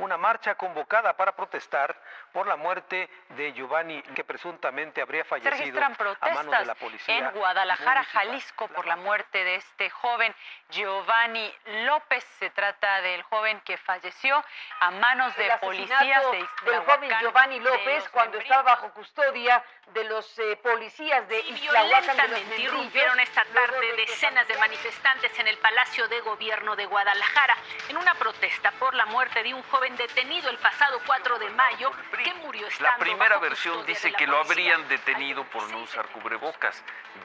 Una 0.00 0.16
marcha 0.16 0.54
convocada 0.54 1.16
para 1.16 1.32
protestar 1.36 1.96
por 2.32 2.46
la 2.46 2.56
muerte 2.56 3.08
de 3.30 3.52
Giovanni, 3.52 4.02
que 4.14 4.24
presuntamente 4.24 5.00
habría 5.00 5.24
Se 5.24 5.28
fallecido 5.30 5.58
registran 5.58 5.84
a 5.84 5.88
manos 5.88 5.98
protestas 5.98 6.60
de 6.60 6.66
la 6.66 6.74
policía. 6.74 7.18
en 7.18 7.30
Guadalajara, 7.30 8.00
municipal. 8.00 8.26
Jalisco, 8.26 8.68
por 8.68 8.86
la 8.86 8.96
muerte 8.96 9.44
de 9.44 9.56
este 9.56 9.90
joven 9.90 10.34
Giovanni 10.70 11.52
López. 11.84 12.24
Se 12.38 12.50
trata 12.50 13.00
del 13.02 13.22
joven 13.24 13.60
que 13.60 13.76
falleció 13.76 14.42
a 14.80 14.90
manos 14.90 15.36
de 15.36 15.46
el 15.46 15.58
policías 15.58 16.24
de 16.30 16.30
del 16.30 16.42
Ixtlahuacán, 16.42 16.96
joven 16.96 17.18
Giovanni 17.20 17.60
López 17.60 18.08
cuando 18.10 18.38
estaba 18.38 18.62
bajo 18.62 18.90
custodia 18.92 19.62
de 19.92 20.04
los 20.04 20.38
eh, 20.38 20.56
policías 20.62 21.28
de 21.28 21.40
Y 21.40 21.50
Ixtlahuacán 21.52 22.16
de 22.16 22.28
los 22.28 22.48
violentamente 22.48 22.62
irrumpieron 22.62 23.20
esta 23.20 23.44
tarde 23.44 23.92
decenas 23.96 24.46
de 24.48 24.56
manifestantes 24.58 25.38
en 25.38 25.48
el 25.48 25.58
Palacio 25.58 26.08
de 26.08 26.20
Gobierno 26.20 26.76
de 26.76 26.86
Guadalajara 26.86 27.56
en 27.88 27.96
una 27.96 28.14
protesta 28.14 28.72
por 28.72 28.94
la 28.94 29.06
muerte 29.06 29.42
de 29.42 29.54
un 29.54 29.62
joven 29.64 29.89
detenido 29.96 30.50
el 30.50 30.58
pasado 30.58 30.98
4 31.06 31.38
de 31.38 31.50
mayo 31.50 31.90
que 32.22 32.34
murió 32.44 32.66
estando 32.66 32.90
La 32.90 32.98
primera 32.98 33.36
bajo 33.36 33.42
versión 33.42 33.86
dice 33.86 34.12
que 34.12 34.26
lo 34.26 34.36
habrían 34.38 34.86
detenido 34.88 35.44
por 35.50 35.70
no 35.70 35.82
usar 35.82 36.10
cubrebocas. 36.12 36.82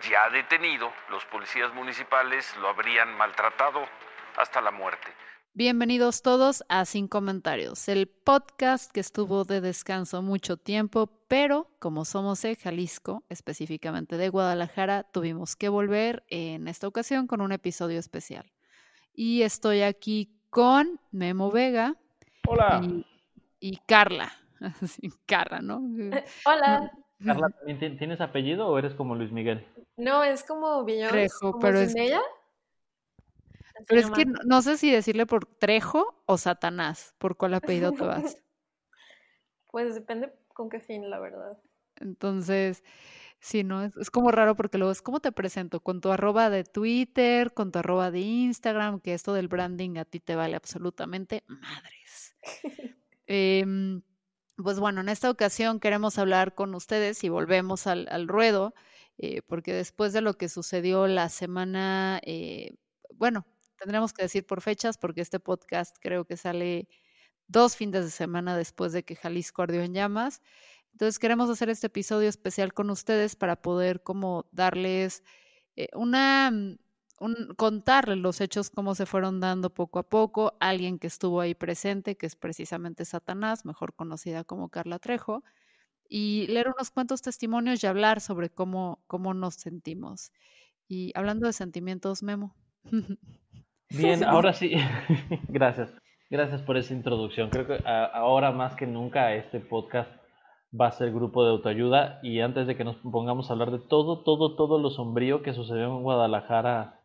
Ya 0.09 0.29
detenido, 0.29 0.91
los 1.09 1.25
policías 1.25 1.73
municipales 1.73 2.55
lo 2.57 2.69
habrían 2.69 3.15
maltratado 3.17 3.87
hasta 4.37 4.61
la 4.61 4.71
muerte. 4.71 5.13
Bienvenidos 5.53 6.21
todos 6.21 6.65
a 6.67 6.83
Sin 6.83 7.07
Comentarios, 7.07 7.87
el 7.87 8.07
podcast 8.07 8.91
que 8.91 8.99
estuvo 8.99 9.45
de 9.45 9.61
descanso 9.61 10.21
mucho 10.21 10.57
tiempo, 10.57 11.07
pero 11.29 11.69
como 11.79 12.03
somos 12.03 12.41
de 12.41 12.57
Jalisco, 12.57 13.23
específicamente 13.29 14.17
de 14.17 14.27
Guadalajara, 14.27 15.03
tuvimos 15.03 15.55
que 15.55 15.69
volver 15.69 16.25
en 16.27 16.67
esta 16.67 16.87
ocasión 16.87 17.25
con 17.25 17.39
un 17.39 17.53
episodio 17.53 17.99
especial. 17.99 18.51
Y 19.13 19.43
estoy 19.43 19.81
aquí 19.81 20.29
con 20.49 20.99
Memo 21.11 21.51
Vega 21.51 21.95
Hola. 22.47 22.81
y, 22.83 23.05
y 23.59 23.77
Carla. 23.87 24.31
Carla, 25.25 25.59
¿no? 25.61 25.81
Hola. 26.45 26.91
Carla, 27.23 27.49
¿también 27.49 27.79
tien- 27.79 27.97
¿tienes 27.97 28.21
apellido 28.21 28.67
o 28.67 28.77
eres 28.77 28.93
como 28.93 29.15
Luis 29.15 29.31
Miguel? 29.31 29.65
No, 29.97 30.23
es 30.23 30.43
como 30.43 30.83
Beyoncé, 30.83 31.11
Trejo, 31.27 31.59
pero 31.59 31.79
es-. 31.79 31.95
Así 31.95 33.85
Pero 33.87 33.99
es 33.99 34.09
que 34.11 34.25
no, 34.25 34.39
no 34.45 34.61
sé 34.61 34.77
si 34.77 34.91
decirle 34.91 35.25
por 35.25 35.45
Trejo 35.45 36.21
o 36.25 36.37
Satanás, 36.37 37.13
por 37.17 37.35
cuál 37.37 37.53
apellido 37.53 37.91
te 37.91 38.03
vas. 38.03 38.37
Pues 39.71 39.93
depende 39.93 40.31
con 40.53 40.69
qué 40.69 40.79
fin, 40.79 41.09
la 41.09 41.19
verdad. 41.19 41.57
Entonces, 41.97 42.81
sí, 43.39 43.65
¿no? 43.65 43.83
Es, 43.83 43.97
es 43.97 44.09
como 44.09 44.31
raro 44.31 44.55
porque 44.55 44.77
luego 44.77 44.91
es 44.93 45.01
cómo 45.01 45.19
te 45.19 45.33
presento, 45.33 45.81
con 45.81 45.99
tu 45.99 46.11
arroba 46.11 46.49
de 46.49 46.63
Twitter, 46.63 47.53
con 47.53 47.73
tu 47.73 47.79
arroba 47.79 48.09
de 48.09 48.21
Instagram, 48.21 49.01
que 49.01 49.13
esto 49.13 49.33
del 49.33 49.49
branding 49.49 49.97
a 49.97 50.05
ti 50.05 50.21
te 50.21 50.37
vale 50.37 50.55
absolutamente 50.55 51.43
madres. 51.47 52.04
Em, 53.27 54.03
pues 54.55 54.79
bueno, 54.79 55.01
en 55.01 55.09
esta 55.09 55.31
ocasión 55.31 55.79
queremos 55.79 56.19
hablar 56.19 56.53
con 56.53 56.75
ustedes 56.75 57.23
y 57.23 57.29
volvemos 57.29 57.87
al, 57.87 58.27
ruedo, 58.27 58.75
eh, 59.17 59.41
porque 59.47 59.73
después 59.73 60.13
de 60.13 60.21
lo 60.21 60.35
que 60.35 60.47
sucedió 60.47 61.07
la 61.07 61.29
semana, 61.29 62.21
eh, 62.23 62.75
bueno, 63.15 63.47
tendremos 63.77 64.13
que 64.13 64.23
decir 64.23 64.45
por 64.45 64.61
fechas, 64.61 64.97
porque 64.97 65.21
este 65.21 65.39
podcast 65.39 65.97
creo 65.99 66.25
que 66.25 66.37
sale 66.37 66.87
dos 67.47 67.75
fines 67.75 68.05
de 68.05 68.11
semana 68.11 68.57
después 68.57 68.93
de 68.93 69.03
que 69.03 69.15
Jalisco 69.15 69.63
ardió 69.63 69.81
en 69.81 69.93
llamas. 69.93 70.41
Entonces 70.93 71.19
queremos 71.19 71.49
hacer 71.49 71.69
este 71.69 71.87
episodio 71.87 72.29
especial 72.29 72.73
con 72.73 72.89
ustedes 72.89 73.35
para 73.35 73.61
poder 73.61 74.01
como 74.03 74.47
darles 74.51 75.23
eh, 75.75 75.89
una, 75.93 76.51
mm, 76.51 76.77
un, 77.19 77.53
contarles 77.55 78.17
los 78.17 78.41
hechos 78.41 78.69
cómo 78.69 78.95
se 78.95 79.05
fueron 79.05 79.39
dando 79.39 79.69
poco 79.69 79.99
a 79.99 80.03
poco, 80.03 80.53
alguien 80.59 80.99
que 80.99 81.07
estuvo 81.07 81.41
ahí 81.41 81.55
presente, 81.55 82.17
que 82.17 82.25
es 82.25 82.35
precisamente 82.35 83.05
Satanás, 83.05 83.65
mejor 83.65 83.93
conocida 83.93 84.43
como 84.43 84.69
Carla 84.69 84.99
Trejo, 84.99 85.43
y 86.07 86.47
leer 86.47 86.67
unos 86.75 86.91
cuantos 86.91 87.21
testimonios 87.21 87.83
y 87.83 87.87
hablar 87.87 88.21
sobre 88.21 88.49
cómo, 88.49 89.03
cómo 89.07 89.33
nos 89.33 89.55
sentimos. 89.55 90.31
Y 90.87 91.11
hablando 91.15 91.47
de 91.47 91.53
sentimientos, 91.53 92.21
Memo. 92.21 92.55
Bien, 93.89 94.23
ahora 94.23 94.53
sí. 94.53 94.75
Gracias. 95.49 95.93
Gracias 96.29 96.61
por 96.61 96.77
esa 96.77 96.93
introducción. 96.93 97.49
Creo 97.49 97.67
que 97.67 97.87
a- 97.87 98.05
ahora 98.05 98.51
más 98.51 98.75
que 98.75 98.87
nunca 98.87 99.33
este 99.35 99.59
podcast 99.59 100.11
va 100.79 100.87
a 100.87 100.91
ser 100.91 101.11
grupo 101.13 101.43
de 101.43 101.51
autoayuda 101.51 102.19
y 102.21 102.41
antes 102.41 102.67
de 102.67 102.75
que 102.75 102.83
nos 102.83 102.97
pongamos 102.97 103.49
a 103.49 103.53
hablar 103.53 103.71
de 103.71 103.79
todo, 103.79 104.23
todo, 104.23 104.55
todo 104.55 104.79
lo 104.79 104.89
sombrío 104.89 105.41
que 105.41 105.53
sucedió 105.53 105.85
en 105.85 106.03
Guadalajara 106.03 106.99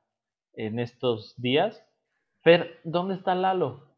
en 0.54 0.78
estos 0.78 1.34
días. 1.36 1.82
Fer, 2.42 2.80
¿dónde 2.84 3.14
está 3.14 3.34
Lalo? 3.34 3.94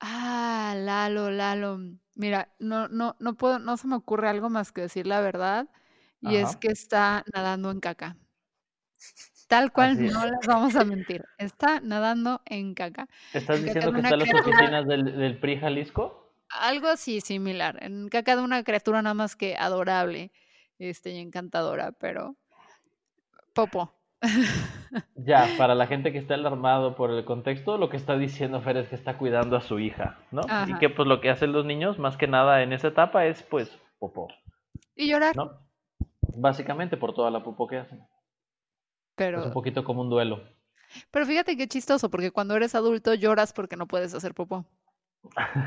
Ah, 0.00 0.74
Lalo, 0.76 1.30
Lalo. 1.30 1.78
Mira, 2.14 2.52
no, 2.58 2.88
no, 2.88 3.16
no 3.18 3.34
puedo, 3.34 3.58
no 3.58 3.76
se 3.76 3.86
me 3.86 3.96
ocurre 3.96 4.28
algo 4.28 4.50
más 4.50 4.72
que 4.72 4.82
decir 4.82 5.06
la 5.06 5.20
verdad, 5.20 5.68
y 6.20 6.36
es 6.36 6.56
que 6.56 6.68
está 6.68 7.24
nadando 7.32 7.70
en 7.70 7.80
caca. 7.80 8.16
Tal 9.48 9.72
cual, 9.72 9.96
no 10.12 10.26
les 10.26 10.46
vamos 10.46 10.76
a 10.76 10.84
mentir. 10.84 11.24
Está 11.38 11.80
nadando 11.80 12.40
en 12.44 12.74
caca. 12.74 13.08
¿Estás 13.32 13.58
En 13.60 13.64
diciendo 13.64 13.92
que 13.92 14.00
está 14.00 14.14
en 14.14 14.18
las 14.20 14.28
criatura- 14.28 14.56
oficinas 14.56 14.86
del, 14.86 15.04
del 15.16 15.40
PRI 15.40 15.58
Jalisco? 15.58 16.34
Algo 16.50 16.88
así 16.88 17.20
similar. 17.20 17.82
En 17.82 18.08
caca 18.08 18.36
de 18.36 18.42
una 18.42 18.62
criatura 18.64 19.02
nada 19.02 19.14
más 19.14 19.34
que 19.36 19.56
adorable, 19.56 20.30
este, 20.78 21.10
y 21.10 21.18
encantadora, 21.18 21.92
pero 21.92 22.36
popo. 23.54 23.92
Ya, 25.14 25.46
para 25.56 25.74
la 25.74 25.86
gente 25.86 26.12
que 26.12 26.18
está 26.18 26.34
alarmado 26.34 26.96
por 26.96 27.10
el 27.10 27.24
contexto, 27.24 27.78
lo 27.78 27.88
que 27.88 27.96
está 27.96 28.16
diciendo 28.16 28.60
Fer 28.60 28.76
es 28.76 28.88
que 28.88 28.96
está 28.96 29.16
cuidando 29.18 29.56
a 29.56 29.60
su 29.60 29.78
hija, 29.78 30.18
¿no? 30.32 30.42
Y 30.66 30.74
que 30.78 30.88
pues 30.88 31.06
lo 31.06 31.20
que 31.20 31.30
hacen 31.30 31.52
los 31.52 31.64
niños, 31.64 31.98
más 31.98 32.16
que 32.16 32.26
nada 32.26 32.62
en 32.62 32.72
esa 32.72 32.88
etapa, 32.88 33.26
es 33.26 33.42
pues 33.44 33.78
popó, 33.98 34.28
Y 34.96 35.08
llorar, 35.08 35.36
¿no? 35.36 35.52
Básicamente 36.36 36.96
por 36.96 37.14
toda 37.14 37.30
la 37.30 37.44
popó 37.44 37.68
que 37.68 37.78
hacen. 37.78 37.98
Es 38.00 38.06
pero, 39.14 39.44
un 39.44 39.52
poquito 39.52 39.84
como 39.84 40.00
un 40.00 40.10
duelo. 40.10 40.42
pero 41.10 41.26
fíjate 41.26 41.56
qué 41.56 41.68
chistoso, 41.68 42.10
porque 42.10 42.32
cuando 42.32 42.56
eres 42.56 42.74
adulto 42.74 43.14
lloras 43.14 43.52
porque 43.52 43.76
no 43.76 43.86
puedes 43.86 44.12
hacer 44.14 44.34
popó. 44.34 44.64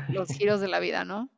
Los 0.08 0.28
giros 0.36 0.60
de 0.60 0.68
la 0.68 0.80
vida, 0.80 1.04
¿no? 1.04 1.30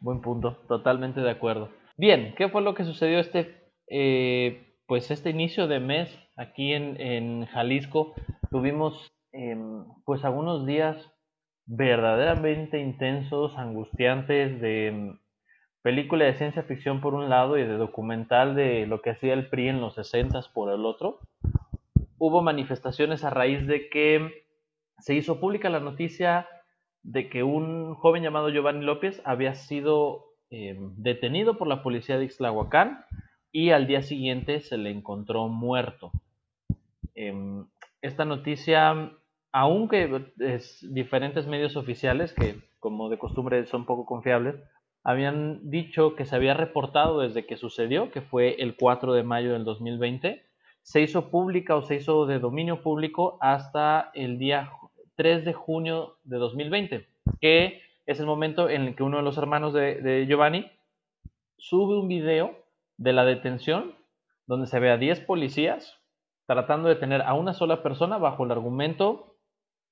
Buen 0.00 0.20
punto, 0.20 0.62
totalmente 0.68 1.20
de 1.20 1.30
acuerdo. 1.30 1.70
Bien, 1.96 2.34
¿qué 2.36 2.48
fue 2.48 2.62
lo 2.62 2.74
que 2.74 2.84
sucedió 2.84 3.18
este, 3.18 3.72
eh, 3.88 4.76
pues 4.86 5.10
este 5.10 5.30
inicio 5.30 5.66
de 5.66 5.80
mes 5.80 6.27
aquí 6.38 6.72
en, 6.72 7.44
Jalisco? 7.46 8.14
Tuvimos 8.50 9.12
em, 9.32 9.84
pues 10.04 10.24
algunos 10.24 10.64
días 10.64 10.96
verdaderamente 11.66 12.80
intensos, 12.80 13.58
angustiantes, 13.58 14.60
de 14.60 14.86
em, 14.88 15.18
película 15.82 16.24
de 16.24 16.34
ciencia 16.34 16.62
ficción 16.62 17.00
por 17.00 17.14
un 17.14 17.28
lado 17.28 17.58
y 17.58 17.62
de 17.62 17.76
documental 17.76 18.54
de 18.54 18.86
lo 18.86 19.02
que 19.02 19.10
hacía 19.10 19.34
el 19.34 19.48
PRI 19.48 19.68
en 19.68 19.80
los 19.80 19.94
60 19.94 20.40
por 20.54 20.72
el 20.72 20.86
otro. 20.86 21.20
Hubo 22.18 22.42
manifestaciones 22.42 23.24
a 23.24 23.30
raíz 23.30 23.66
de 23.66 23.88
que 23.88 24.44
se 24.98 25.14
hizo 25.14 25.40
pública 25.40 25.68
la 25.68 25.80
noticia 25.80 26.48
de 27.02 27.28
que 27.28 27.42
un 27.42 27.94
joven 27.94 28.22
llamado 28.22 28.50
Giovanni 28.50 28.84
López 28.84 29.22
había 29.24 29.54
sido 29.54 30.24
eh, 30.50 30.76
detenido 30.96 31.56
por 31.56 31.68
la 31.68 31.82
policía 31.82 32.18
de 32.18 32.24
Ixtlahuacán 32.24 33.04
y 33.52 33.70
al 33.70 33.86
día 33.86 34.02
siguiente 34.02 34.60
se 34.60 34.76
le 34.76 34.90
encontró 34.90 35.48
muerto. 35.48 36.10
Em, 37.20 37.66
esta 38.00 38.24
noticia, 38.24 39.10
aunque 39.50 40.30
es 40.38 40.86
diferentes 40.94 41.48
medios 41.48 41.74
oficiales, 41.76 42.32
que 42.32 42.54
como 42.78 43.08
de 43.08 43.18
costumbre 43.18 43.66
son 43.66 43.86
poco 43.86 44.06
confiables, 44.06 44.54
habían 45.02 45.68
dicho 45.68 46.14
que 46.14 46.26
se 46.26 46.36
había 46.36 46.54
reportado 46.54 47.18
desde 47.18 47.44
que 47.44 47.56
sucedió, 47.56 48.12
que 48.12 48.20
fue 48.20 48.54
el 48.62 48.76
4 48.76 49.14
de 49.14 49.24
mayo 49.24 49.52
del 49.52 49.64
2020, 49.64 50.44
se 50.82 51.00
hizo 51.00 51.28
pública 51.28 51.74
o 51.74 51.82
se 51.82 51.96
hizo 51.96 52.24
de 52.26 52.38
dominio 52.38 52.84
público 52.84 53.36
hasta 53.40 54.12
el 54.14 54.38
día 54.38 54.70
3 55.16 55.44
de 55.44 55.54
junio 55.54 56.18
de 56.22 56.36
2020, 56.36 57.08
que 57.40 57.82
es 58.06 58.20
el 58.20 58.26
momento 58.26 58.70
en 58.70 58.82
el 58.82 58.94
que 58.94 59.02
uno 59.02 59.16
de 59.16 59.24
los 59.24 59.36
hermanos 59.38 59.74
de, 59.74 60.00
de 60.02 60.24
Giovanni 60.28 60.70
sube 61.56 61.98
un 61.98 62.06
video 62.06 62.64
de 62.96 63.12
la 63.12 63.24
detención 63.24 63.96
donde 64.46 64.68
se 64.68 64.78
ve 64.78 64.92
a 64.92 64.98
10 64.98 65.22
policías 65.22 65.97
tratando 66.54 66.88
de 66.88 66.94
detener 66.94 67.20
a 67.22 67.34
una 67.34 67.52
sola 67.52 67.82
persona 67.82 68.16
bajo 68.16 68.44
el 68.44 68.50
argumento 68.50 69.36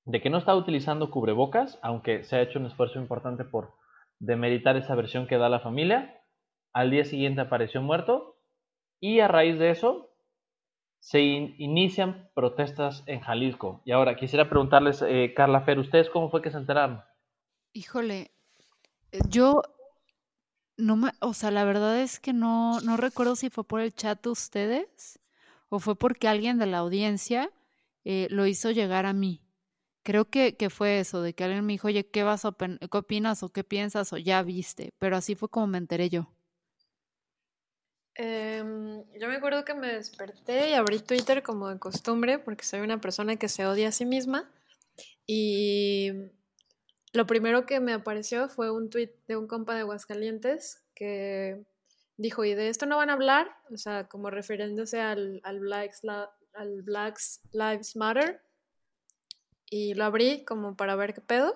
de 0.05 0.21
que 0.21 0.31
no 0.31 0.39
está 0.39 0.55
utilizando 0.55 1.11
cubrebocas, 1.11 1.77
aunque 1.83 2.23
se 2.23 2.35
ha 2.35 2.41
hecho 2.41 2.57
un 2.57 2.65
esfuerzo 2.65 2.97
importante 2.99 3.45
por 3.45 3.75
demeritar 4.17 4.75
esa 4.75 4.95
versión 4.95 5.27
que 5.27 5.37
da 5.37 5.49
la 5.49 5.59
familia. 5.59 6.19
Al 6.73 6.89
día 6.89 7.05
siguiente 7.05 7.41
apareció 7.41 7.81
muerto 7.83 8.39
y 8.99 9.19
a 9.19 9.27
raíz 9.27 9.59
de 9.59 9.69
eso 9.69 10.09
se 10.99 11.21
inician 11.21 12.31
protestas 12.33 13.03
en 13.05 13.19
Jalisco. 13.19 13.83
Y 13.85 13.91
ahora 13.91 14.15
quisiera 14.15 14.49
preguntarles, 14.49 15.03
eh, 15.03 15.33
Carla 15.35 15.61
Fer, 15.61 15.77
¿ustedes 15.77 16.09
cómo 16.09 16.31
fue 16.31 16.41
que 16.41 16.49
se 16.49 16.57
enteraron? 16.57 17.03
Híjole, 17.73 18.31
yo 19.29 19.61
no 20.75 20.95
me, 20.95 21.11
o 21.21 21.35
sea, 21.35 21.51
la 21.51 21.65
verdad 21.65 21.99
es 21.99 22.19
que 22.19 22.33
no, 22.33 22.81
no 22.81 22.97
recuerdo 22.97 23.35
si 23.35 23.51
fue 23.51 23.63
por 23.63 23.79
el 23.79 23.93
chat 23.93 24.23
de 24.23 24.29
ustedes 24.31 25.19
o 25.69 25.79
fue 25.79 25.97
porque 25.97 26.27
alguien 26.27 26.57
de 26.57 26.65
la 26.65 26.79
audiencia 26.79 27.51
eh, 28.05 28.27
lo 28.29 28.45
hizo 28.45 28.71
llegar 28.71 29.05
a 29.05 29.13
mí. 29.13 29.41
Creo 30.03 30.29
que, 30.29 30.55
que, 30.55 30.69
fue 30.69 30.99
eso, 30.99 31.21
de 31.21 31.33
que 31.33 31.43
alguien 31.43 31.65
me 31.65 31.73
dijo, 31.73 31.87
oye, 31.87 32.09
¿qué, 32.09 32.23
vas 32.23 32.45
a 32.45 32.55
¿qué 32.55 32.97
opinas 32.97 33.43
o 33.43 33.49
qué 33.49 33.63
piensas 33.63 34.13
o 34.13 34.17
ya 34.17 34.41
viste? 34.43 34.93
Pero 34.99 35.17
así 35.17 35.35
fue 35.35 35.49
como 35.49 35.67
me 35.67 35.77
enteré 35.77 36.09
yo. 36.09 36.31
Em, 38.15 39.03
yo 39.19 39.27
me 39.27 39.35
acuerdo 39.35 39.63
que 39.63 39.75
me 39.75 39.93
desperté 39.93 40.71
y 40.71 40.73
abrí 40.73 40.99
Twitter 40.99 41.43
como 41.43 41.69
de 41.69 41.77
costumbre, 41.77 42.39
porque 42.39 42.63
soy 42.63 42.79
una 42.79 42.99
persona 42.99 43.35
que 43.35 43.49
se 43.49 43.65
odia 43.65 43.89
a 43.89 43.91
sí 43.91 44.05
misma. 44.05 44.49
Y 45.27 46.11
lo 47.13 47.27
primero 47.27 47.65
que 47.65 47.79
me 47.79 47.93
apareció 47.93 48.49
fue 48.49 48.71
un 48.71 48.89
tweet 48.89 49.11
de 49.27 49.37
un 49.37 49.47
compa 49.47 49.75
de 49.75 49.81
Aguascalientes 49.81 50.83
que 50.95 51.65
dijo, 52.17 52.43
¿y 52.43 52.53
de 52.53 52.69
esto 52.69 52.85
no 52.85 52.97
van 52.97 53.09
a 53.09 53.13
hablar? 53.13 53.55
O 53.71 53.77
sea, 53.77 54.07
como 54.07 54.29
refiriéndose 54.29 54.99
al, 54.99 55.39
al, 55.43 55.59
Blacks, 55.59 56.01
al 56.53 56.81
Blacks 56.81 57.41
Lives 57.51 57.95
Matter. 57.95 58.41
Y 59.69 59.93
lo 59.93 60.05
abrí 60.05 60.43
como 60.45 60.75
para 60.75 60.95
ver 60.95 61.13
qué 61.13 61.21
pedo. 61.21 61.55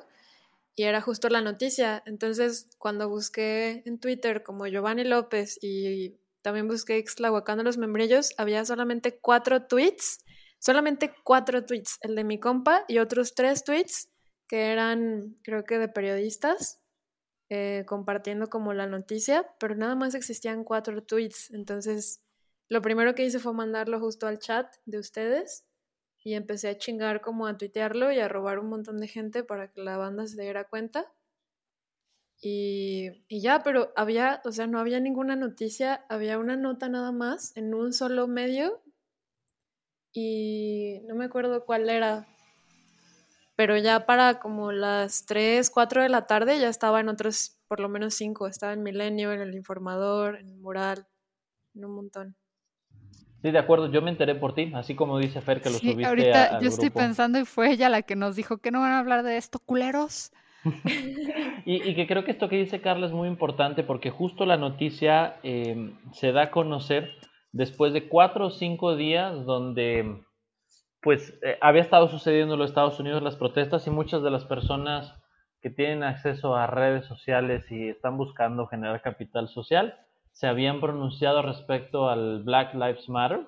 Y 0.76 0.84
era 0.84 1.02
justo 1.02 1.30
la 1.30 1.42
noticia. 1.42 2.02
Entonces, 2.06 2.70
cuando 2.78 3.10
busqué 3.10 3.84
en 3.86 4.00
Twitter 4.00 4.44
como 4.44 4.68
Giovanni 4.68 5.04
López 5.04 5.58
y 5.62 6.18
también 6.42 6.68
busqué 6.68 6.98
Ixtlahuacán 6.98 7.64
los 7.64 7.78
membrillos, 7.78 8.34
había 8.38 8.66
solamente 8.66 9.20
cuatro 9.20 9.68
tweets, 9.68 10.24
solamente 10.60 11.14
cuatro 11.24 11.66
tweets, 11.66 11.98
el 12.02 12.16
de 12.16 12.24
mi 12.24 12.40
compa 12.40 12.84
y 12.88 13.00
otros 13.00 13.36
tres 13.36 13.64
tweets 13.64 14.10
que 14.48 14.72
eran, 14.72 15.38
creo 15.44 15.64
que 15.64 15.78
de 15.78 15.88
periodistas, 15.88 16.81
eh, 17.54 17.84
compartiendo 17.86 18.50
como 18.50 18.74
la 18.74 18.88
noticia, 18.88 19.46
pero 19.60 19.76
nada 19.76 19.94
más 19.94 20.16
existían 20.16 20.64
cuatro 20.64 21.04
tweets. 21.04 21.52
Entonces, 21.52 22.24
lo 22.70 22.82
primero 22.82 23.14
que 23.14 23.26
hice 23.26 23.40
fue 23.40 23.54
mandarlo 23.54 24.00
justo 24.00 24.26
al 24.26 24.40
chat 24.40 24.74
de 24.86 25.00
ustedes 25.00 25.66
y 26.24 26.36
empecé 26.36 26.70
a 26.70 26.78
chingar 26.78 27.20
como 27.20 27.48
a 27.48 27.58
tuitearlo 27.58 28.10
y 28.14 28.20
a 28.20 28.30
robar 28.30 28.60
un 28.60 28.70
montón 28.70 29.00
de 29.00 29.10
gente 29.10 29.44
para 29.44 29.70
que 29.70 29.82
la 29.82 29.98
banda 29.98 30.28
se 30.28 30.42
diera 30.42 30.64
cuenta. 30.64 31.12
Y, 32.42 33.12
ya, 33.30 33.64
pero 33.64 33.92
había, 33.98 34.42
o 34.46 34.54
sea, 34.54 34.66
no 34.66 34.80
había 34.80 35.02
ninguna 35.02 35.36
noticia, 35.36 36.06
había 36.08 36.40
una 36.40 36.56
nota 36.56 36.88
nada 36.88 37.12
más 37.12 37.52
en 37.58 37.74
un 37.74 37.92
solo 37.92 38.30
medio 38.30 38.82
y 40.14 41.02
no 41.06 41.16
me 41.16 41.26
acuerdo 41.26 41.66
cuál 41.66 41.90
era, 41.90 42.30
pero 43.62 43.78
ya 43.78 44.08
para 44.08 44.40
como 44.40 44.72
las 44.72 45.28
3, 45.28 45.70
4 45.70 46.02
de 46.02 46.10
la 46.10 46.26
tarde 46.26 46.60
ya 46.60 46.68
estaba 46.68 47.00
en 47.00 47.10
otros, 47.10 47.60
por 47.68 47.80
lo 47.80 47.90
menos 47.90 48.16
5, 48.16 48.48
estaba 48.48 48.74
en 48.74 48.82
Milenio, 48.82 49.32
en 49.32 49.40
El 49.40 49.54
Informador, 49.54 50.40
en 50.40 50.60
Mural, 50.60 51.06
en 51.76 51.86
un 51.86 51.94
montón. 51.94 52.36
Sí, 53.44 53.52
de 53.52 53.60
acuerdo, 53.60 53.92
yo 53.92 54.02
me 54.02 54.10
enteré 54.10 54.34
por 54.34 54.56
ti, 54.56 54.72
así 54.74 54.96
como 54.96 55.20
dice 55.20 55.42
Fer 55.42 55.62
que 55.62 55.70
lo 55.70 55.76
sí, 55.76 55.92
subiste 55.92 56.08
ahorita 56.08 56.60
yo 56.60 56.70
estoy 56.70 56.90
pensando 56.90 57.38
y 57.38 57.46
fue 57.46 57.70
ella 57.70 57.88
la 57.90 58.02
que 58.02 58.16
nos 58.16 58.36
dijo 58.36 58.58
que 58.58 58.72
no 58.72 58.80
van 58.80 58.94
a 58.94 59.00
hablar 59.00 59.22
de 59.22 59.38
esto, 59.38 59.60
culeros. 59.60 60.32
y, 61.64 61.94
que 61.94 62.08
creo 62.08 62.24
que 62.24 62.32
esto 62.32 62.50
que 62.50 62.58
dice 62.58 62.82
Carla 62.82 63.06
es 63.06 63.14
muy 63.14 63.28
importante 63.28 63.84
porque 63.84 64.10
justo 64.10 64.48
la 64.48 64.58
noticia 64.58 65.36
em, 65.44 66.00
se 66.14 66.32
da 66.32 66.46
a 66.46 66.50
conocer 66.50 67.12
después 67.52 67.94
de 67.94 68.08
cuatro 68.08 68.48
o 68.48 68.50
cinco 68.50 68.96
días 68.96 69.46
donde 69.46 70.24
pues 71.02 71.38
eh, 71.42 71.58
había 71.62 71.82
estado 71.82 72.08
sucediendo 72.08 72.54
en 72.54 72.60
los 72.60 72.70
Estados 72.70 73.00
Unidos 73.00 73.24
las 73.24 73.36
protestas 73.36 73.86
y 73.88 73.90
muchas 73.90 74.22
de 74.24 74.32
las 74.32 74.46
personas 74.46 75.16
que 75.62 75.70
tienen 75.70 76.04
acceso 76.04 76.56
a 76.56 76.68
redes 76.68 77.06
sociales 77.06 77.70
y 77.72 77.90
están 77.90 78.18
buscando 78.18 78.68
generar 78.68 79.02
capital 79.02 79.48
social 79.48 79.98
se 80.32 80.48
habían 80.48 80.80
pronunciado 80.80 81.42
respecto 81.42 82.10
al 82.10 82.44
Black 82.44 82.74
Lives 82.74 83.10
Matter, 83.10 83.46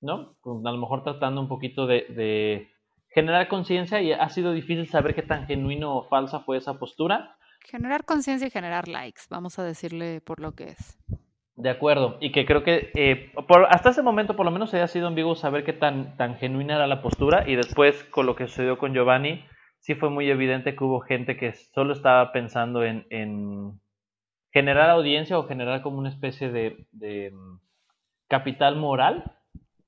¿no? 0.00 0.36
A 0.44 0.70
lo 0.70 0.78
mejor 0.78 1.02
tratando 1.02 1.40
un 1.40 1.48
poquito 1.48 1.86
de 1.86 2.70
generar 3.16 3.48
conciencia 3.48 4.02
y 4.02 4.12
ha 4.12 4.28
sido 4.28 4.52
difícil 4.52 4.86
saber 4.88 5.14
qué 5.14 5.22
tan 5.22 5.46
genuino 5.46 5.96
o 5.96 6.02
falsa 6.06 6.40
fue 6.40 6.58
esa 6.58 6.78
postura. 6.78 7.38
Generar 7.60 8.04
conciencia 8.04 8.46
y 8.46 8.50
generar 8.50 8.88
likes, 8.88 9.22
vamos 9.30 9.58
a 9.58 9.64
decirle 9.64 10.20
por 10.20 10.38
lo 10.38 10.52
que 10.52 10.64
es. 10.64 10.98
De 11.56 11.70
acuerdo, 11.70 12.18
y 12.20 12.32
que 12.32 12.44
creo 12.44 12.62
que 12.62 12.90
eh, 12.94 13.32
por, 13.48 13.66
hasta 13.70 13.88
ese 13.88 14.02
momento 14.02 14.36
por 14.36 14.44
lo 14.44 14.52
menos 14.52 14.68
se 14.68 14.82
ha 14.82 14.88
sido 14.88 15.06
ambiguo 15.06 15.34
saber 15.36 15.64
qué 15.64 15.72
tan, 15.72 16.14
tan 16.18 16.36
genuina 16.36 16.76
era 16.76 16.86
la 16.86 17.00
postura 17.00 17.48
y 17.48 17.56
después 17.56 18.04
con 18.04 18.26
lo 18.26 18.36
que 18.36 18.46
sucedió 18.46 18.76
con 18.76 18.92
Giovanni, 18.92 19.42
sí 19.78 19.94
fue 19.94 20.10
muy 20.10 20.28
evidente 20.28 20.76
que 20.76 20.84
hubo 20.84 21.00
gente 21.00 21.38
que 21.38 21.54
solo 21.54 21.94
estaba 21.94 22.30
pensando 22.32 22.84
en, 22.84 23.06
en 23.08 23.80
generar 24.52 24.90
audiencia 24.90 25.38
o 25.38 25.48
generar 25.48 25.80
como 25.80 25.98
una 25.98 26.10
especie 26.10 26.50
de, 26.50 26.86
de 26.92 27.30
mm, 27.30 27.58
capital 28.28 28.76
moral 28.76 29.32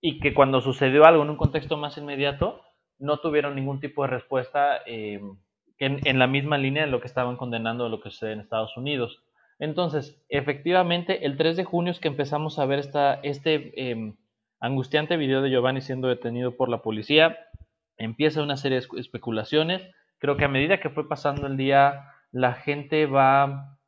y 0.00 0.20
que 0.20 0.34
cuando 0.34 0.60
sucedió 0.60 1.04
algo 1.04 1.22
en 1.22 1.30
un 1.30 1.36
contexto 1.36 1.76
más 1.76 1.98
inmediato, 1.98 2.62
no 2.98 3.18
tuvieron 3.18 3.54
ningún 3.54 3.80
tipo 3.80 4.02
de 4.02 4.08
respuesta 4.08 4.80
eh, 4.86 5.20
en, 5.78 6.18
la 6.18 6.26
misma 6.26 6.58
línea 6.58 6.84
de 6.84 6.90
lo 6.90 7.00
que 7.00 7.06
estaban 7.06 7.36
condenando 7.36 7.88
lo 7.88 8.00
que 8.00 8.10
sucede 8.10 8.32
en 8.32 8.40
Estados 8.40 8.76
Unidos. 8.76 9.22
Entonces, 9.58 10.24
efectivamente, 10.28 11.26
el 11.26 11.36
3 11.36 11.56
de 11.56 11.64
junio 11.64 11.90
es 11.90 12.00
que 12.00 12.08
empezamos 12.08 12.58
a 12.58 12.66
ver 12.66 12.78
esta, 12.78 13.14
este 13.22 13.90
em, 13.90 14.16
angustiante 14.60 15.16
video 15.16 15.42
de 15.42 15.50
Giovanni 15.50 15.80
siendo 15.80 16.08
detenido 16.08 16.56
por 16.56 16.68
la 16.68 16.82
policía. 16.82 17.38
Empieza 17.96 18.42
una 18.42 18.56
serie 18.56 18.80
de 18.80 18.86
especulaciones. 19.00 19.82
Creo 20.18 20.36
que 20.36 20.44
a 20.44 20.48
medida 20.48 20.80
que 20.80 20.90
fue 20.90 21.08
pasando 21.08 21.46
el 21.46 21.56
día, 21.56 22.12
la 22.30 22.54
gente 22.54 23.06
va 23.06 23.78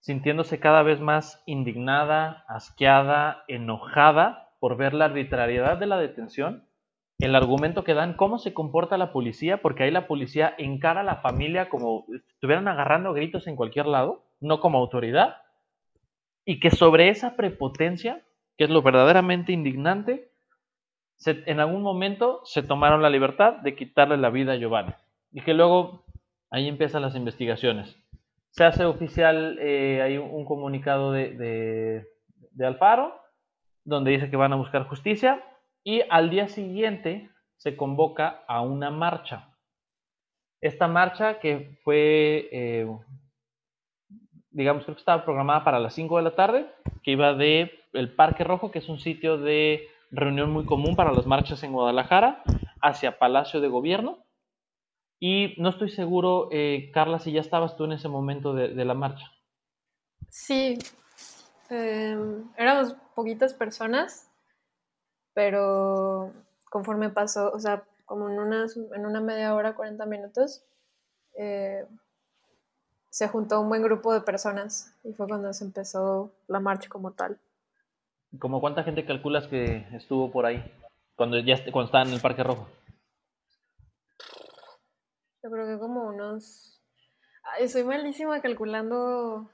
sintiéndose 0.00 0.58
cada 0.58 0.82
vez 0.82 1.00
más 1.00 1.42
indignada, 1.46 2.44
asqueada, 2.48 3.44
enojada 3.48 4.54
por 4.58 4.76
ver 4.76 4.94
la 4.94 5.06
arbitrariedad 5.06 5.78
de 5.78 5.86
la 5.86 5.98
detención 5.98 6.70
el 7.20 7.34
argumento 7.34 7.84
que 7.84 7.94
dan, 7.94 8.14
cómo 8.14 8.38
se 8.38 8.54
comporta 8.54 8.96
la 8.96 9.12
policía, 9.12 9.60
porque 9.60 9.82
ahí 9.82 9.90
la 9.90 10.06
policía 10.06 10.54
encara 10.56 11.02
a 11.02 11.04
la 11.04 11.16
familia 11.16 11.68
como 11.68 12.06
estuvieran 12.34 12.66
agarrando 12.66 13.12
gritos 13.12 13.46
en 13.46 13.56
cualquier 13.56 13.86
lado, 13.86 14.24
no 14.40 14.60
como 14.60 14.78
autoridad, 14.78 15.36
y 16.44 16.60
que 16.60 16.70
sobre 16.70 17.08
esa 17.08 17.36
prepotencia, 17.36 18.24
que 18.56 18.64
es 18.64 18.70
lo 18.70 18.82
verdaderamente 18.82 19.52
indignante, 19.52 20.30
en 21.26 21.60
algún 21.60 21.82
momento 21.82 22.40
se 22.44 22.62
tomaron 22.62 23.02
la 23.02 23.10
libertad 23.10 23.54
de 23.58 23.76
quitarle 23.76 24.16
la 24.16 24.30
vida 24.30 24.52
a 24.52 24.56
Giovanni. 24.56 24.94
Y 25.32 25.42
que 25.42 25.54
luego 25.54 26.04
ahí 26.50 26.66
empiezan 26.66 27.02
las 27.02 27.14
investigaciones. 27.14 27.96
Se 28.50 28.64
hace 28.64 28.84
oficial, 28.84 29.58
eh, 29.60 30.02
hay 30.02 30.18
un 30.18 30.44
comunicado 30.44 31.12
de, 31.12 32.06
de 32.50 32.66
Alfaro, 32.66 33.20
donde 33.84 34.12
dice 34.12 34.30
que 34.30 34.36
van 34.36 34.52
a 34.52 34.56
buscar 34.56 34.88
justicia, 34.88 35.44
y 35.84 36.02
al 36.10 36.30
día 36.30 36.48
siguiente 36.48 37.30
se 37.56 37.76
convoca 37.76 38.42
a 38.48 38.62
una 38.62 38.90
marcha. 38.90 39.50
Esta 40.60 40.88
marcha 40.88 41.38
que 41.38 41.78
fue, 41.84 42.48
eh, 42.52 42.86
digamos, 44.50 44.84
creo 44.84 44.96
que 44.96 45.00
estaba 45.00 45.24
programada 45.24 45.64
para 45.64 45.78
las 45.78 45.94
5 45.94 46.16
de 46.16 46.22
la 46.22 46.34
tarde, 46.34 46.70
que 47.02 47.12
iba 47.12 47.34
de 47.34 47.72
el 47.92 48.14
Parque 48.14 48.44
Rojo, 48.44 48.70
que 48.70 48.78
es 48.78 48.88
un 48.88 49.00
sitio 49.00 49.38
de 49.38 49.88
reunión 50.10 50.50
muy 50.50 50.64
común 50.64 50.96
para 50.96 51.12
las 51.12 51.26
marchas 51.26 51.62
en 51.62 51.72
Guadalajara, 51.72 52.42
hacia 52.82 53.18
Palacio 53.18 53.60
de 53.60 53.68
Gobierno. 53.68 54.24
Y 55.18 55.54
no 55.58 55.68
estoy 55.68 55.90
seguro, 55.90 56.48
eh, 56.50 56.90
Carla, 56.94 57.18
si 57.18 57.32
ya 57.32 57.40
estabas 57.40 57.76
tú 57.76 57.84
en 57.84 57.92
ese 57.92 58.08
momento 58.08 58.54
de, 58.54 58.84
la 58.84 58.94
marcha. 58.94 59.30
Sí, 60.28 60.78
em, 61.68 62.44
éramos 62.56 62.96
poquitas 63.14 63.52
personas 63.52 64.30
pero 65.34 66.32
conforme 66.70 67.10
pasó, 67.10 67.50
o 67.52 67.58
sea, 67.58 67.84
como 68.04 68.28
en, 68.28 68.38
unas, 68.38 68.76
en 68.76 69.06
una 69.06 69.20
media 69.20 69.54
hora, 69.54 69.74
40 69.74 70.04
minutos, 70.06 70.64
eh, 71.38 71.86
se 73.10 73.28
juntó 73.28 73.60
un 73.60 73.68
buen 73.68 73.82
grupo 73.82 74.14
de 74.14 74.20
personas 74.20 74.96
y 75.02 75.12
fue 75.12 75.26
cuando 75.26 75.52
se 75.52 75.64
empezó 75.64 76.32
la 76.46 76.60
marcha 76.60 76.88
como 76.88 77.12
tal. 77.12 77.38
¿Cómo 78.38 78.60
cuánta 78.60 78.84
gente 78.84 79.04
calculas 79.04 79.48
que 79.48 79.86
estuvo 79.92 80.30
por 80.30 80.46
ahí 80.46 80.62
cuando 81.16 81.38
ya 81.40 81.56
cuando 81.72 81.86
estaba 81.86 82.04
en 82.04 82.12
el 82.12 82.20
Parque 82.20 82.44
Rojo? 82.44 82.68
Yo 85.42 85.50
creo 85.50 85.66
que 85.66 85.78
como 85.78 86.08
unos... 86.08 86.80
Ay, 87.42 87.68
soy 87.68 87.82
malísima 87.82 88.40
calculando 88.40 89.50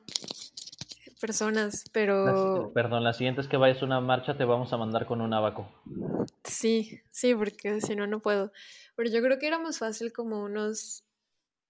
personas, 1.20 1.84
pero... 1.92 2.72
perdón, 2.74 3.04
la 3.04 3.14
siguiente 3.14 3.40
es 3.40 3.48
que 3.48 3.56
vayas 3.56 3.80
a 3.80 3.86
una 3.86 4.00
marcha, 4.00 4.36
te 4.36 4.44
vamos 4.44 4.72
a 4.72 4.76
mandar 4.76 5.06
con 5.06 5.22
un 5.22 5.32
abaco. 5.32 5.66
Sí, 6.44 7.00
sí, 7.10 7.34
porque 7.34 7.80
si 7.80 7.96
no, 7.96 8.06
no 8.06 8.20
puedo. 8.20 8.52
Pero 8.96 9.10
yo 9.10 9.22
creo 9.22 9.38
que 9.38 9.46
era 9.46 9.58
más 9.58 9.78
fácil 9.78 10.12
como 10.12 10.42
unos 10.42 11.04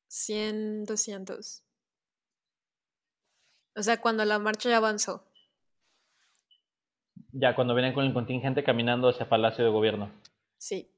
100, 0.09 0.85
200. 0.85 1.66
O 3.77 3.83
sea, 3.83 4.01
cuando 4.01 4.25
la 4.25 4.39
marcha 4.39 4.71
ya 4.71 4.79
avanzó. 4.79 5.23
Ya, 7.33 7.55
cuando 7.55 7.75
vienen 7.75 7.93
con 7.93 8.07
el 8.07 8.15
contingente 8.15 8.65
caminando 8.65 9.09
hacia 9.09 9.29
Palacio 9.29 9.63
de 9.65 9.71
Gobierno. 9.71 10.11
Sí. 10.57 10.91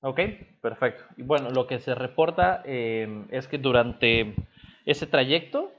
Ok, 0.00 0.20
perfecto. 0.60 1.04
Y 1.16 1.22
bueno, 1.22 1.48
lo 1.50 1.66
que 1.66 1.78
se 1.80 1.94
reporta 1.94 2.62
eh, 2.66 3.24
es 3.30 3.48
que 3.48 3.56
durante 3.56 4.34
ese 4.84 5.06
trayecto 5.06 5.72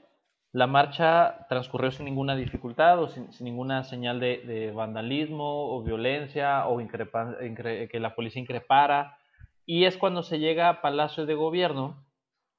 la 0.52 0.66
marcha 0.66 1.46
transcurrió 1.48 1.92
sin 1.92 2.06
ninguna 2.06 2.34
dificultad 2.34 3.00
o 3.00 3.08
sin, 3.08 3.32
sin 3.32 3.44
ninguna 3.44 3.84
señal 3.84 4.18
de, 4.18 4.38
de, 4.38 4.72
vandalismo 4.72 5.72
o 5.72 5.82
violencia 5.84 6.66
o 6.66 6.80
increpa, 6.80 7.36
incre, 7.42 7.88
que 7.88 8.00
la 8.00 8.16
policía 8.16 8.42
increpara. 8.42 9.16
Y 9.64 9.84
es 9.84 9.96
cuando 9.96 10.24
se 10.24 10.40
llega 10.40 10.68
a 10.68 10.82
Palacio 10.82 11.26
de 11.26 11.34
Gobierno, 11.34 12.04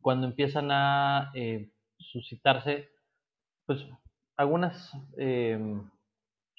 cuando 0.01 0.25
empiezan 0.25 0.71
a 0.71 1.31
eh, 1.35 1.69
suscitarse 1.97 2.89
pues, 3.75 3.87
algunas 4.37 4.91
eh, 5.17 5.59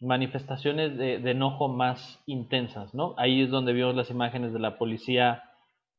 manifestaciones 0.01 0.97
de, 0.97 1.17
enojo 1.31 1.69
más 1.69 2.23
intensas, 2.27 2.95
¿no? 2.95 3.15
Ahí 3.19 3.43
es 3.43 3.51
donde 3.51 3.73
vimos 3.73 3.95
las 3.95 4.11
imágenes 4.11 4.53
de 4.53 4.59
la 4.59 4.79
policía, 4.79 5.45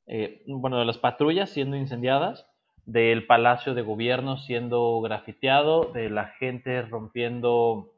eh, 0.07 0.43
bueno, 0.47 0.79
de 0.79 0.85
las 0.85 0.97
patrullas 0.97 1.49
siendo 1.49 1.77
incendiadas, 1.77 2.45
del 2.85 3.25
palacio 3.25 3.73
de 3.73 3.81
gobierno 3.81 4.37
siendo 4.37 4.99
grafiteado, 5.01 5.91
de 5.93 6.09
la 6.09 6.27
gente 6.39 6.81
rompiendo 6.81 7.91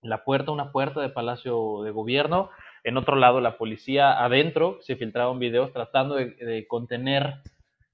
la 0.00 0.24
puerta, 0.24 0.50
una 0.50 0.72
puerta 0.72 1.00
de 1.00 1.10
palacio 1.10 1.82
de 1.82 1.92
gobierno, 1.92 2.50
en 2.82 2.96
otro 2.96 3.14
lado 3.14 3.40
la 3.40 3.56
policía 3.56 4.24
adentro, 4.24 4.78
se 4.80 4.96
filtraban 4.96 5.38
videos 5.38 5.72
tratando 5.72 6.16
de, 6.16 6.66
contener, 6.66 7.34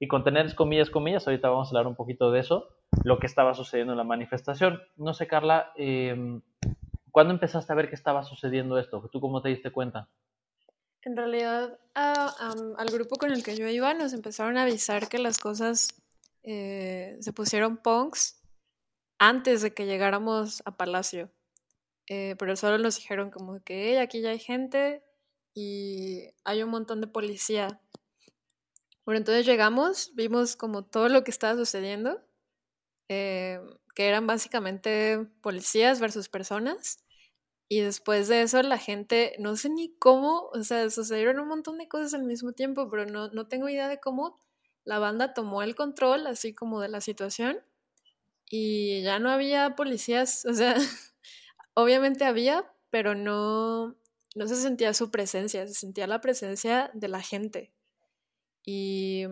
y 0.00 0.08
contener 0.08 0.54
comillas, 0.54 0.88
comillas, 0.88 1.26
ahorita 1.26 1.50
vamos 1.50 1.68
a 1.68 1.70
hablar 1.70 1.86
un 1.86 1.96
poquito 1.96 2.30
de 2.30 2.40
eso, 2.40 2.68
lo 3.04 3.18
que 3.18 3.26
estaba 3.26 3.54
sucediendo 3.54 3.92
en 3.92 3.98
la 3.98 4.04
manifestación. 4.04 4.80
No 4.96 5.14
sé, 5.14 5.26
Carla, 5.26 5.72
eh, 5.76 6.40
¿Cuándo 7.18 7.34
empezaste 7.34 7.72
a 7.72 7.74
ver 7.76 7.88
que 7.88 7.96
estaba 7.96 8.22
sucediendo 8.22 8.78
esto? 8.78 9.08
¿Tú 9.10 9.20
cómo 9.20 9.42
te 9.42 9.48
diste 9.48 9.72
cuenta? 9.72 10.08
En 11.02 11.16
realidad, 11.16 11.78
um, 11.96 12.74
al 12.76 12.88
grupo 12.92 13.16
con 13.16 13.32
el 13.32 13.42
que 13.42 13.56
yo 13.56 13.66
iba 13.66 13.92
nos 13.94 14.12
empezaron 14.12 14.56
a 14.56 14.62
avisar 14.62 15.08
que 15.08 15.18
las 15.18 15.38
cosas 15.38 15.88
eh, 16.42 17.16
se 17.20 17.32
pusieron 17.32 17.78
punks 17.78 18.40
antes 19.18 19.62
de 19.62 19.74
que 19.74 19.86
llegáramos 19.86 20.62
a 20.64 20.76
Palacio. 20.76 21.30
Eh, 22.08 22.36
pero 22.38 22.54
solo 22.54 22.78
nos 22.78 22.96
dijeron 22.96 23.30
como 23.30 23.64
que 23.64 23.98
aquí 23.98 24.20
ya 24.20 24.30
hay 24.30 24.38
gente 24.38 25.02
y 25.54 26.30
hay 26.44 26.62
un 26.62 26.70
montón 26.70 27.00
de 27.00 27.06
policía. 27.06 27.80
Bueno, 29.04 29.18
entonces 29.18 29.44
llegamos, 29.44 30.12
vimos 30.14 30.54
como 30.54 30.84
todo 30.84 31.08
lo 31.08 31.24
que 31.24 31.30
estaba 31.30 31.56
sucediendo. 31.56 32.22
Eh, 33.08 33.60
que 33.94 34.06
eran 34.06 34.26
básicamente 34.26 35.26
policías 35.40 36.00
versus 36.00 36.28
personas. 36.28 37.04
Y 37.68 37.80
después 37.80 38.28
de 38.28 38.42
eso 38.42 38.62
la 38.62 38.78
gente, 38.78 39.34
no 39.38 39.56
sé 39.56 39.70
ni 39.70 39.94
cómo, 39.98 40.50
o 40.54 40.62
sea, 40.62 40.88
sucedieron 40.90 41.40
un 41.40 41.48
montón 41.48 41.78
de 41.78 41.88
cosas 41.88 42.14
al 42.14 42.24
mismo 42.24 42.52
tiempo, 42.52 42.88
pero 42.90 43.06
no, 43.06 43.28
no 43.28 43.48
tengo 43.48 43.68
idea 43.68 43.88
de 43.88 44.00
cómo 44.00 44.40
la 44.84 44.98
banda 44.98 45.34
tomó 45.34 45.62
el 45.62 45.74
control, 45.74 46.26
así 46.26 46.54
como 46.54 46.80
de 46.80 46.88
la 46.88 47.00
situación, 47.02 47.58
y 48.50 49.02
ya 49.02 49.18
no 49.18 49.30
había 49.30 49.76
policías, 49.76 50.46
o 50.46 50.54
sea, 50.54 50.76
obviamente 51.74 52.24
había, 52.24 52.72
pero 52.90 53.14
no, 53.14 53.96
no 54.34 54.46
se 54.46 54.56
sentía 54.56 54.94
su 54.94 55.10
presencia, 55.10 55.66
se 55.66 55.74
sentía 55.74 56.06
la 56.06 56.20
presencia 56.20 56.90
de 56.94 57.08
la 57.08 57.20
gente. 57.20 57.72
Y 58.64 59.26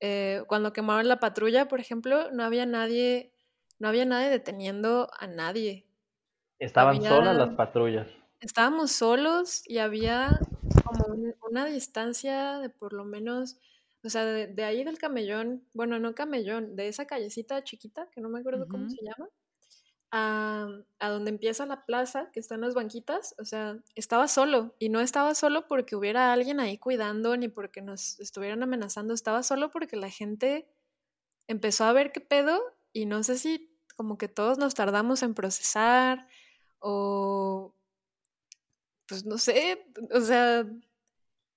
eh, 0.00 0.42
cuando 0.46 0.72
quemaron 0.72 1.08
la 1.08 1.20
patrulla, 1.20 1.68
por 1.68 1.80
ejemplo, 1.80 2.30
no 2.30 2.44
había 2.44 2.66
nadie, 2.66 3.32
no 3.78 3.88
había 3.88 4.04
nadie 4.04 4.30
deteniendo 4.30 5.10
a 5.18 5.26
nadie. 5.26 5.86
Estaban 6.58 6.96
había, 6.96 7.08
solas 7.10 7.36
las 7.36 7.54
patrullas. 7.54 8.08
Estábamos 8.40 8.92
solos 8.92 9.62
y 9.66 9.78
había 9.78 10.38
como 10.84 11.14
un, 11.14 11.34
una 11.48 11.64
distancia 11.66 12.58
de 12.58 12.70
por 12.70 12.92
lo 12.92 13.04
menos, 13.04 13.58
o 14.04 14.10
sea, 14.10 14.24
de, 14.24 14.46
de, 14.46 14.64
ahí 14.64 14.84
del 14.84 14.98
camellón, 14.98 15.64
bueno, 15.74 15.98
no 15.98 16.14
camellón, 16.14 16.76
de 16.76 16.88
esa 16.88 17.06
callecita 17.06 17.62
chiquita, 17.64 18.08
que 18.10 18.20
no 18.20 18.28
me 18.28 18.40
acuerdo 18.40 18.64
uh 18.64 18.66
-huh. 18.66 18.70
cómo 18.70 18.88
se 18.88 19.04
llama, 19.04 19.28
a, 20.10 20.68
donde 21.00 21.30
empieza 21.30 21.66
la 21.66 21.84
plaza, 21.84 22.30
que 22.32 22.40
están 22.40 22.62
las 22.62 22.74
banquitas, 22.74 23.34
o 23.38 23.44
sea, 23.44 23.78
estaba 23.94 24.28
solo 24.28 24.74
y 24.78 24.88
no 24.88 25.00
estaba 25.00 25.34
solo 25.34 25.66
porque 25.66 25.96
hubiera 25.96 26.32
alguien 26.32 26.60
ahí 26.60 26.78
cuidando 26.78 27.36
ni 27.36 27.48
porque 27.48 27.82
nos 27.82 28.18
estuvieran 28.20 28.62
amenazando, 28.62 29.14
estaba 29.14 29.42
solo 29.42 29.70
porque 29.70 29.96
la 29.96 30.10
gente 30.10 30.66
empezó 31.46 31.84
a 31.84 31.92
ver 31.92 32.12
qué 32.12 32.20
pedo 32.20 32.60
y 32.92 33.06
no 33.06 33.22
sé 33.22 33.38
si 33.38 33.70
como 33.96 34.16
que 34.16 34.28
todos 34.28 34.58
nos 34.58 34.74
tardamos 34.74 35.22
en 35.22 35.34
procesar 35.34 36.28
o 36.78 37.74
pues 39.06 39.24
no 39.24 39.38
sé, 39.38 39.86
o 40.12 40.20
sea, 40.20 40.66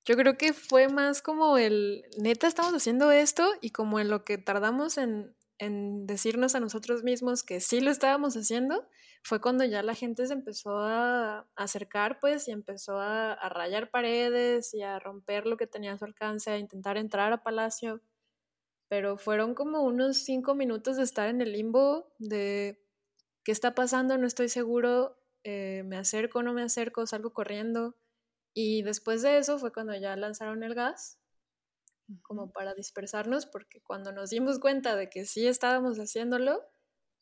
yo 0.06 0.16
creo 0.16 0.38
que 0.38 0.54
fue 0.54 0.88
más 0.88 1.22
como 1.22 1.58
el, 1.58 2.04
neta 2.18 2.48
estamos 2.48 2.74
haciendo 2.74 3.12
esto 3.12 3.50
y 3.62 3.72
como 3.72 4.00
en 4.00 4.10
lo 4.10 4.24
que 4.24 4.38
tardamos 4.38 4.98
en, 4.98 5.36
en 5.62 6.08
decirnos 6.08 6.56
a 6.56 6.60
nosotros 6.60 7.04
mismos 7.04 7.44
que 7.44 7.60
sí 7.60 7.82
lo 7.82 7.92
estábamos 7.92 8.36
haciendo, 8.36 8.84
fue 9.22 9.40
cuando 9.40 9.64
ya 9.64 9.84
la 9.84 9.94
gente 9.94 10.26
se 10.26 10.34
empezó 10.34 10.80
a 10.80 11.48
acercar, 11.56 12.20
pues, 12.20 12.48
y 12.48 12.52
empezó 12.52 12.98
a, 13.00 13.36
rayar 13.50 13.92
paredes 13.92 14.74
y 14.74 14.82
a 14.82 14.98
romper 14.98 15.46
lo 15.46 15.58
que 15.58 15.68
tenía 15.68 15.94
a 15.94 16.00
su 16.00 16.06
alcance, 16.06 16.50
a 16.50 16.58
intentar 16.58 16.98
entrar 16.98 17.32
a 17.32 17.44
Palacio. 17.44 18.02
Pero 18.90 19.18
fueron 19.18 19.54
como 19.54 19.84
unos 19.84 20.18
cinco 20.18 20.56
minutos 20.56 20.98
de 20.98 21.04
estar 21.04 21.30
en 21.30 21.42
el 21.42 21.52
limbo 21.54 22.12
de 22.18 22.84
qué 23.44 23.52
está 23.52 23.76
pasando, 23.76 24.18
no 24.18 24.26
estoy 24.26 24.50
seguro, 24.50 25.20
eh, 25.44 25.84
me 25.86 25.98
acerco, 25.98 26.42
no 26.42 26.54
me 26.54 26.64
acerco, 26.64 27.06
salgo 27.06 27.34
corriendo. 27.34 27.96
Y 28.56 28.82
después 28.82 29.22
de 29.22 29.38
eso 29.38 29.60
fue 29.60 29.72
cuando 29.72 29.96
ya 29.96 30.16
lanzaron 30.16 30.64
el 30.64 30.74
gas 30.74 31.21
como 32.22 32.52
para 32.52 32.74
dispersarnos, 32.74 33.46
porque 33.46 33.82
cuando 33.82 34.12
nos 34.12 34.30
dimos 34.30 34.60
cuenta 34.60 34.96
de 34.96 35.10
que 35.10 35.26
sí 35.26 35.48
estábamos 35.48 35.98
haciéndolo, 35.98 36.62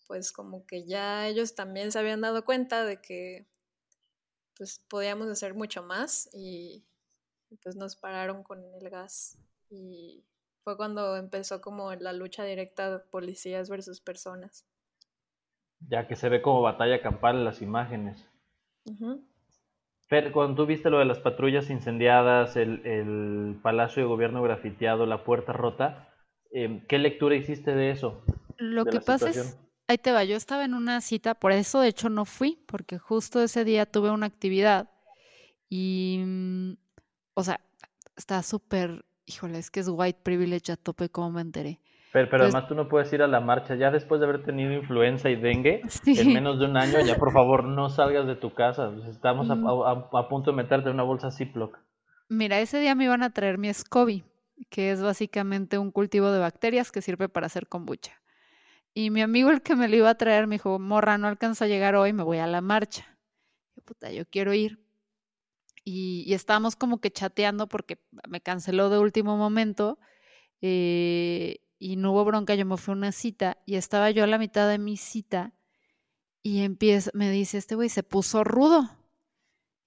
pues 0.07 0.31
como 0.31 0.65
que 0.65 0.85
ya 0.85 1.27
ellos 1.27 1.55
también 1.55 1.91
se 1.91 1.99
habían 1.99 2.21
dado 2.21 2.43
cuenta 2.43 2.83
de 2.83 2.99
que 2.99 3.47
pues 4.57 4.83
podíamos 4.89 5.27
hacer 5.27 5.53
mucho 5.53 5.83
más 5.83 6.29
y 6.33 6.85
pues 7.63 7.75
nos 7.75 7.95
pararon 7.95 8.43
con 8.43 8.61
el 8.75 8.89
gas 8.89 9.37
y 9.69 10.25
fue 10.63 10.75
cuando 10.77 11.15
empezó 11.15 11.61
como 11.61 11.93
la 11.93 12.13
lucha 12.13 12.43
directa 12.43 12.91
de 12.91 12.99
policías 12.99 13.69
versus 13.69 14.01
personas. 14.01 14.65
Ya 15.87 16.07
que 16.07 16.15
se 16.15 16.27
ve 16.27 16.41
como 16.41 16.61
batalla 16.61 17.01
campal 17.01 17.37
en 17.37 17.45
las 17.45 17.61
imágenes. 17.61 18.27
Uh 18.85 18.91
-huh. 18.91 19.25
Pero 20.09 20.31
cuando 20.31 20.55
tú 20.55 20.65
viste 20.65 20.89
lo 20.89 20.97
de 20.97 21.05
las 21.05 21.19
patrullas 21.19 21.69
incendiadas, 21.69 22.55
el, 22.55 22.85
el 22.85 23.59
palacio 23.61 24.01
de 24.01 24.09
gobierno 24.09 24.41
grafiteado, 24.41 25.05
la 25.05 25.23
puerta 25.23 25.53
rota, 25.53 26.09
eh, 26.51 26.83
¿qué 26.89 26.97
lectura 26.97 27.35
hiciste 27.35 27.75
de 27.75 27.91
eso? 27.91 28.23
Lo 28.57 28.85
de 28.85 28.91
que 28.91 29.01
pasa 29.01 29.31
situación? 29.31 29.45
es, 29.45 29.59
ahí 29.87 29.99
te 29.99 30.11
va, 30.11 30.23
yo 30.23 30.35
estaba 30.35 30.65
en 30.65 30.73
una 30.73 30.99
cita, 31.01 31.35
por 31.35 31.51
eso 31.51 31.79
de 31.79 31.89
hecho 31.89 32.09
no 32.09 32.25
fui, 32.25 32.59
porque 32.65 32.97
justo 32.97 33.41
ese 33.41 33.63
día 33.63 33.85
tuve 33.85 34.09
una 34.09 34.25
actividad 34.25 34.89
y, 35.69 36.23
mm, 36.25 36.73
o 37.35 37.43
sea, 37.43 37.59
está 38.17 38.41
súper, 38.41 39.05
híjole, 39.27 39.59
es 39.59 39.69
que 39.69 39.79
es 39.79 39.89
white 39.89 40.21
privilege 40.23 40.71
a 40.71 40.75
tope, 40.75 41.09
como 41.09 41.31
me 41.31 41.41
enteré. 41.41 41.79
Pero, 42.11 42.27
pero 42.29 42.43
pues, 42.43 42.53
además 42.53 42.67
tú 42.67 42.75
no 42.75 42.87
puedes 42.87 43.11
ir 43.13 43.21
a 43.21 43.27
la 43.27 43.39
marcha. 43.39 43.75
Ya 43.75 43.91
después 43.91 44.19
de 44.19 44.27
haber 44.27 44.43
tenido 44.43 44.73
influenza 44.73 45.29
y 45.29 45.35
dengue 45.35 45.81
sí. 45.87 46.19
en 46.19 46.33
menos 46.33 46.59
de 46.59 46.65
un 46.65 46.75
año, 46.75 46.99
ya 47.05 47.15
por 47.17 47.31
favor 47.31 47.65
no 47.65 47.89
salgas 47.89 48.25
de 48.25 48.35
tu 48.35 48.53
casa. 48.53 48.91
Estamos 49.07 49.47
mm. 49.47 49.67
a, 49.67 49.91
a, 49.91 50.19
a, 50.19 50.29
punto 50.29 50.51
de 50.51 50.57
meterte 50.57 50.89
en 50.89 50.95
una 50.95 51.03
bolsa 51.03 51.29
Ziploc. 51.31 51.77
Mira, 52.27 52.59
ese 52.59 52.79
día 52.79 52.95
me 52.95 53.05
iban 53.05 53.21
a 53.21 53.31
traer 53.31 53.57
mi 53.57 53.71
SCOBY, 53.71 54.23
que 54.69 54.91
es 54.91 55.01
básicamente 55.01 55.77
un 55.77 55.91
cultivo 55.91 56.31
de 56.31 56.39
bacterias 56.39 56.91
que 56.91 57.01
sirve 57.01 57.29
para 57.29 57.45
hacer 57.45 57.67
kombucha. 57.67 58.19
Y 58.93 59.11
mi 59.11 59.21
amigo, 59.21 59.51
el 59.51 59.61
que 59.61 59.75
me 59.75 59.87
lo 59.87 59.95
iba 59.95 60.09
a 60.09 60.15
traer, 60.15 60.47
me 60.47 60.55
dijo, 60.55 60.79
morra, 60.79 61.17
no 61.19 61.27
alcanza 61.27 61.65
a 61.65 61.67
llegar 61.67 61.95
hoy, 61.95 62.11
me 62.11 62.23
voy 62.23 62.39
a 62.39 62.47
la 62.47 62.61
marcha. 62.61 63.05
Yo, 63.75 63.83
puta, 63.83 64.11
yo 64.11 64.25
quiero 64.25 64.53
ir. 64.53 64.79
Y, 65.85 66.23
y 66.27 66.33
estábamos 66.33 66.75
como 66.75 66.99
que 66.99 67.11
chateando 67.11 67.67
porque 67.67 67.99
me 68.27 68.41
canceló 68.41 68.89
de 68.89 68.97
último 68.97 69.37
momento. 69.37 69.99
Eh, 70.61 71.59
y 71.79 71.95
no 71.95 72.11
hubo 72.11 72.25
bronca, 72.25 72.55
yo 72.55 72.65
me 72.65 72.77
fui 72.77 72.91
a 72.93 72.97
una 72.97 73.11
cita 73.13 73.57
y 73.65 73.75
estaba 73.75 74.11
yo 74.11 74.25
a 74.25 74.27
la 74.27 74.37
mitad 74.37 74.69
de 74.69 74.77
mi 74.77 74.97
cita 74.97 75.53
y 76.43 76.61
empieza, 76.63 77.09
me 77.13 77.31
dice, 77.31 77.57
este 77.57 77.75
güey 77.75 77.89
se 77.89 78.03
puso 78.03 78.43
rudo. 78.43 78.89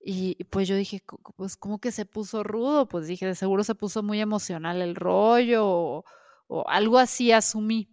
Y 0.04 0.42
pues 0.44 0.66
yo 0.66 0.74
dije, 0.74 1.02
pues 1.36 1.56
¿cómo 1.56 1.78
que 1.80 1.92
se 1.92 2.06
puso 2.06 2.42
rudo? 2.42 2.88
Pues 2.88 3.06
dije, 3.06 3.26
de 3.26 3.34
seguro 3.36 3.62
se 3.62 3.74
puso 3.76 4.02
muy 4.02 4.20
emocional 4.20 4.82
el 4.82 4.96
rollo 4.96 5.68
o, 5.68 6.04
o 6.48 6.68
algo 6.68 6.98
así 6.98 7.30
asumí. 7.30 7.88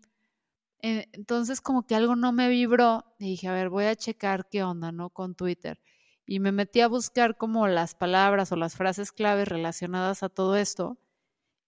Entonces 0.81 1.61
como 1.61 1.85
que 1.85 1.95
algo 1.95 2.15
no 2.15 2.31
me 2.31 2.49
vibró 2.49 3.05
y 3.19 3.31
dije, 3.31 3.49
a 3.49 3.53
ver, 3.53 3.69
voy 3.69 3.85
a 3.85 3.95
checar 3.95 4.47
qué 4.49 4.63
onda, 4.63 4.91
¿no? 4.91 5.09
Con 5.09 5.35
Twitter. 5.35 5.81
Y 6.25 6.39
me 6.39 6.51
metí 6.53 6.81
a 6.81 6.87
buscar 6.87 7.37
como 7.37 7.67
las 7.67 7.95
palabras 7.95 8.51
o 8.51 8.55
las 8.55 8.75
frases 8.75 9.11
claves 9.11 9.47
relacionadas 9.49 10.23
a 10.23 10.29
todo 10.29 10.55
esto 10.55 10.97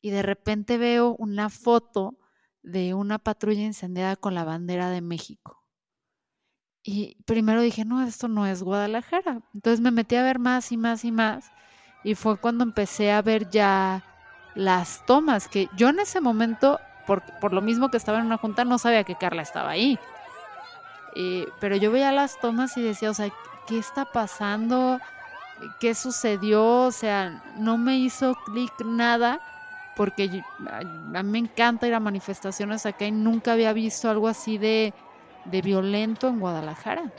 y 0.01 0.09
de 0.09 0.23
repente 0.23 0.77
veo 0.77 1.15
una 1.17 1.49
foto 1.49 2.17
de 2.63 2.93
una 2.93 3.19
patrulla 3.19 3.61
incendiada 3.61 4.15
con 4.15 4.35
la 4.35 4.43
bandera 4.43 4.89
de 4.89 5.01
México. 5.01 5.61
Y 6.83 7.15
primero 7.25 7.61
dije, 7.61 7.85
no, 7.85 8.01
esto 8.01 8.27
no 8.27 8.47
es 8.47 8.63
Guadalajara. 8.63 9.41
Entonces 9.53 9.79
me 9.81 9.91
metí 9.91 10.15
a 10.15 10.23
ver 10.23 10.39
más 10.39 10.71
y 10.71 10.77
más 10.77 11.05
y 11.05 11.11
más. 11.11 11.51
Y 12.03 12.15
fue 12.15 12.37
cuando 12.37 12.63
empecé 12.63 13.11
a 13.11 13.21
ver 13.21 13.49
ya 13.49 14.03
las 14.55 15.05
tomas, 15.05 15.47
que 15.47 15.69
yo 15.77 15.89
en 15.89 15.99
ese 15.99 16.19
momento, 16.19 16.79
por, 17.05 17.21
por 17.39 17.53
lo 17.53 17.61
mismo 17.61 17.89
que 17.89 17.97
estaba 17.97 18.19
en 18.19 18.25
una 18.25 18.37
junta, 18.37 18.65
no 18.65 18.79
sabía 18.79 19.03
que 19.03 19.15
Carla 19.15 19.43
estaba 19.43 19.69
ahí. 19.69 19.99
pero 21.59 21.75
yo 21.75 21.91
veía 21.91 22.11
las 22.11 22.39
tomas 22.39 22.75
y 22.77 22.81
decía, 22.81 23.11
o 23.11 23.13
sea, 23.13 23.31
¿qué 23.67 23.77
está 23.77 24.05
pasando? 24.05 24.99
¿Qué 25.79 25.93
sucedió? 25.93 26.85
O 26.85 26.91
sea, 26.91 27.43
no 27.57 27.77
me 27.77 27.97
hizo 27.97 28.33
clic 28.45 28.73
nada 28.83 29.39
porque 29.95 30.43
a 30.67 31.23
mí 31.23 31.29
me 31.31 31.39
encanta 31.39 31.87
ir 31.87 31.93
a 31.93 31.99
manifestaciones 31.99 32.85
acá 32.85 33.05
y 33.05 33.11
nunca 33.11 33.53
había 33.53 33.73
visto 33.73 34.09
algo 34.09 34.27
así 34.27 34.57
de, 34.57 34.93
de 35.45 35.61
violento 35.61 36.27
en 36.29 36.39
Guadalajara. 36.39 37.11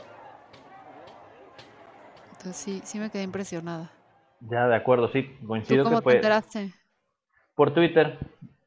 Entonces 2.31 2.57
sí, 2.57 2.81
sí 2.85 2.99
me 2.99 3.09
quedé 3.09 3.23
impresionada. 3.23 3.91
Ya, 4.41 4.67
de 4.67 4.75
acuerdo, 4.75 5.07
sí, 5.09 5.37
coincido 5.47 5.83
¿Tú 5.83 5.89
cómo 5.89 5.99
que 5.99 6.03
fue 6.03 6.13
te 6.13 6.17
enteraste? 6.17 6.73
por 7.55 7.73
Twitter. 7.73 8.17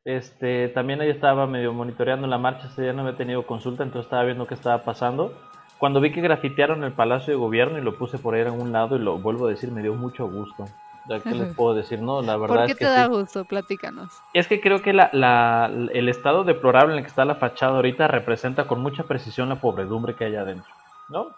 Este, 0.05 0.69
también 0.69 1.01
ahí 1.01 1.11
estaba 1.11 1.47
medio 1.47 1.73
monitoreando 1.73 2.29
la 2.29 2.39
marcha, 2.39 2.69
ese 2.69 2.83
día 2.83 2.93
no 2.93 3.03
había 3.03 3.17
tenido 3.17 3.47
consulta, 3.47 3.83
entonces 3.83 4.07
estaba 4.07 4.25
viendo 4.25 4.47
qué 4.47 4.55
estaba 4.55 4.85
pasando. 4.85 5.37
Cuando 5.79 6.01
vi 6.01 6.13
que 6.13 6.21
grafitearon 6.21 6.85
el 6.85 6.93
Palacio 6.93 7.33
de 7.35 7.39
Gobierno 7.41 7.79
y 7.79 7.83
lo 7.83 7.99
puse 7.99 8.19
por 8.19 8.35
ahí 8.35 8.43
en 8.43 8.51
un 8.61 8.73
lado 8.73 8.97
y 8.97 9.01
lo 9.01 9.19
vuelvo 9.19 9.47
a 9.47 9.51
decir, 9.51 9.73
me 9.73 9.83
dio 9.83 9.95
mucho 9.95 10.29
gusto. 10.29 10.65
¿Qué 11.09 11.35
les 11.35 11.55
puedo 11.57 11.75
decir? 11.75 12.01
No, 12.01 12.21
la 12.23 12.37
verdad 12.37 12.57
¿Por 12.57 12.67
qué 12.67 12.73
es 12.73 12.79
que 12.79 12.85
te 12.85 12.91
da 12.91 13.05
sí. 13.05 13.11
gusto? 13.11 13.45
Platícanos. 13.45 14.09
Es 14.35 14.49
que 14.49 14.61
creo 14.61 14.83
que 14.83 14.93
la, 14.93 15.11
la- 15.13 15.71
el 15.93 16.09
estado 16.09 16.45
deplorable 16.45 16.93
en 16.93 16.99
el 16.99 17.05
que 17.05 17.09
está 17.11 17.25
la 17.25 17.37
fachada 17.37 17.77
ahorita 17.77 18.09
representa 18.09 18.67
con 18.67 18.81
mucha 18.81 19.05
precisión 19.05 19.49
la 19.49 19.61
pobredumbre 19.61 20.15
que 20.15 20.25
hay 20.25 20.37
adentro, 20.37 20.71
¿no? 21.09 21.29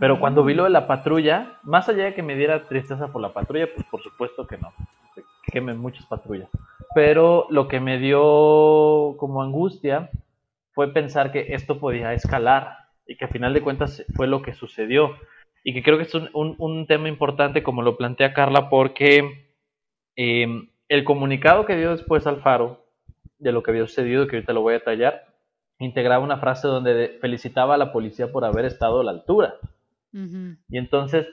Pero 0.00 0.18
cuando 0.18 0.44
vi 0.44 0.54
lo 0.54 0.64
de 0.64 0.70
la 0.70 0.86
patrulla, 0.88 1.58
más 1.62 1.88
allá 1.88 2.04
de 2.04 2.14
que 2.14 2.22
me 2.22 2.34
diera 2.34 2.66
tristeza 2.68 3.08
por 3.08 3.22
la 3.22 3.32
patrulla, 3.32 3.68
pues 3.72 3.86
por 3.86 4.02
supuesto 4.02 4.46
que 4.46 4.58
no. 4.58 4.72
Que 5.14 5.22
quemen 5.52 5.78
muchas 5.78 6.04
patrullas. 6.06 6.48
Pero 6.94 7.46
lo 7.50 7.68
que 7.68 7.78
me 7.80 7.98
dio 7.98 9.16
como 9.16 9.42
angustia 9.42 10.10
fue 10.72 10.92
pensar 10.92 11.30
que 11.30 11.54
esto 11.54 11.78
podía 11.78 12.12
escalar 12.12 12.76
y 13.06 13.16
que 13.16 13.24
a 13.24 13.28
final 13.28 13.54
de 13.54 13.62
cuentas 13.62 14.04
fue 14.16 14.26
lo 14.26 14.42
que 14.42 14.54
sucedió. 14.54 15.12
Y 15.64 15.72
que 15.74 15.82
creo 15.82 15.96
que 15.96 16.04
es 16.04 16.14
un, 16.14 16.28
un- 16.34 16.54
un 16.58 16.86
tema 16.86 17.08
importante 17.08 17.62
como 17.62 17.82
lo 17.82 17.96
plantea 17.96 18.34
Carla 18.34 18.68
porque 18.68 19.48
eh, 20.16 20.46
el 20.88 21.04
comunicado 21.04 21.64
que 21.64 21.76
dio 21.76 21.90
después 21.90 22.26
Alfaro 22.26 22.84
de 23.38 23.52
lo 23.52 23.62
que 23.62 23.70
había 23.72 23.86
sucedido, 23.86 24.26
que 24.26 24.36
ahorita 24.36 24.52
lo 24.52 24.60
voy 24.62 24.74
a 24.74 24.78
detallar, 24.78 25.24
integraba 25.78 26.22
una 26.22 26.36
frase 26.38 26.68
donde 26.68 26.94
de- 26.94 27.08
felicitaba 27.20 27.74
a 27.74 27.78
la 27.78 27.92
policía 27.92 28.30
por 28.30 28.44
haber 28.44 28.64
estado 28.66 29.00
a 29.00 29.04
la 29.04 29.10
altura. 29.10 29.54
Y 30.68 30.78
entonces, 30.78 31.26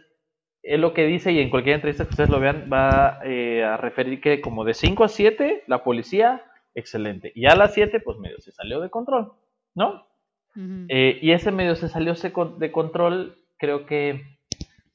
es 0.64 0.80
lo 0.80 0.94
que 0.94 1.06
dice, 1.06 1.32
y 1.32 1.40
en 1.40 1.50
cualquier 1.50 1.76
entrevista 1.76 2.06
que 2.06 2.12
ustedes 2.12 2.30
lo 2.30 2.40
vean, 2.40 2.70
va 2.72 3.20
eh, 3.26 3.64
a 3.64 3.78
referir 3.78 4.22
que 4.22 4.42
como 4.42 4.64
de 4.64 4.74
5 4.74 5.04
a 5.04 5.08
7, 5.10 5.64
la 5.68 5.84
policía, 5.84 6.44
excelente. 6.74 7.32
Y 7.36 7.46
a 7.48 7.56
las 7.56 7.74
7, 7.74 8.00
pues 8.00 8.18
medio 8.18 8.40
se 8.40 8.52
salió 8.52 8.80
de 8.80 8.90
control, 8.90 9.34
¿no? 9.76 10.08
Eh, 10.90 11.20
y 11.22 11.32
ese 11.32 11.52
medio 11.52 11.76
se 11.76 11.88
salió 11.90 12.14
de 12.16 12.72
control, 12.72 13.38
creo 13.62 13.86
que 13.86 14.40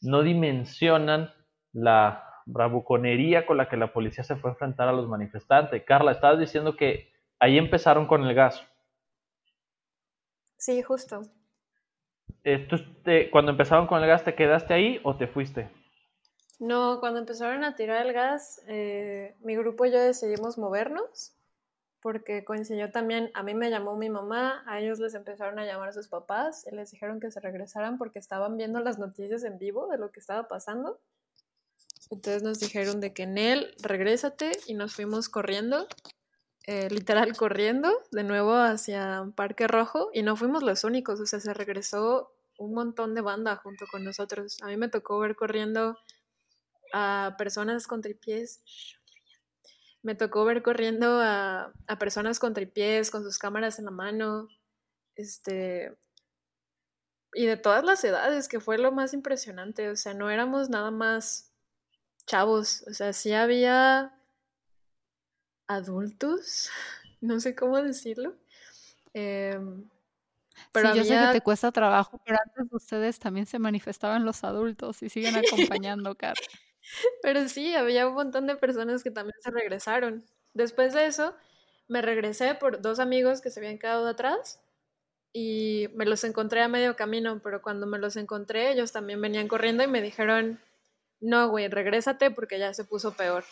no 0.00 0.23
dimensionan 0.25 1.32
la 1.73 2.25
bravuconería 2.46 3.46
con 3.46 3.58
la 3.58 3.68
que 3.68 3.76
la 3.76 3.92
policía 3.92 4.25
se 4.25 4.35
fue 4.35 4.50
a 4.50 4.54
enfrentar 4.54 4.88
a 4.88 4.92
los 4.92 5.08
manifestantes. 5.08 5.85
Carla, 5.85 6.11
estabas 6.11 6.40
diciendo 6.40 6.76
que 6.76 7.12
ahí 7.38 7.58
empezaron 7.58 8.08
con 8.08 8.25
el 8.25 8.35
gas. 8.35 8.61
Sí, 10.56 10.82
justo. 10.82 11.23
¿tú 12.68 12.76
te- 13.05 13.31
cuando 13.31 13.52
empezaron 13.52 13.87
con 13.87 14.02
el 14.02 14.09
gas, 14.09 14.24
¿te 14.24 14.35
quedaste 14.35 14.74
ahí 14.74 15.00
o 15.05 15.16
te 15.16 15.29
fuiste? 15.29 15.70
No, 16.59 16.98
cuando 16.98 17.20
empezaron 17.20 17.62
a 17.62 17.76
tirar 17.76 18.05
el 18.05 18.12
gas, 18.12 18.61
eh, 18.66 19.37
mi 19.42 19.55
grupo 19.55 19.87
y 19.87 19.92
yo 19.92 20.00
decidimos 20.00 20.59
movernos 20.59 21.36
porque 22.00 22.44
coincidió 22.44 22.90
también, 22.90 23.30
a 23.35 23.42
mí 23.42 23.54
me 23.54 23.70
llamó 23.70 23.96
mi 23.96 24.11
mamá, 24.11 24.62
a 24.66 24.80
ellos 24.80 24.98
les 24.98 25.14
empezaron 25.14 25.59
a 25.59 25.64
llamar 25.64 25.88
a 25.88 25.92
sus 25.92 26.09
papás 26.09 26.66
y 26.70 26.74
les 26.74 26.90
dijeron 26.90 27.20
que 27.20 27.30
se 27.30 27.40
regresaran 27.40 27.98
porque 27.98 28.18
estaban 28.18 28.56
viendo 28.56 28.80
las 28.80 28.98
noticias 28.98 29.44
en 29.44 29.59
vivo 29.59 29.88
de 29.88 29.98
lo 29.98 30.12
que 30.12 30.20
estaba 30.20 30.48
pasando. 30.48 31.00
Entonces 32.11 32.42
nos 32.42 32.61
dijeron 32.61 33.00
de 33.00 33.12
que 33.12 33.24
en 33.24 33.38
él, 33.38 33.74
regrésate 33.82 34.52
y 34.66 34.74
nos 34.74 34.94
fuimos 34.94 35.28
corriendo, 35.28 35.88
eh, 36.66 36.88
literal 36.90 37.37
corriendo 37.37 37.90
de 38.12 38.22
nuevo 38.22 38.54
hacia 38.54 39.30
Parque 39.35 39.66
Rojo 39.66 40.11
y 40.12 40.22
no 40.22 40.37
fuimos 40.37 40.62
los 40.62 40.85
únicos, 40.85 41.20
o 41.20 41.26
sea, 41.26 41.40
se 41.40 41.54
regresó 41.54 42.32
un 42.59 42.74
montón 42.74 43.14
de 43.14 43.20
banda 43.20 43.56
junto 43.56 43.87
con 43.90 44.04
nosotros. 44.04 44.59
A 44.62 44.68
mí 44.68 44.76
me 44.76 44.88
tocó 44.88 45.18
ver 45.18 45.37
corriendo 45.37 45.96
a 46.92 47.35
personas 47.38 47.87
con 47.87 48.00
tripiés. 48.00 48.62
Me 50.07 50.14
tocó 50.14 50.45
ver 50.45 50.62
corriendo 50.62 51.21
a, 51.21 51.73
a 51.88 51.99
personas 51.99 52.38
con 52.38 52.55
tripiés, 52.55 53.11
con 53.11 53.25
sus 53.25 53.38
cámaras 53.38 53.81
en 53.81 53.87
la 53.87 53.90
mano, 53.90 54.49
este, 55.16 55.97
y 57.35 57.47
de 57.47 57.57
todas 57.57 57.85
las 57.85 58.05
edades, 58.05 58.47
que 58.47 58.61
fue 58.61 58.79
lo 58.79 58.92
más 58.92 59.14
impresionante. 59.14 59.90
O 59.90 59.97
sea, 59.97 60.14
no 60.14 60.31
éramos 60.31 60.71
nada 60.71 60.92
más 60.92 61.53
chavos, 62.25 62.85
o 62.88 62.95
sea, 62.95 63.12
sí 63.12 63.33
había 63.33 64.14
adultos, 65.66 66.71
no 67.21 67.40
sé 67.40 67.57
cómo 67.57 67.83
decirlo. 67.83 68.37
em, 69.12 69.88
pero 70.73 70.92
sí, 70.92 70.99
yo 70.99 71.05
sé 71.05 71.19
que 71.19 71.33
te 71.33 71.40
cuesta 71.42 71.73
trabajo, 71.73 72.21
pero 72.25 72.38
antes 72.42 72.71
de 72.71 72.77
ustedes 72.77 73.19
también 73.19 73.47
se 73.47 73.59
manifestaban 73.59 74.25
los 74.25 74.45
adultos 74.45 75.03
y 75.03 75.09
siguen 75.09 75.35
acompañando, 75.85 76.14
Car. 76.14 76.37
Pero 77.22 77.49
sí, 77.49 77.75
había 77.75 78.07
un 78.09 78.14
montón 78.14 78.46
de 78.46 78.57
personas 78.57 79.03
que 79.03 79.11
también 79.11 79.37
se 79.40 79.51
regresaron. 79.51 80.25
Después 80.55 80.94
de 80.94 81.07
eso, 81.07 81.35
me 81.88 82.03
regresé 82.03 82.55
por 82.55 82.81
dos 82.81 82.99
amigos 83.01 83.40
que 83.40 83.51
se 83.51 83.61
habían 83.61 83.79
quedado 83.79 84.07
atrás 84.09 84.61
y 85.33 85.88
me 85.94 86.07
los 86.07 86.25
encontré 86.25 86.62
a 86.62 86.68
medio 86.68 86.96
camino, 86.96 87.40
pero 87.42 87.62
cuando 87.62 87.87
me 87.87 87.99
los 87.99 88.16
encontré, 88.16 88.72
ellos 88.72 88.92
también 88.92 89.20
venían 89.20 89.49
corriendo 89.49 89.83
y 89.85 89.88
me 89.88 90.01
dijeron, 90.03 90.61
no, 91.20 91.49
güey, 91.51 91.68
regrésate 91.68 92.31
porque 92.31 92.59
ya 92.59 92.72
se 92.75 92.85
puso 92.85 93.14
peor. 93.14 93.44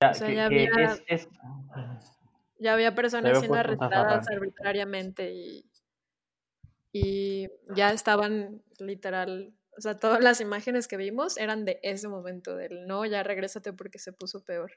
Ya, 0.00 0.10
O 0.10 0.14
sea, 0.14 0.26
que- 0.28 0.34
ya 0.36 0.48
que 0.48 0.68
había- 0.74 0.92
es- 0.92 1.02
es- 1.06 1.28
Ya 2.58 2.74
había 2.74 2.94
personas 2.94 3.38
siendo 3.40 3.58
arrestadas 3.58 4.28
arbitrariamente 4.28 5.32
y, 5.32 5.64
y 6.92 7.48
ya 7.74 7.92
estaban 7.92 8.62
literal, 8.78 9.54
o 9.76 9.80
sea, 9.80 9.98
todas 9.98 10.22
las 10.22 10.40
imágenes 10.40 10.88
que 10.88 10.96
vimos 10.96 11.36
eran 11.38 11.64
de 11.64 11.80
ese 11.82 12.08
momento, 12.08 12.56
del 12.56 12.86
no, 12.86 13.04
ya 13.06 13.22
regrésate 13.22 13.72
porque 13.72 13.98
se 13.98 14.12
puso 14.12 14.44
peor. 14.44 14.72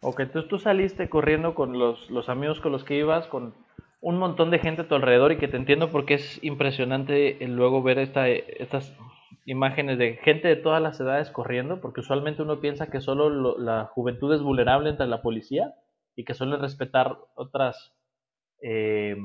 Ok, 0.00 0.20
entonces 0.20 0.48
tú 0.50 0.58
saliste 0.58 1.08
corriendo 1.08 1.54
con 1.54 1.78
los, 1.78 2.10
los 2.10 2.28
amigos 2.28 2.60
con 2.60 2.72
los 2.72 2.84
que 2.84 2.96
ibas, 2.96 3.26
con 3.26 3.54
un 4.00 4.18
montón 4.18 4.50
de 4.50 4.58
gente 4.58 4.82
a 4.82 4.88
tu 4.88 4.94
alrededor 4.94 5.32
y 5.32 5.38
que 5.38 5.48
te 5.48 5.56
entiendo 5.56 5.90
porque 5.90 6.14
es 6.14 6.42
impresionante 6.44 7.42
el 7.42 7.56
luego 7.56 7.82
ver 7.82 7.98
esta, 7.98 8.28
estas 8.28 8.94
imágenes 9.46 9.98
de 9.98 10.16
gente 10.16 10.48
de 10.48 10.56
todas 10.56 10.82
las 10.82 11.00
edades 11.00 11.30
corriendo, 11.30 11.80
porque 11.80 12.00
usualmente 12.00 12.42
uno 12.42 12.60
piensa 12.60 12.88
que 12.88 13.00
solo 13.00 13.30
lo- 13.30 13.58
la 13.58 13.86
juventud 13.86 14.34
es 14.34 14.42
vulnerable 14.42 14.90
entre 14.90 15.06
la 15.06 15.22
policía 15.22 15.74
y 16.16 16.24
que 16.24 16.34
suelen 16.34 16.60
respetar 16.60 17.16
otras 17.34 17.94
eh, 18.62 19.16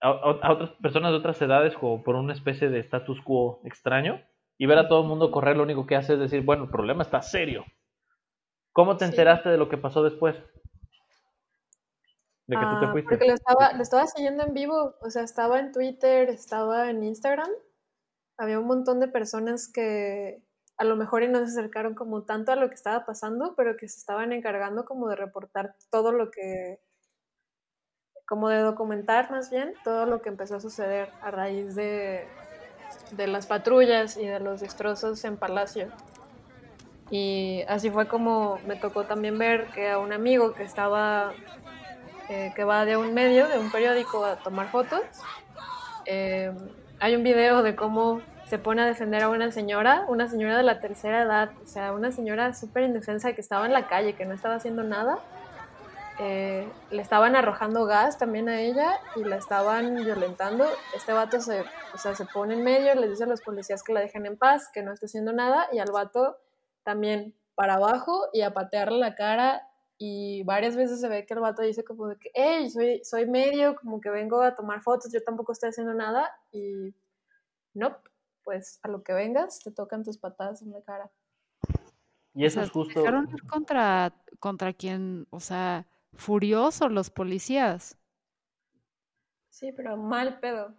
a, 0.00 0.50
otras 0.52 0.70
personas 0.82 1.12
de 1.12 1.18
otras 1.18 1.40
edades 1.40 1.74
como 1.74 2.02
por 2.02 2.16
una 2.16 2.32
especie 2.32 2.68
de 2.68 2.80
status 2.80 3.20
quo 3.22 3.60
extraño 3.64 4.20
y 4.58 4.66
ver 4.66 4.78
a 4.78 4.88
todo 4.88 5.02
el 5.02 5.08
mundo 5.08 5.30
correr 5.30 5.56
lo 5.56 5.62
único 5.62 5.86
que 5.86 5.96
hace 5.96 6.14
es 6.14 6.18
decir, 6.18 6.42
bueno, 6.42 6.64
el 6.64 6.70
problema 6.70 7.02
está 7.02 7.22
serio. 7.22 7.64
¿Cómo 8.72 8.96
te 8.96 9.04
Sí. 9.06 9.10
enteraste 9.10 9.48
de 9.48 9.58
lo 9.58 9.68
que 9.68 9.78
pasó 9.78 10.02
después? 10.02 10.36
De 12.46 12.56
que 12.58 12.66
tú 12.66 12.78
te 12.78 12.86
Ah, 12.86 12.92
fuiste. 12.92 13.10
Porque 13.10 13.26
lo 13.26 13.34
estaba, 13.34 13.72
lo 13.72 13.82
estaba 13.82 14.06
siguiendo 14.06 14.44
en 14.44 14.54
vivo, 14.54 14.94
o 15.00 15.10
sea, 15.10 15.22
estaba 15.22 15.58
en 15.58 15.72
Twitter, 15.72 16.28
estaba 16.28 16.90
en 16.90 17.02
Instagram. 17.02 17.50
Había 18.38 18.58
un 18.58 18.66
montón 18.66 19.00
de 19.00 19.08
personas 19.08 19.70
que 19.72 20.42
a 20.76 20.84
lo 20.84 20.96
mejor 20.96 21.22
y 21.22 21.28
no 21.28 21.38
se 21.38 21.58
acercaron 21.58 21.94
como 21.94 22.24
tanto 22.24 22.52
a 22.52 22.56
lo 22.56 22.68
que 22.68 22.74
estaba 22.74 23.06
pasando, 23.06 23.54
pero 23.56 23.76
que 23.76 23.88
se 23.88 23.98
estaban 23.98 24.32
encargando 24.32 24.84
como 24.84 25.08
de 25.08 25.16
reportar 25.16 25.74
todo 25.90 26.12
lo 26.12 26.30
que, 26.30 26.80
como 28.26 28.48
de 28.48 28.58
documentar 28.58 29.30
más 29.30 29.50
bien, 29.50 29.74
todo 29.84 30.06
lo 30.06 30.20
que 30.20 30.28
empezó 30.28 30.56
a 30.56 30.60
suceder 30.60 31.10
a 31.22 31.30
raíz 31.30 31.74
de, 31.74 32.26
de 33.12 33.26
las 33.26 33.46
patrullas 33.46 34.16
y 34.16 34.26
de 34.26 34.40
los 34.40 34.60
destrozos 34.60 35.24
en 35.24 35.36
Palacio. 35.36 35.88
Y 37.10 37.62
así 37.68 37.90
fue 37.90 38.08
como 38.08 38.58
me 38.66 38.76
tocó 38.76 39.04
también 39.04 39.38
ver 39.38 39.66
que 39.68 39.90
a 39.90 39.98
un 39.98 40.12
amigo 40.12 40.54
que 40.54 40.64
estaba 40.64 41.32
eh, 42.28 42.52
que 42.56 42.64
va 42.64 42.84
de 42.84 42.96
un 42.96 43.14
medio, 43.14 43.46
de 43.46 43.58
un 43.58 43.70
periódico, 43.70 44.24
a 44.24 44.36
tomar 44.36 44.68
fotos. 44.68 45.02
Eh, 46.06 46.52
hay 46.98 47.14
un 47.14 47.22
video 47.22 47.62
de 47.62 47.76
cómo 47.76 48.20
se 48.46 48.58
pone 48.58 48.82
a 48.82 48.86
defender 48.86 49.22
a 49.22 49.28
una 49.28 49.52
señora, 49.52 50.04
una 50.08 50.28
señora 50.28 50.56
de 50.56 50.64
la 50.64 50.80
tercera 50.80 51.22
edad, 51.22 51.50
o 51.62 51.66
sea, 51.66 51.92
una 51.92 52.10
señora 52.10 52.52
súper 52.54 52.84
indefensa 52.84 53.32
que 53.32 53.40
estaba 53.40 53.66
en 53.66 53.72
la 53.72 53.86
calle, 53.86 54.14
que 54.14 54.24
no 54.24 54.34
estaba 54.34 54.56
haciendo 54.56 54.82
nada. 54.82 55.18
Eh, 56.18 56.66
le 56.90 57.02
estaban 57.02 57.36
arrojando 57.36 57.84
gas 57.84 58.16
también 58.16 58.48
a 58.48 58.60
ella 58.60 58.98
y 59.16 59.24
la 59.24 59.36
estaban 59.36 59.96
violentando. 59.96 60.64
Este 60.94 61.12
vato 61.12 61.40
se, 61.40 61.60
o 61.60 61.98
sea, 61.98 62.14
se 62.14 62.24
pone 62.24 62.54
en 62.54 62.64
medio, 62.64 62.94
le 62.94 63.08
dice 63.08 63.24
a 63.24 63.26
los 63.26 63.42
policías 63.42 63.82
que 63.82 63.92
la 63.92 64.00
dejen 64.00 64.24
en 64.24 64.38
paz, 64.38 64.70
que 64.72 64.82
no 64.82 64.92
esté 64.92 65.06
haciendo 65.06 65.32
nada, 65.32 65.68
y 65.72 65.78
al 65.78 65.92
vato 65.92 66.38
también 66.84 67.34
para 67.54 67.74
abajo 67.74 68.28
y 68.32 68.40
a 68.40 68.54
patearle 68.54 68.98
la 68.98 69.14
cara. 69.14 69.68
Y 69.98 70.42
varias 70.44 70.76
veces 70.76 71.00
se 71.00 71.08
ve 71.08 71.26
que 71.26 71.34
el 71.34 71.40
vato 71.40 71.62
dice 71.62 71.84
como 71.84 72.08
de 72.08 72.16
que, 72.16 72.30
hey, 72.34 72.70
soy, 72.70 73.02
soy 73.04 73.26
medio, 73.26 73.76
como 73.76 74.00
que 74.00 74.10
vengo 74.10 74.40
a 74.42 74.54
tomar 74.54 74.82
fotos, 74.82 75.12
yo 75.12 75.22
tampoco 75.22 75.52
estoy 75.52 75.70
haciendo 75.70 75.92
nada. 75.92 76.30
Y 76.50 76.94
no, 77.74 77.96
pues 78.42 78.78
a 78.82 78.88
lo 78.88 79.02
que 79.02 79.12
vengas, 79.12 79.60
te 79.60 79.70
tocan 79.70 80.02
tus 80.02 80.16
patadas 80.16 80.62
en 80.62 80.72
la 80.72 80.80
cara. 80.80 81.10
Y 82.34 82.44
eso 82.44 82.60
es 82.60 82.70
justo. 82.70 83.00
Dejaron 83.00 83.28
ir 83.30 83.42
contra, 83.46 84.14
contra 84.38 84.72
quien, 84.74 85.26
o 85.30 85.40
sea, 85.40 85.86
furiosos 86.14 86.90
los 86.90 87.10
policías. 87.10 87.98
Sí, 89.48 89.72
pero 89.76 89.96
mal 89.96 90.38
pedo. 90.40 90.74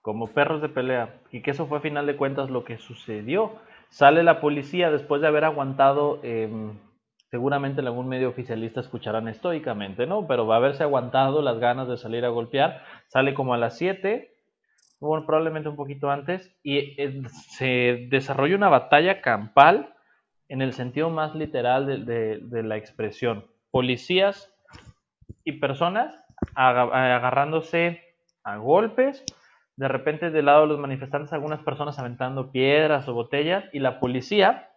Como 0.00 0.28
perros 0.28 0.62
de 0.62 0.68
pelea. 0.68 1.20
Y 1.30 1.42
que 1.42 1.52
eso 1.52 1.66
fue 1.66 1.78
a 1.78 1.82
final 1.82 2.06
de 2.06 2.16
cuentas 2.16 2.50
lo 2.50 2.64
que 2.64 2.78
sucedió. 2.78 3.58
Sale 3.90 4.22
la 4.22 4.40
policía 4.40 4.90
después 4.90 5.20
de 5.20 5.28
haber 5.28 5.44
aguantado, 5.44 6.20
em, 6.22 6.78
seguramente 7.30 7.80
en 7.80 7.86
algún 7.86 8.08
medio 8.08 8.28
oficialista 8.28 8.80
escucharán 8.80 9.28
estoicamente, 9.28 10.06
¿no? 10.06 10.26
Pero 10.26 10.46
va 10.46 10.56
a 10.56 10.58
haberse 10.58 10.82
aguantado 10.82 11.42
las 11.42 11.58
ganas 11.58 11.88
de 11.88 11.96
salir 11.96 12.24
a 12.24 12.30
golpear. 12.30 12.82
Sale 13.08 13.34
como 13.34 13.54
a 13.54 13.58
las 13.58 13.76
7, 13.76 14.32
bueno, 15.00 15.26
probablemente 15.26 15.68
un 15.68 15.76
poquito 15.76 16.10
antes, 16.10 16.54
y 16.62 17.00
eh, 17.00 17.22
se 17.28 18.06
desarrolla 18.08 18.56
una 18.56 18.68
batalla 18.68 19.20
campal 19.20 19.94
en 20.48 20.62
el 20.62 20.74
sentido 20.74 21.10
más 21.10 21.34
literal 21.34 22.06
de, 22.06 22.62
la 22.62 22.76
expresión. 22.76 23.46
Policías 23.72 24.54
y 25.42 25.52
personas 25.52 26.14
agarrándose 26.54 28.00
a 28.44 28.56
golpes, 28.58 29.24
de 29.76 29.88
repente 29.88 30.30
del 30.30 30.46
lado 30.46 30.62
de 30.62 30.68
los 30.68 30.78
manifestantes 30.78 31.32
algunas 31.32 31.60
personas 31.62 31.98
aventando 31.98 32.52
piedras 32.52 33.08
o 33.08 33.14
botellas 33.14 33.64
y 33.72 33.80
la 33.80 33.98
policía, 33.98 34.68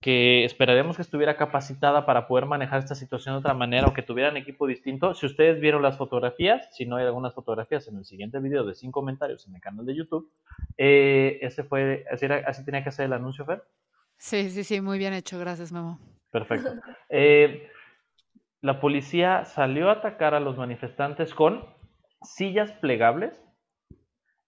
que 0.00 0.44
esperaremos 0.44 0.96
que 0.96 1.02
estuviera 1.02 1.36
capacitada 1.36 2.06
para 2.06 2.26
poder 2.26 2.46
manejar 2.46 2.78
esta 2.78 2.94
situación 2.94 3.34
de 3.34 3.40
otra 3.40 3.52
manera 3.52 3.86
o 3.86 3.92
que 3.92 4.02
tuvieran 4.02 4.36
equipo 4.36 4.66
distinto. 4.66 5.14
Si 5.14 5.26
ustedes 5.26 5.60
vieron 5.60 5.82
las 5.82 5.98
fotografías, 5.98 6.74
si 6.74 6.86
no 6.86 6.96
hay 6.96 7.04
algunas 7.04 7.34
fotografías 7.34 7.86
en 7.88 7.98
el 7.98 8.06
siguiente 8.06 8.38
video 8.38 8.64
de 8.64 8.74
sin 8.74 8.92
comentarios 8.92 9.46
en 9.46 9.54
el 9.54 9.60
canal 9.60 9.84
de 9.84 9.94
YouTube, 9.94 10.30
eh, 10.78 11.38
ese 11.42 11.64
fue, 11.64 12.06
así, 12.10 12.26
así 12.26 12.64
tenía 12.64 12.82
que 12.82 12.92
ser 12.92 13.06
el 13.06 13.12
anuncio, 13.12 13.44
Fer. 13.44 13.62
Sí, 14.16 14.48
sí, 14.50 14.64
sí, 14.64 14.80
muy 14.80 14.98
bien 14.98 15.12
hecho, 15.12 15.38
gracias, 15.38 15.70
Memo. 15.70 15.98
Perfecto. 16.30 16.70
Eh, 17.10 17.68
la 18.62 18.80
policía 18.80 19.44
salió 19.44 19.88
a 19.88 19.94
atacar 19.94 20.34
a 20.34 20.40
los 20.40 20.56
manifestantes 20.56 21.34
con 21.34 21.64
sillas 22.22 22.72
plegables, 22.72 23.42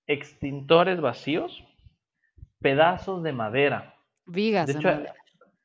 extintores 0.06 1.00
vacíos, 1.00 1.64
pedazos 2.60 3.22
de 3.22 3.32
madera. 3.32 3.94
Vigas 4.26 4.66
de, 4.66 4.72
hecho, 4.74 5.12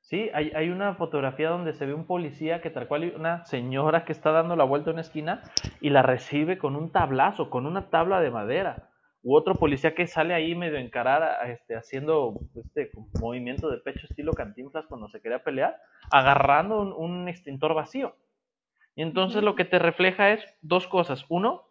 Sí, 0.01 0.29
hay, 0.33 0.51
hay, 0.55 0.69
una 0.69 0.95
fotografía 0.95 1.49
donde 1.49 1.73
se 1.73 1.85
ve 1.85 1.93
un 1.93 2.05
policía 2.05 2.61
que 2.61 2.69
tal 2.69 2.87
cual 2.87 3.03
hay 3.03 3.09
una 3.09 3.43
señora 3.43 4.05
que 4.05 4.13
está 4.13 4.31
dando 4.31 4.55
la 4.55 4.63
vuelta 4.63 4.89
a 4.89 4.93
una 4.93 5.01
esquina 5.01 5.43
y 5.81 5.89
la 5.89 6.01
recibe 6.01 6.57
con 6.57 6.77
un 6.77 6.93
tablazo, 6.93 7.49
con 7.49 7.65
una 7.65 7.89
tabla 7.89 8.21
de 8.21 8.31
madera 8.31 8.87
u 9.27 9.35
otro 9.35 9.55
policía 9.55 9.93
que 9.93 10.07
sale 10.07 10.33
ahí 10.33 10.55
medio 10.55 10.77
encarar, 10.77 11.45
este, 11.49 11.75
haciendo 11.75 12.39
este 12.55 12.91
movimiento 13.19 13.69
de 13.69 13.79
pecho 13.79 14.07
estilo 14.09 14.31
cantinflas 14.31 14.85
cuando 14.85 15.09
se 15.09 15.19
quería 15.19 15.43
pelear, 15.43 15.75
agarrando 16.09 16.95
un, 16.95 17.27
extintor 17.27 17.73
vacío. 17.73 18.15
Y 18.97 19.01
entonces 19.03 19.43
lo 19.43 19.55
que 19.55 19.63
te 19.63 19.79
refleja 19.79 20.33
es 20.33 20.43
dos 20.61 20.87
cosas. 20.87 21.25
Uno, 21.29 21.63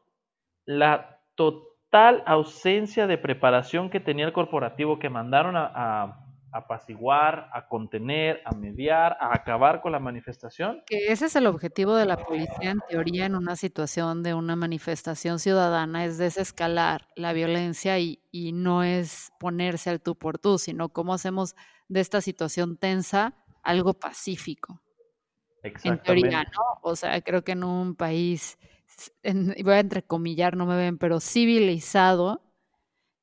la 0.65 1.21
total 1.35 2.23
ausencia 2.25 3.07
de 3.07 3.19
preparación 3.19 3.91
que 3.91 4.01
tenía 4.01 4.25
el 4.25 4.33
corporativo 4.33 4.99
que 4.99 5.11
mandaron 5.11 5.57
a 5.57 6.27
apaciguar, 6.57 7.51
a 7.53 7.69
contener, 7.69 8.41
a 8.45 8.55
mediar, 8.55 9.17
a 9.21 9.35
acabar 9.35 9.81
con 9.81 9.93
la 9.93 9.99
manifestación. 9.99 10.83
Que 10.87 11.09
ese 11.09 11.27
es 11.27 11.37
el 11.37 11.47
objetivo 11.47 11.95
de 11.95 12.07
la 12.07 12.17
policía 12.17 12.71
en 12.71 12.81
teoría 12.89 13.27
en 13.27 13.37
una 13.37 13.57
situación 13.57 14.23
de 14.23 14.35
una 14.35 14.57
manifestación 14.57 15.39
ciudadana, 15.39 16.05
es 16.05 16.19
desescalar 16.19 17.09
la 17.15 17.33
violencia 17.33 17.99
y, 17.99 18.21
no 18.53 18.83
es 18.83 19.33
ponerse 19.41 19.91
al 19.91 20.01
tú 20.01 20.15
por 20.15 20.39
tú, 20.39 20.59
sino 20.59 20.91
cómo 20.91 21.15
hacemos 21.15 21.55
de 21.89 22.01
esta 22.01 22.21
situación 22.21 22.77
tensa 22.77 23.35
algo 23.63 23.95
pacífico. 23.95 24.81
En 25.85 25.99
teoría, 26.03 26.45
¿no? 26.45 26.63
O 26.83 26.97
sea, 26.97 27.21
creo 27.21 27.43
que 27.43 27.53
en 27.53 27.65
un 27.65 27.95
país, 27.95 28.59
voy 29.25 29.75
a 29.75 29.81
entrecomillar, 29.81 30.57
no 30.57 30.67
me 30.67 30.77
ven, 30.77 30.99
pero 30.99 31.21
civilizado 31.21 32.41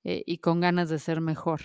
eh, 0.03 0.23
y 0.25 0.39
con 0.39 0.59
ganas 0.59 0.89
de 0.89 0.99
ser 0.99 1.21
mejor. 1.21 1.61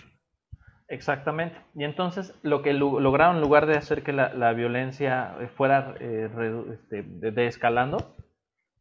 Exactamente. 0.88 1.58
Y 1.74 1.84
entonces 1.84 2.34
lo 2.42 2.62
que 2.62 2.72
lograron, 2.72 3.36
en 3.36 3.42
lugar 3.42 3.66
de 3.66 3.76
hacer 3.76 4.02
que 4.02 4.12
la, 4.12 4.52
violencia 4.54 5.36
fuera 5.56 5.94
eh, 6.00 6.30
este, 6.72 7.02
de, 7.02 7.46
escalando, 7.46 8.16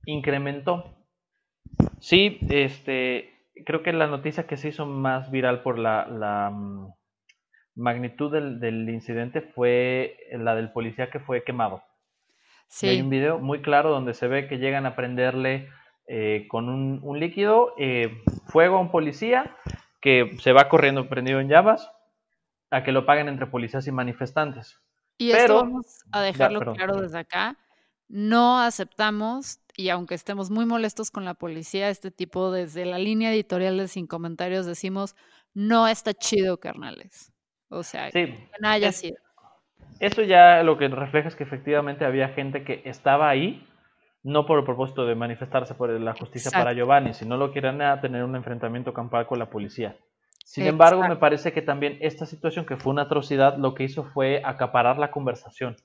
incrementó. 0.05 0.95
Sí, 1.99 2.39
este, 2.49 3.51
creo 3.65 3.83
que 3.83 3.91
la 3.91 4.07
noticia 4.07 4.47
que 4.47 4.55
se 4.55 4.69
hizo 4.69 4.85
más 4.85 5.31
viral 5.31 5.63
por 5.63 5.77
la, 5.79 6.49
mm, 6.49 6.93
magnitud 7.75 8.31
del, 8.31 8.89
incidente 8.89 9.41
fue 9.41 10.17
la 10.31 10.55
del 10.55 10.71
policía 10.71 11.09
que 11.09 11.19
fue 11.19 11.43
quemado. 11.43 11.83
Sí. 12.67 12.87
Hay 12.87 13.01
un 13.01 13.09
video 13.09 13.39
muy 13.39 13.61
claro 13.61 13.89
donde 13.89 14.13
se 14.13 14.27
ve 14.27 14.47
que 14.47 14.57
llegan 14.57 14.85
a 14.85 14.95
prenderle 14.95 15.69
eh, 16.07 16.47
con 16.49 16.69
un, 16.69 17.19
líquido 17.19 17.73
eh, 17.77 18.21
fuego 18.47 18.77
a 18.77 18.79
un 18.79 18.91
policía 18.91 19.57
que 19.99 20.37
se 20.39 20.53
va 20.53 20.69
corriendo 20.69 21.09
prendido 21.09 21.39
en 21.39 21.49
llamas 21.49 21.89
a 22.71 22.83
que 22.83 22.91
lo 22.91 23.05
paguen 23.05 23.27
entre 23.27 23.47
policías 23.47 23.87
y 23.87 23.91
manifestantes. 23.91 24.79
Y 25.17 25.31
esto 25.31 25.55
vamos 25.55 26.03
a 26.11 26.21
dejarlo 26.21 26.73
claro 26.73 27.01
desde 27.01 27.19
acá. 27.19 27.57
No 28.07 28.59
aceptamos, 28.59 29.59
y 29.75 29.89
aunque 29.89 30.15
estemos 30.15 30.49
muy 30.49 30.65
molestos 30.65 31.11
con 31.11 31.25
la 31.25 31.33
policía, 31.33 31.89
este 31.89 32.11
tipo 32.11 32.51
desde 32.51 32.85
la 32.85 32.99
línea 32.99 33.33
editorial 33.33 33.77
de 33.77 33.87
Sin 33.89 34.07
Comentarios 34.07 34.65
decimos, 34.65 35.15
no 35.53 35.87
está 35.87 36.13
chido, 36.13 36.59
carnales. 36.59 37.33
O 37.69 37.83
sea, 37.83 38.11
que 38.11 38.49
no 38.61 38.69
haya 38.69 38.93
sido. 38.93 39.17
Eso 39.99 40.21
ya 40.23 40.63
lo 40.63 40.77
que 40.77 40.87
refleja 40.87 41.27
es 41.27 41.35
que 41.35 41.43
efectivamente 41.43 42.05
había 42.05 42.29
gente 42.29 42.63
que 42.63 42.81
estaba 42.85 43.29
ahí, 43.29 43.65
no 44.23 44.45
por 44.45 44.59
el 44.59 44.65
propósito 44.65 45.05
de 45.05 45.15
manifestarse 45.15 45.73
por 45.73 45.89
la 45.89 46.13
justicia 46.13 46.51
para 46.51 46.73
Giovanni, 46.73 47.13
sino 47.13 47.37
lo 47.37 47.51
que 47.51 47.59
era 47.59 48.01
tener 48.01 48.23
un 48.23 48.35
enfrentamiento 48.35 48.93
campal 48.93 49.25
con 49.25 49.39
la 49.39 49.49
policía. 49.49 49.95
Sin 50.43 50.65
embargo, 50.65 51.05
me 51.07 51.17
parece 51.17 51.51
que 51.51 51.61
también 51.61 51.97
esta 52.01 52.25
situación, 52.25 52.65
que 52.65 52.77
fue 52.77 52.93
una 52.93 53.03
atrocidad, 53.03 53.57
lo 53.57 53.73
que 53.73 53.83
hizo 53.83 54.05
fue 54.05 54.41
acaparar 54.45 54.97
la 54.97 55.11
conversación 55.11 55.75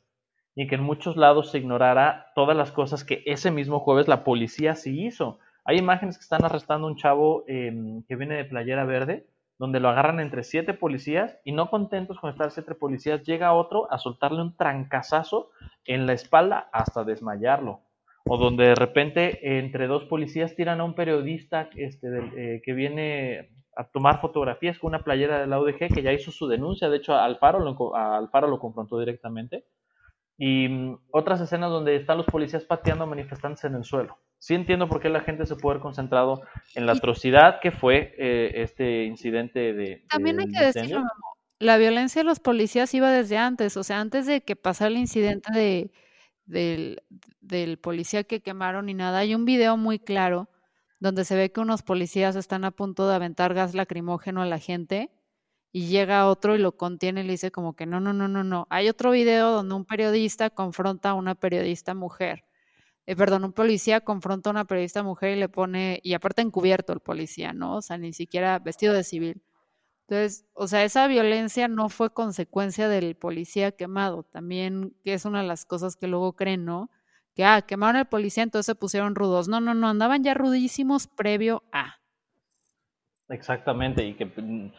y 0.55 0.66
que 0.66 0.75
en 0.77 0.83
muchos 0.83 1.16
lados 1.16 1.51
se 1.51 1.59
ignorara 1.59 2.31
todas 2.35 2.57
las 2.57 2.70
cosas 2.72 3.05
que 3.05 3.22
ese 3.27 3.51
mismo 3.51 3.81
jueves 3.81 4.09
la 4.09 4.22
policía 4.22 4.75
sí 4.75 5.05
hizo. 5.05 5.38
Hay 5.64 5.79
imágenes 5.79 6.18
que 6.18 6.22
están 6.22 6.44
arrestando 6.44 6.87
a 6.87 6.90
un 6.90 6.96
chavo 6.96 7.44
em, 7.46 8.03
que 8.05 8.16
viene 8.16 8.37
de 8.37 8.44
Playera 8.44 8.85
Verde, 8.85 9.27
donde 9.62 9.79
lo 9.79 9.90
agarran 9.90 10.18
entre 10.18 10.42
siete 10.42 10.75
policías 10.75 11.38
y 11.44 11.53
no 11.53 11.70
contentos 11.70 12.18
con 12.18 12.31
estar 12.31 12.51
siete 12.51 12.75
policías, 12.75 13.22
llega 13.22 13.53
otro 13.53 13.87
a 13.92 13.98
soltarle 13.98 14.42
un 14.42 14.57
trancazazo 14.57 15.51
en 15.85 16.05
la 16.05 16.14
espalda 16.14 16.68
hasta 16.72 17.05
desmayarlo. 17.05 17.83
O 18.25 18.38
donde 18.38 18.64
de 18.64 18.75
repente 18.75 19.59
entre 19.59 19.87
dos 19.87 20.03
policías 20.07 20.57
tiran 20.57 20.81
a 20.81 20.85
un 20.85 20.96
periodista 20.96 21.70
este, 21.77 22.09
eh, 22.37 22.62
que 22.64 22.72
viene 22.72 23.51
a 23.77 23.85
tomar 23.85 24.20
fotografías 24.20 24.81
con 24.81 24.88
una 24.88 25.05
playera 25.05 25.38
de 25.38 25.46
la 25.46 25.61
UDG 25.61 25.94
que 25.94 26.03
ya 26.03 26.12
hizo 26.12 26.33
su 26.33 26.48
denuncia, 26.48 26.90
de 26.90 26.96
hecho 26.96 27.14
Alfaro 27.14 27.61
lo, 27.61 27.94
Alfaro 27.94 28.48
lo 28.48 28.59
confrontó 28.59 28.98
directamente, 28.98 29.66
y 30.38 30.68
mm, 30.68 30.99
otras 31.11 31.40
escenas 31.40 31.71
donde 31.71 31.97
están 31.97 32.16
los 32.16 32.27
policías 32.27 32.64
pateando 32.64 33.05
a 33.05 33.07
manifestantes 33.07 33.64
en 33.64 33.75
el 33.75 33.85
suelo. 33.85 34.18
Sí 34.38 34.55
entiendo 34.55 34.88
por 34.88 35.01
qué 35.01 35.09
la 35.09 35.21
gente 35.21 35.47
se 35.47 35.57
puede 35.57 35.75
haber 35.75 35.83
concentrado 35.83 36.42
en 36.75 36.87
la 36.87 36.92
atrocidad 36.92 37.61
que 37.61 37.71
fue 37.71 38.14
eh, 38.18 38.62
este 38.62 39.05
incidente 39.05 39.73
de... 39.73 40.05
También 40.09 40.40
hay 40.40 40.49
que 40.49 40.64
decirlo, 40.64 41.03
la 41.61 41.77
violencia 41.77 42.23
de 42.23 42.27
los 42.27 42.40
policías 42.40 42.92
iba 42.92 43.11
desde 43.12 43.37
antes, 43.37 43.77
o 43.77 43.85
sea, 43.85 44.01
antes 44.01 44.27
de 44.27 44.40
que 44.42 44.57
pasara 44.57 44.88
el 44.88 44.97
incidente 44.97 45.53
de, 45.53 45.92
del, 46.45 47.03
del 47.40 47.79
policía 47.79 48.25
que 48.25 48.40
quemaron 48.40 48.88
y 48.88 48.95
nada, 48.95 49.18
hay 49.18 49.37
un 49.37 49.45
video 49.45 49.77
muy 49.77 50.01
claro 50.01 50.49
donde 50.99 51.25
se 51.25 51.37
ve 51.37 51.53
que 51.53 51.61
unos 51.61 51.83
policías 51.83 52.35
están 52.35 52.64
a 52.64 52.73
punto 52.73 53.09
de 53.09 53.14
aventar 53.14 53.55
gas 53.55 53.75
lacrimógeno 53.75 54.42
a 54.42 54.47
la 54.47 54.59
gente 54.59 55.11
y 55.72 55.87
llega 55.87 56.28
otro 56.28 56.54
y 56.54 56.58
lo 56.58 56.76
contiene 56.76 57.22
y 57.22 57.24
le 57.24 57.32
dice 57.32 57.50
como 57.50 57.74
que 57.74 57.87
no, 57.87 58.00
no, 58.00 58.12
no, 58.12 58.28
no, 58.28 58.44
no. 58.44 58.66
Hay 58.70 58.88
otro 58.88 59.11
video 59.11 59.50
donde 59.50 59.74
un 59.74 59.85
periodista 59.85 60.50
confronta 60.50 61.11
a 61.11 61.14
una 61.14 61.35
periodista 61.35 61.94
mujer. 61.94 62.44
Eh, 63.06 63.16
perdón, 63.16 63.44
un 63.44 63.52
policía 63.52 64.02
confronta 64.02 64.50
a 64.50 64.52
una 64.52 64.64
periodista 64.66 65.02
mujer 65.02 65.37
y 65.37 65.40
le 65.40 65.48
pone, 65.48 66.00
y 66.02 66.14
aparte 66.14 66.42
encubierto 66.42 66.92
el 66.92 67.00
policía, 67.00 67.52
¿no? 67.52 67.76
O 67.76 67.82
sea, 67.82 67.98
ni 67.98 68.12
siquiera 68.12 68.58
vestido 68.58 68.94
de 68.94 69.04
civil. 69.04 69.42
Entonces, 70.08 70.44
o 70.54 70.68
sea, 70.68 70.85
esa 70.85 71.06
violencia 71.08 71.68
no 71.68 71.88
fue 71.88 72.12
consecuencia 72.12 72.88
del 72.88 73.16
policía 73.16 73.72
quemado, 73.72 74.24
también 74.24 74.94
que 75.02 75.14
es 75.14 75.24
una 75.24 75.42
de 75.42 75.48
las 75.48 75.64
cosas 75.64 75.96
que 75.96 76.06
luego 76.06 76.35
creen, 76.35 76.64
¿no? 76.64 76.90
que, 77.35 77.44
ah, 77.44 77.62
quemaron 77.62 77.96
al 77.96 78.08
policía, 78.08 78.42
entonces 78.42 78.66
se 78.66 78.74
pusieron 78.74 79.14
rudos. 79.14 79.48
No, 79.48 79.61
no, 79.61 79.74
no, 79.74 79.88
andaban 79.88 80.22
ya 80.22 80.35
rudísimos 80.35 81.06
previo 81.06 81.62
a. 81.72 81.96
Exactamente, 83.28 84.04
y 84.04 84.14
que, 84.14 84.26
mm, 84.26 84.72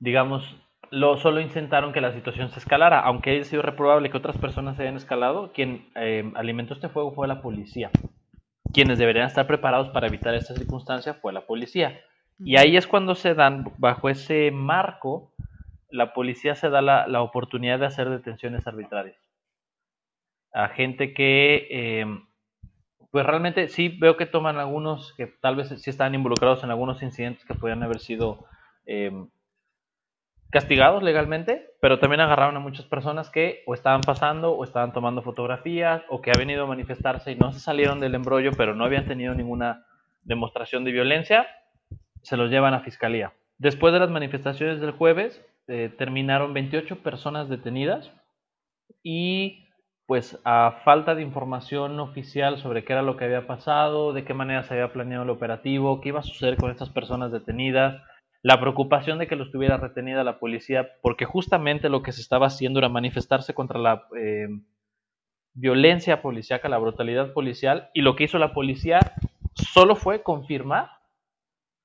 digamos, 0.00 0.56
lo, 0.90 1.16
solo 1.16 1.40
intentaron 1.40 1.92
que 1.92 2.00
la 2.00 2.12
situación 2.12 2.50
se 2.50 2.60
escalara, 2.60 3.00
aunque 3.00 3.30
haya 3.30 3.44
sido 3.44 3.62
reprobable 3.62 4.10
que 4.10 4.16
otras 4.16 4.38
personas 4.38 4.76
se 4.76 4.82
hayan 4.82 4.96
escalado, 4.96 5.52
quien 5.52 5.88
eh, 5.96 6.30
alimentó 6.34 6.74
este 6.74 6.88
fuego 6.88 7.12
fue 7.12 7.26
la 7.26 7.42
policía. 7.42 7.90
Quienes 8.72 8.98
deberían 8.98 9.26
estar 9.26 9.46
preparados 9.46 9.88
para 9.90 10.06
evitar 10.06 10.34
esta 10.34 10.54
circunstancia 10.54 11.14
fue 11.14 11.32
la 11.32 11.46
policía. 11.46 12.00
Y 12.38 12.56
ahí 12.56 12.76
es 12.76 12.86
cuando 12.86 13.14
se 13.14 13.34
dan, 13.34 13.72
bajo 13.78 14.08
ese 14.08 14.50
marco, 14.50 15.32
la 15.90 16.12
policía 16.12 16.54
se 16.54 16.70
da 16.70 16.82
la, 16.82 17.06
la 17.06 17.22
oportunidad 17.22 17.78
de 17.78 17.86
hacer 17.86 18.10
detenciones 18.10 18.66
arbitrarias. 18.66 19.16
A 20.52 20.68
gente 20.68 21.14
que, 21.14 21.68
eh, 21.70 22.06
pues 23.10 23.26
realmente 23.26 23.68
sí 23.68 23.88
veo 23.88 24.16
que 24.16 24.26
toman 24.26 24.58
algunos 24.58 25.14
que 25.16 25.26
tal 25.26 25.56
vez 25.56 25.68
sí 25.68 25.90
están 25.90 26.14
involucrados 26.14 26.64
en 26.64 26.70
algunos 26.70 27.02
incidentes 27.02 27.44
que 27.44 27.54
podrían 27.54 27.82
haber 27.82 28.00
sido 28.00 28.44
eh, 28.86 29.12
castigados 30.50 31.02
legalmente, 31.02 31.70
pero 31.80 31.98
también 31.98 32.20
agarraron 32.20 32.56
a 32.56 32.60
muchas 32.60 32.86
personas 32.86 33.30
que 33.30 33.62
o 33.66 33.74
estaban 33.74 34.02
pasando 34.02 34.52
o 34.52 34.64
estaban 34.64 34.92
tomando 34.92 35.22
fotografías 35.22 36.02
o 36.08 36.22
que 36.22 36.30
habían 36.30 36.50
ido 36.50 36.64
a 36.64 36.68
manifestarse 36.68 37.32
y 37.32 37.36
no 37.36 37.52
se 37.52 37.60
salieron 37.60 38.00
del 38.00 38.14
embrollo, 38.14 38.52
pero 38.56 38.74
no 38.74 38.84
habían 38.84 39.06
tenido 39.06 39.34
ninguna 39.34 39.84
demostración 40.22 40.84
de 40.84 40.92
violencia, 40.92 41.46
se 42.22 42.36
los 42.36 42.50
llevan 42.50 42.74
a 42.74 42.80
fiscalía. 42.80 43.32
Después 43.58 43.92
de 43.92 44.00
las 44.00 44.10
manifestaciones 44.10 44.80
del 44.80 44.92
jueves, 44.92 45.44
eh, 45.68 45.92
terminaron 45.96 46.54
28 46.54 47.02
personas 47.02 47.48
detenidas 47.48 48.10
y 49.02 49.64
pues 50.06 50.38
a 50.44 50.82
falta 50.84 51.14
de 51.14 51.22
información 51.22 51.98
oficial 51.98 52.58
sobre 52.58 52.84
qué 52.84 52.92
era 52.92 53.02
lo 53.02 53.16
que 53.16 53.24
había 53.24 53.46
pasado, 53.46 54.12
de 54.12 54.24
qué 54.24 54.34
manera 54.34 54.62
se 54.64 54.74
había 54.74 54.92
planeado 54.92 55.24
el 55.24 55.30
operativo, 55.30 56.00
qué 56.00 56.10
iba 56.10 56.20
a 56.20 56.24
suceder 56.24 56.56
con 56.56 56.70
estas 56.70 56.90
personas 56.90 57.32
detenidas, 57.32 58.02
la 58.44 58.60
preocupación 58.60 59.18
de 59.18 59.26
que 59.26 59.36
los 59.36 59.50
tuviera 59.50 59.78
retenida 59.78 60.22
la 60.22 60.38
policía, 60.38 60.90
porque 61.00 61.24
justamente 61.24 61.88
lo 61.88 62.02
que 62.02 62.12
se 62.12 62.20
estaba 62.20 62.48
haciendo 62.48 62.78
era 62.78 62.90
manifestarse 62.90 63.54
contra 63.54 63.80
la 63.80 64.06
eh, 64.18 64.48
violencia 65.54 66.20
policíaca, 66.20 66.68
la 66.68 66.76
brutalidad 66.76 67.32
policial, 67.32 67.88
y 67.94 68.02
lo 68.02 68.14
que 68.14 68.24
hizo 68.24 68.38
la 68.38 68.52
policía 68.52 69.00
solo 69.54 69.96
fue 69.96 70.22
confirmar 70.22 70.90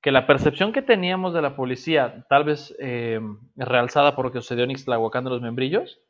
que 0.02 0.12
la 0.12 0.28
percepción 0.28 0.74
que 0.74 0.82
teníamos 0.82 1.34
de 1.34 1.42
la 1.42 1.56
policía, 1.56 2.26
tal 2.28 2.44
vez 2.44 2.76
eh, 2.80 3.22
realzada 3.56 4.18
por 4.18 4.26
lo 4.26 4.34
que 4.34 4.42
sucedió 4.42 4.66
en 4.66 4.72
Ixtlahuacán 4.72 5.24
de 5.24 5.30
los 5.30 5.42
Membrillos, 5.42 6.02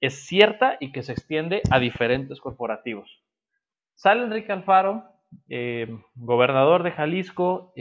es 0.00 0.24
cierta 0.24 0.76
y 0.78 0.92
que 0.92 1.02
se 1.02 1.10
extiende 1.10 1.62
a 1.72 1.80
diferentes 1.80 2.40
corporativos. 2.40 3.24
Sale 3.96 4.22
Enrique 4.22 4.52
Alfaro, 4.52 5.02
eh, 5.48 5.88
gobernador 6.14 6.84
de 6.84 6.92
Jalisco, 6.92 7.72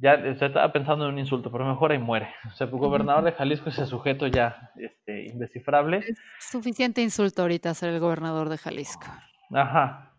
ya 0.00 0.16
se 0.34 0.46
estaba 0.46 0.72
pensando 0.72 1.06
en 1.06 1.12
un 1.12 1.18
insulto, 1.18 1.52
pero 1.52 1.66
mejor 1.66 1.92
ahí 1.92 1.98
muere. 1.98 2.28
O 2.46 2.50
sea, 2.52 2.66
gobernador 2.66 3.22
de 3.22 3.32
Jalisco, 3.32 3.68
ese 3.68 3.86
sujeto 3.86 4.26
ya 4.26 4.70
este, 4.76 5.26
indescifrable. 5.26 5.98
Es 5.98 6.18
suficiente 6.38 7.02
insulto 7.02 7.42
ahorita 7.42 7.74
ser 7.74 7.90
el 7.90 8.00
gobernador 8.00 8.48
de 8.48 8.56
Jalisco. 8.56 9.06
Ajá. 9.52 10.14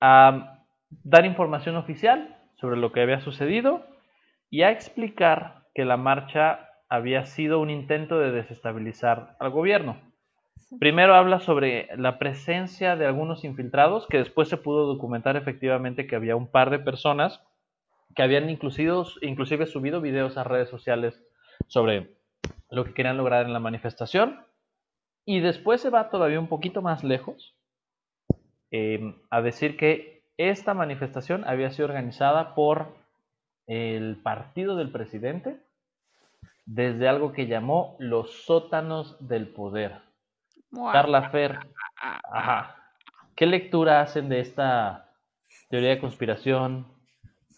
A 0.00 0.58
dar 1.04 1.24
información 1.24 1.76
oficial 1.76 2.36
sobre 2.56 2.76
lo 2.76 2.92
que 2.92 3.00
había 3.00 3.20
sucedido 3.20 3.86
y 4.50 4.62
a 4.62 4.70
explicar 4.70 5.66
que 5.74 5.84
la 5.84 5.96
marcha 5.96 6.68
había 6.88 7.24
sido 7.24 7.60
un 7.60 7.70
intento 7.70 8.18
de 8.18 8.32
desestabilizar 8.32 9.36
al 9.38 9.50
gobierno. 9.50 9.96
Primero 10.80 11.14
habla 11.14 11.38
sobre 11.40 11.88
la 11.96 12.18
presencia 12.18 12.96
de 12.96 13.06
algunos 13.06 13.44
infiltrados, 13.44 14.06
que 14.08 14.18
después 14.18 14.48
se 14.48 14.56
pudo 14.56 14.86
documentar 14.86 15.36
efectivamente 15.36 16.06
que 16.06 16.16
había 16.16 16.34
un 16.34 16.50
par 16.50 16.70
de 16.70 16.78
personas 16.78 17.42
que 18.14 18.22
habían 18.22 18.50
inclusive, 18.50 18.92
inclusive 19.22 19.66
subido 19.66 20.00
videos 20.00 20.36
a 20.36 20.44
redes 20.44 20.68
sociales 20.68 21.22
sobre 21.66 22.16
lo 22.70 22.84
que 22.84 22.94
querían 22.94 23.16
lograr 23.16 23.46
en 23.46 23.52
la 23.52 23.60
manifestación. 23.60 24.44
Y 25.24 25.40
después 25.40 25.80
se 25.80 25.90
va 25.90 26.10
todavía 26.10 26.40
un 26.40 26.48
poquito 26.48 26.82
más 26.82 27.04
lejos 27.04 27.54
eh, 28.70 29.14
a 29.30 29.40
decir 29.40 29.76
que 29.76 30.24
esta 30.36 30.74
manifestación 30.74 31.44
había 31.46 31.70
sido 31.70 31.86
organizada 31.86 32.54
por 32.54 32.96
el 33.66 34.16
partido 34.22 34.76
del 34.76 34.90
presidente 34.90 35.60
desde 36.64 37.08
algo 37.08 37.32
que 37.32 37.46
llamó 37.46 37.96
los 37.98 38.44
sótanos 38.44 39.16
del 39.20 39.48
poder. 39.48 40.00
Carla 40.92 41.30
Fer, 41.30 41.58
¿qué 43.36 43.46
lectura 43.46 44.00
hacen 44.00 44.28
de 44.28 44.40
esta 44.40 45.10
teoría 45.68 45.90
de 45.90 46.00
conspiración, 46.00 46.86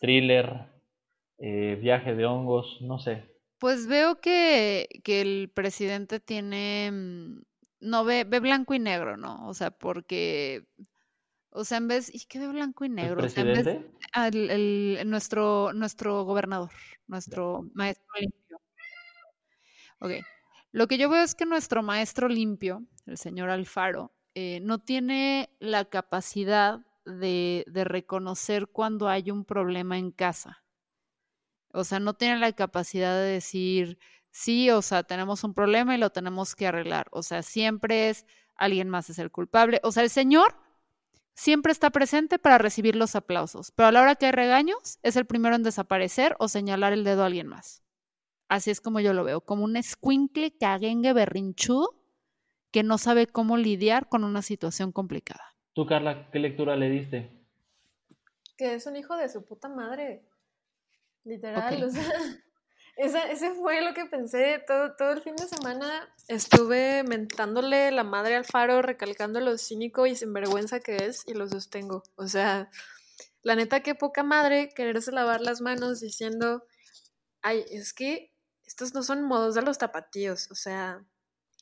thriller, 0.05 0.67
eh, 1.39 1.79
viaje 1.81 2.15
de 2.15 2.27
hongos, 2.27 2.79
no 2.83 2.99
sé. 2.99 3.25
Pues 3.59 3.87
veo 3.87 4.21
que, 4.21 4.87
que 5.03 5.23
el 5.23 5.51
presidente 5.55 6.21
tiene, 6.21 6.91
mm, 6.93 7.43
no 7.81 8.05
ve, 8.05 8.25
ve 8.25 8.41
blanco 8.41 8.75
y 8.75 8.79
negro, 8.79 9.17
¿no? 9.17 9.49
O 9.49 9.55
sea, 9.55 9.71
porque, 9.71 10.67
o 11.49 11.65
sea, 11.65 11.79
en 11.79 11.89
vez, 11.89 12.15
¿y 12.15 12.27
qué 12.27 12.39
ve 12.39 12.49
blanco 12.49 12.85
y 12.85 12.91
negro? 12.91 13.25
¿El 13.25 13.33
presidente? 13.33 13.91
el, 14.31 15.03
nuestro, 15.07 15.73
nuestro 15.73 16.25
gobernador, 16.25 16.71
nuestro 17.07 17.65
maestro 17.73 18.07
limpio. 18.21 18.61
Ok, 20.01 20.11
lo 20.73 20.87
que 20.87 20.99
yo 20.99 21.09
veo 21.09 21.23
es 21.23 21.35
que 21.35 21.47
nuestro 21.47 21.83
maestro 21.83 22.29
limpio, 22.29 22.85
el 23.07 23.17
señor 23.17 23.49
Alfaro, 23.49 24.13
eh, 24.35 24.61
no 24.61 24.81
tiene 24.81 25.49
la 25.61 25.87
capacidad 25.87 26.81
de, 27.05 27.65
de 27.69 27.85
reconocer 27.85 28.69
cuando 28.69 29.09
hay 29.09 29.31
un 29.31 29.45
problema 29.45 29.99
en 29.99 30.11
casa. 30.11 30.65
O 31.73 31.85
sea, 31.85 32.01
no 32.01 32.15
tiene 32.15 32.39
la 32.39 32.53
capacidad 32.53 33.15
de 33.15 33.27
decir, 33.27 33.99
sí, 34.31 34.71
o 34.71 34.83
sea, 34.83 35.03
tenemos 35.03 35.45
un 35.45 35.55
problema 35.55 35.95
y 35.95 35.99
lo 35.99 36.11
tenemos 36.11 36.55
que 36.55 36.67
arreglar. 36.67 37.09
O 37.11 37.23
sea, 37.23 37.43
siempre 37.43 38.11
es 38.11 38.27
alguien 38.57 38.89
más 38.89 39.11
es 39.11 39.19
el 39.19 39.31
culpable. 39.31 39.81
O 39.83 39.93
sea, 39.93 40.03
el 40.03 40.11
Señor 40.11 40.57
siempre 41.35 41.73
está 41.73 41.91
presente 41.91 42.39
para 42.39 42.59
recibir 42.59 42.97
los 42.97 43.17
aplausos, 43.17 43.73
pero 43.73 43.89
a 43.89 43.93
la 43.93 44.03
hora 44.03 44.15
que 44.15 44.27
hay 44.27 44.33
regaños, 44.33 44.99
es 45.03 45.17
el 45.17 45.27
primero 45.27 45.57
en 45.57 45.63
desaparecer 45.63 46.37
o 46.39 46.49
señalar 46.49 46.93
el 46.93 47.05
dedo 47.05 47.23
a 47.23 47.27
alguien 47.27 47.49
más. 47.49 47.83
Así 48.49 48.71
es 48.71 48.81
como 48.81 49.01
yo 49.01 49.15
lo 49.15 49.25
veo, 49.25 49.41
como 49.41 49.65
un 49.65 49.77
escuincle 49.77 50.57
caguengue 50.57 51.13
berrinchudo 51.13 52.01
que 52.71 52.83
no 52.83 52.99
sabe 52.99 53.27
cómo 53.27 53.57
lidiar 53.57 54.09
con 54.09 54.25
una 54.25 54.43
situación 54.43 54.93
complicada. 54.93 55.54
Tú, 55.75 55.87
Carla, 55.87 56.31
¿qué 56.31 56.39
lectura 56.39 56.77
le 56.77 56.89
diste? 56.89 57.31
Que 58.57 58.75
es 58.75 58.87
un 58.87 58.97
hijo 58.97 59.17
de 59.17 59.29
su 59.29 59.45
puta 59.45 59.69
madre. 59.69 60.23
Literal, 61.25 61.83
o 61.83 61.91
sea, 61.91 62.05
ese, 62.97 63.51
fue 63.55 63.83
lo 63.83 63.93
que 63.93 64.05
pensé 64.05 64.63
todo, 64.65 64.95
todo 64.95 65.11
el 65.11 65.21
fin 65.21 65.35
de 65.35 65.49
semana. 65.49 66.09
Estuve 66.29 67.03
mentándole 67.03 67.91
la 67.91 68.05
madre 68.05 68.37
al 68.37 68.45
faro, 68.45 68.83
recalcando 68.83 69.41
lo 69.41 69.59
cínico 69.59 70.07
y 70.07 70.15
sinvergüenza 70.15 70.79
que 70.79 70.97
es, 70.97 71.25
y 71.27 71.35
lo 71.35 71.49
sostengo. 71.49 72.05
O 72.15 72.29
sea, 72.29 72.71
la 73.43 73.57
neta, 73.57 73.81
qué 73.81 73.97
poca 73.97 74.23
madre 74.23 74.69
quererse 74.69 75.11
lavar 75.11 75.41
las 75.41 75.61
manos 75.61 75.99
diciendo, 75.99 76.65
ay, 77.43 77.65
es 77.71 77.93
que 77.93 78.33
estos 78.65 78.95
no 78.95 79.03
son 79.03 79.25
modos 79.25 79.57
de 79.57 79.63
los 79.63 79.79
tapatíos. 79.79 80.51
O 80.53 80.55
sea, 80.55 81.05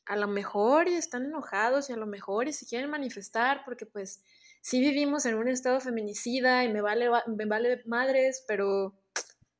a 0.07 0.17
lo 0.17 0.29
mejor 0.29 0.89
y 0.89 0.95
están 0.95 1.25
enojados 1.25 1.89
y 1.89 1.93
a 1.93 1.97
lo 1.97 2.07
mejor 2.07 2.49
y 2.49 2.53
se 2.53 2.67
quieren 2.67 2.91
manifestar 2.91 3.63
porque 3.65 3.87
pues 3.87 4.23
sí 4.61 4.81
vivimos 4.81 5.27
en 5.27 5.35
un 5.35 5.49
estado 5.49 5.81
feminicida 5.81 6.65
y 6.65 6.73
me 6.73 6.81
vale, 6.81 7.09
me 7.27 7.47
vale 7.47 7.83
madres, 7.85 8.45
pero, 8.47 8.95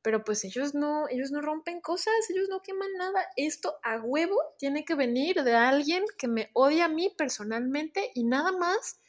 pero 0.01 0.23
pues 0.23 0.43
ellos 0.45 0.73
no, 0.73 1.07
ellos 1.09 1.31
no 1.31 1.41
rompen 1.41 1.81
cosas, 1.81 2.13
ellos 2.29 2.47
no 2.49 2.61
queman 2.61 2.93
nada. 2.97 3.25
Esto 3.35 3.75
a 3.83 3.99
huevo 3.99 4.37
tiene 4.57 4.85
que 4.85 4.95
venir 4.95 5.43
de 5.43 5.55
alguien 5.55 6.03
que 6.17 6.27
me 6.27 6.49
odia 6.53 6.85
a 6.85 6.89
mí 6.89 7.13
personalmente 7.17 8.11
y 8.13 8.23
nada 8.23 8.51
más 8.51 8.99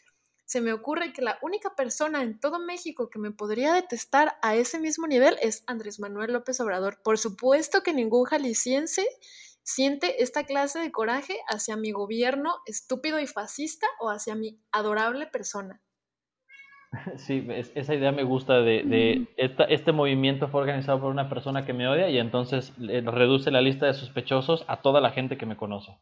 se 0.47 0.61
me 0.61 0.73
ocurre 0.73 1.13
que 1.13 1.23
la 1.23 1.39
única 1.43 1.75
persona 1.75 2.23
en 2.23 2.39
todo 2.39 2.59
México 2.59 3.09
que 3.09 3.19
me 3.19 3.31
podría 3.31 3.73
detestar 3.73 4.37
a 4.43 4.55
ese 4.55 4.79
mismo 4.79 5.07
nivel 5.07 5.39
es 5.41 5.65
Andrés 5.67 5.99
Manuel 6.01 6.33
López 6.33 6.61
Obrador. 6.61 7.01
Por 7.03 7.19
supuesto 7.19 7.83
que 7.83 7.95
ningún 7.95 8.25
jalisciense 8.25 9.07
siente 9.65 10.23
esta 10.23 10.45
clase 10.45 10.79
de 10.79 10.93
coraje 10.93 11.39
hacia 11.49 11.77
mi 11.77 11.91
gobierno 11.91 12.59
estúpido 12.67 13.19
y 13.19 13.27
fascista 13.27 13.87
o 13.99 14.11
hacia 14.11 14.37
mi 14.37 14.61
adorable 14.71 15.27
persona. 15.27 15.81
Sí, 17.17 17.45
esa 17.75 17.93
idea 17.93 18.13
me 18.13 18.23
gusta 18.23 18.61
de, 18.61 19.27
este 19.37 19.91
movimiento 19.91 20.49
fue 20.49 20.61
organizado 20.61 21.01
por 21.01 21.11
una 21.11 21.29
persona 21.29 21.67
que 21.67 21.73
me 21.73 21.89
odia 21.89 22.09
y 22.09 22.19
entonces 22.19 22.73
reduce 22.79 23.51
la 23.51 23.61
lista 23.61 23.87
de 23.87 23.95
sospechosos 23.95 24.65
a 24.69 24.81
toda 24.81 25.01
la 25.01 25.11
gente 25.11 25.37
que 25.37 25.45
me 25.45 25.57
conoce. 25.57 25.99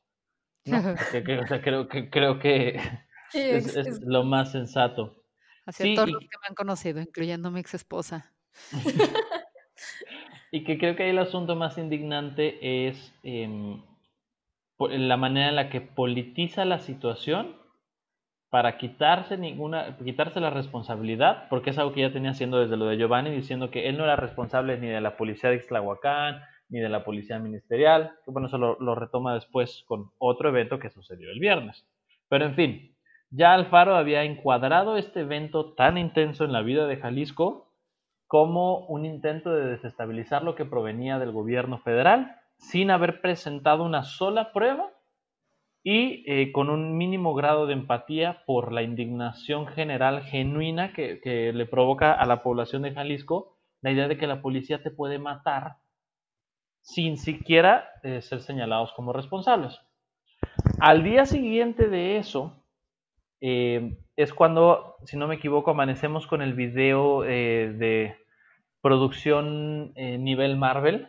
creo 1.24 1.88
que, 1.88 2.10
creo 2.10 2.38
que 2.38 2.78
es, 3.32 4.02
lo 4.02 4.24
más 4.24 4.52
sensato. 4.52 5.24
Hacia 5.64 5.94
todos 5.94 6.10
los 6.10 6.20
que 6.20 6.38
me 6.42 6.48
han 6.48 6.54
conocido, 6.54 7.00
incluyendo 7.00 7.50
mi 7.50 7.60
ex 7.60 7.72
esposa. 7.72 8.34
Y 10.54 10.64
que 10.64 10.78
creo 10.78 10.94
que 10.96 11.08
el 11.08 11.18
asunto 11.18 11.56
más 11.56 11.78
indignante 11.78 12.86
es 12.86 13.18
em, 13.22 13.80
la 14.78 15.16
manera 15.16 15.48
en 15.48 15.56
la 15.56 15.70
que 15.70 15.80
politiza 15.80 16.66
la 16.66 16.78
situación 16.78 17.56
para 18.50 18.76
quitarse 18.76 19.38
ninguna, 19.38 19.96
quitarse 19.96 20.38
la 20.40 20.50
responsabilidad, 20.50 21.48
porque 21.48 21.70
es 21.70 21.78
algo 21.78 21.94
que 21.94 22.02
ya 22.02 22.12
tenía 22.12 22.32
haciendo 22.32 22.60
desde 22.60 22.76
lo 22.76 22.84
de 22.84 22.98
Giovanni, 22.98 23.30
diciendo 23.30 23.70
que 23.70 23.88
él 23.88 23.96
no 23.96 24.04
era 24.04 24.16
responsable 24.16 24.76
ni 24.76 24.88
de 24.88 25.00
la 25.00 25.16
policía 25.16 25.48
de 25.48 25.56
Ixtlahuacán, 25.56 26.42
ni 26.68 26.80
de 26.80 26.90
la 26.90 27.02
policía 27.02 27.38
ministerial, 27.38 28.12
que 28.22 28.30
bueno, 28.30 28.48
eso 28.48 28.58
lo, 28.58 28.78
lo 28.78 28.94
retoma 28.94 29.32
después 29.32 29.82
con 29.86 30.10
otro 30.18 30.50
evento 30.50 30.78
que 30.78 30.90
sucedió 30.90 31.30
el 31.30 31.40
viernes. 31.40 31.86
Pero 32.28 32.44
en 32.44 32.54
fin, 32.54 32.96
ya 33.30 33.54
Alfaro 33.54 33.96
había 33.96 34.24
encuadrado 34.24 34.98
este 34.98 35.20
evento 35.20 35.72
tan 35.72 35.96
intenso 35.96 36.44
en 36.44 36.52
la 36.52 36.60
vida 36.60 36.86
de 36.86 36.98
Jalisco 36.98 37.71
como 38.32 38.86
un 38.86 39.04
intento 39.04 39.54
de 39.54 39.72
desestabilizar 39.72 40.42
lo 40.42 40.54
que 40.54 40.64
provenía 40.64 41.18
del 41.18 41.32
gobierno 41.32 41.76
federal, 41.80 42.40
sin 42.56 42.90
haber 42.90 43.20
presentado 43.20 43.84
una 43.84 44.04
sola 44.04 44.54
prueba 44.54 44.90
y 45.82 46.24
eh, 46.26 46.50
con 46.50 46.70
un 46.70 46.96
mínimo 46.96 47.34
grado 47.34 47.66
de 47.66 47.74
empatía 47.74 48.42
por 48.46 48.72
la 48.72 48.82
indignación 48.82 49.66
general 49.66 50.22
genuina 50.22 50.94
que, 50.94 51.52
le 51.52 51.66
provoca 51.66 52.14
a 52.14 52.24
la 52.24 52.42
población 52.42 52.80
de 52.80 52.94
Jalisco 52.94 53.58
la 53.82 53.90
idea 53.90 54.08
de 54.08 54.16
que 54.16 54.26
la 54.26 54.40
policía 54.40 54.82
te 54.82 54.90
puede 54.90 55.18
matar 55.18 55.76
sin 56.80 57.18
siquiera 57.18 57.86
eh, 58.02 58.22
ser 58.22 58.40
señalados 58.40 58.94
como 58.94 59.12
responsables. 59.12 59.78
Al 60.80 61.04
día 61.04 61.26
siguiente 61.26 61.86
de 61.86 62.16
eso, 62.16 62.64
eh, 63.42 63.98
es 64.16 64.32
cuando, 64.32 64.96
si 65.04 65.18
no 65.18 65.28
me 65.28 65.34
equivoco, 65.34 65.72
amanecemos 65.72 66.26
con 66.26 66.40
el 66.40 66.54
video 66.54 67.20
de 67.20 68.21
producción 68.82 69.92
eh, 69.94 70.18
nivel 70.18 70.56
Marvel, 70.56 71.08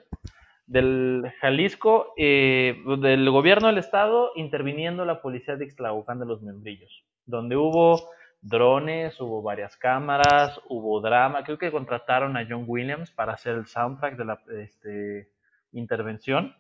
del 0.65 1.31
Jalisco, 1.41 2.13
eh, 2.17 2.81
del 2.99 3.29
gobierno 3.29 3.67
del 3.67 3.79
estado 3.79 4.31
interviniendo 4.35 5.03
la 5.03 5.21
policía 5.21 5.57
de 5.57 5.65
Ixtlahuacán 5.65 6.19
de 6.19 6.25
los 6.25 6.41
Membrillos, 6.41 7.03
donde 7.25 7.57
hubo 7.57 8.09
drones, 8.41 9.19
hubo 9.19 9.41
varias 9.41 9.75
cámaras, 9.77 10.59
hubo 10.69 11.01
drama, 11.01 11.43
creo 11.43 11.57
que 11.57 11.71
contrataron 11.71 12.37
a 12.37 12.45
John 12.47 12.65
Williams 12.67 13.11
para 13.11 13.33
hacer 13.33 13.55
el 13.55 13.65
soundtrack 13.65 14.15
de 14.15 14.25
la 14.25 14.39
este, 14.61 15.29
intervención. 15.71 16.55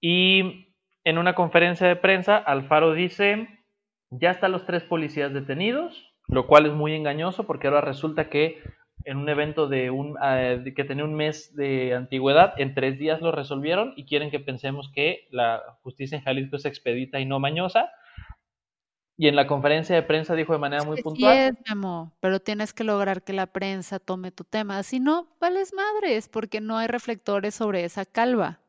Y 0.00 0.74
en 1.04 1.18
una 1.18 1.34
conferencia 1.34 1.86
de 1.86 1.96
prensa, 1.96 2.36
Alfaro 2.36 2.92
dice, 2.92 3.48
ya 4.10 4.30
están 4.30 4.52
los 4.52 4.66
tres 4.66 4.82
policías 4.82 5.32
detenidos, 5.32 6.14
lo 6.28 6.46
cual 6.46 6.66
es 6.66 6.72
muy 6.72 6.94
engañoso 6.94 7.46
porque 7.46 7.68
ahora 7.68 7.80
resulta 7.80 8.28
que 8.28 8.62
en 9.04 9.16
un 9.16 9.28
evento 9.28 9.68
de 9.68 9.90
un, 9.90 10.12
uh, 10.12 10.74
que 10.74 10.84
tenía 10.84 11.04
un 11.04 11.14
mes 11.14 11.54
de 11.56 11.94
antigüedad, 11.94 12.54
en 12.58 12.74
tres 12.74 12.98
días 12.98 13.20
lo 13.20 13.32
resolvieron 13.32 13.94
y 13.96 14.04
quieren 14.04 14.30
que 14.30 14.40
pensemos 14.40 14.90
que 14.94 15.26
la 15.30 15.78
justicia 15.82 16.18
en 16.18 16.24
Jalisco 16.24 16.56
es 16.56 16.64
expedita 16.64 17.20
y 17.20 17.26
no 17.26 17.38
mañosa. 17.40 17.90
Y 19.16 19.28
en 19.28 19.36
la 19.36 19.46
conferencia 19.46 19.94
de 19.94 20.02
prensa 20.02 20.34
dijo 20.34 20.52
de 20.52 20.58
manera 20.58 20.84
muy 20.84 20.96
Sí, 20.96 21.02
puntual. 21.02 21.36
es, 21.36 21.52
mi 21.52 21.70
amor, 21.70 22.08
pero 22.20 22.40
tienes 22.40 22.72
que 22.72 22.82
lograr 22.84 23.22
que 23.22 23.32
la 23.32 23.46
prensa 23.46 23.98
tome 23.98 24.30
tu 24.32 24.44
tema. 24.44 24.82
Si 24.82 25.00
no, 25.00 25.28
vales 25.40 25.72
madres, 25.74 26.28
porque 26.28 26.60
no 26.60 26.78
hay 26.78 26.88
reflectores 26.88 27.54
sobre 27.54 27.84
esa 27.84 28.04
calva. 28.06 28.60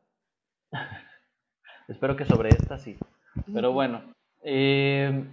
Espero 1.88 2.16
que 2.16 2.24
sobre 2.24 2.50
esta 2.50 2.78
sí. 2.78 2.96
Pero 3.52 3.72
bueno. 3.72 4.14
Eh, 4.42 5.26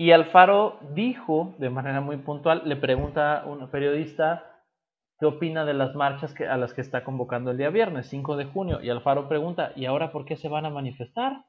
y 0.00 0.12
Alfaro 0.12 0.78
dijo 0.94 1.54
de 1.58 1.68
manera 1.68 2.00
muy 2.00 2.16
puntual, 2.16 2.62
le 2.64 2.76
pregunta 2.76 3.40
a 3.40 3.44
un 3.44 3.68
periodista 3.70 4.50
qué 5.18 5.26
opina 5.26 5.66
de 5.66 5.74
las 5.74 5.94
marchas 5.94 6.34
a 6.40 6.56
las 6.56 6.72
que 6.72 6.80
está 6.80 7.04
convocando 7.04 7.50
el 7.50 7.58
día 7.58 7.68
viernes, 7.68 8.06
5 8.08 8.38
de 8.38 8.46
junio. 8.46 8.80
Y 8.82 8.88
Alfaro 8.88 9.28
pregunta, 9.28 9.72
¿y 9.76 9.84
ahora 9.84 10.10
por 10.10 10.24
qué 10.24 10.36
se 10.36 10.48
van 10.48 10.64
a 10.64 10.70
manifestar? 10.70 11.44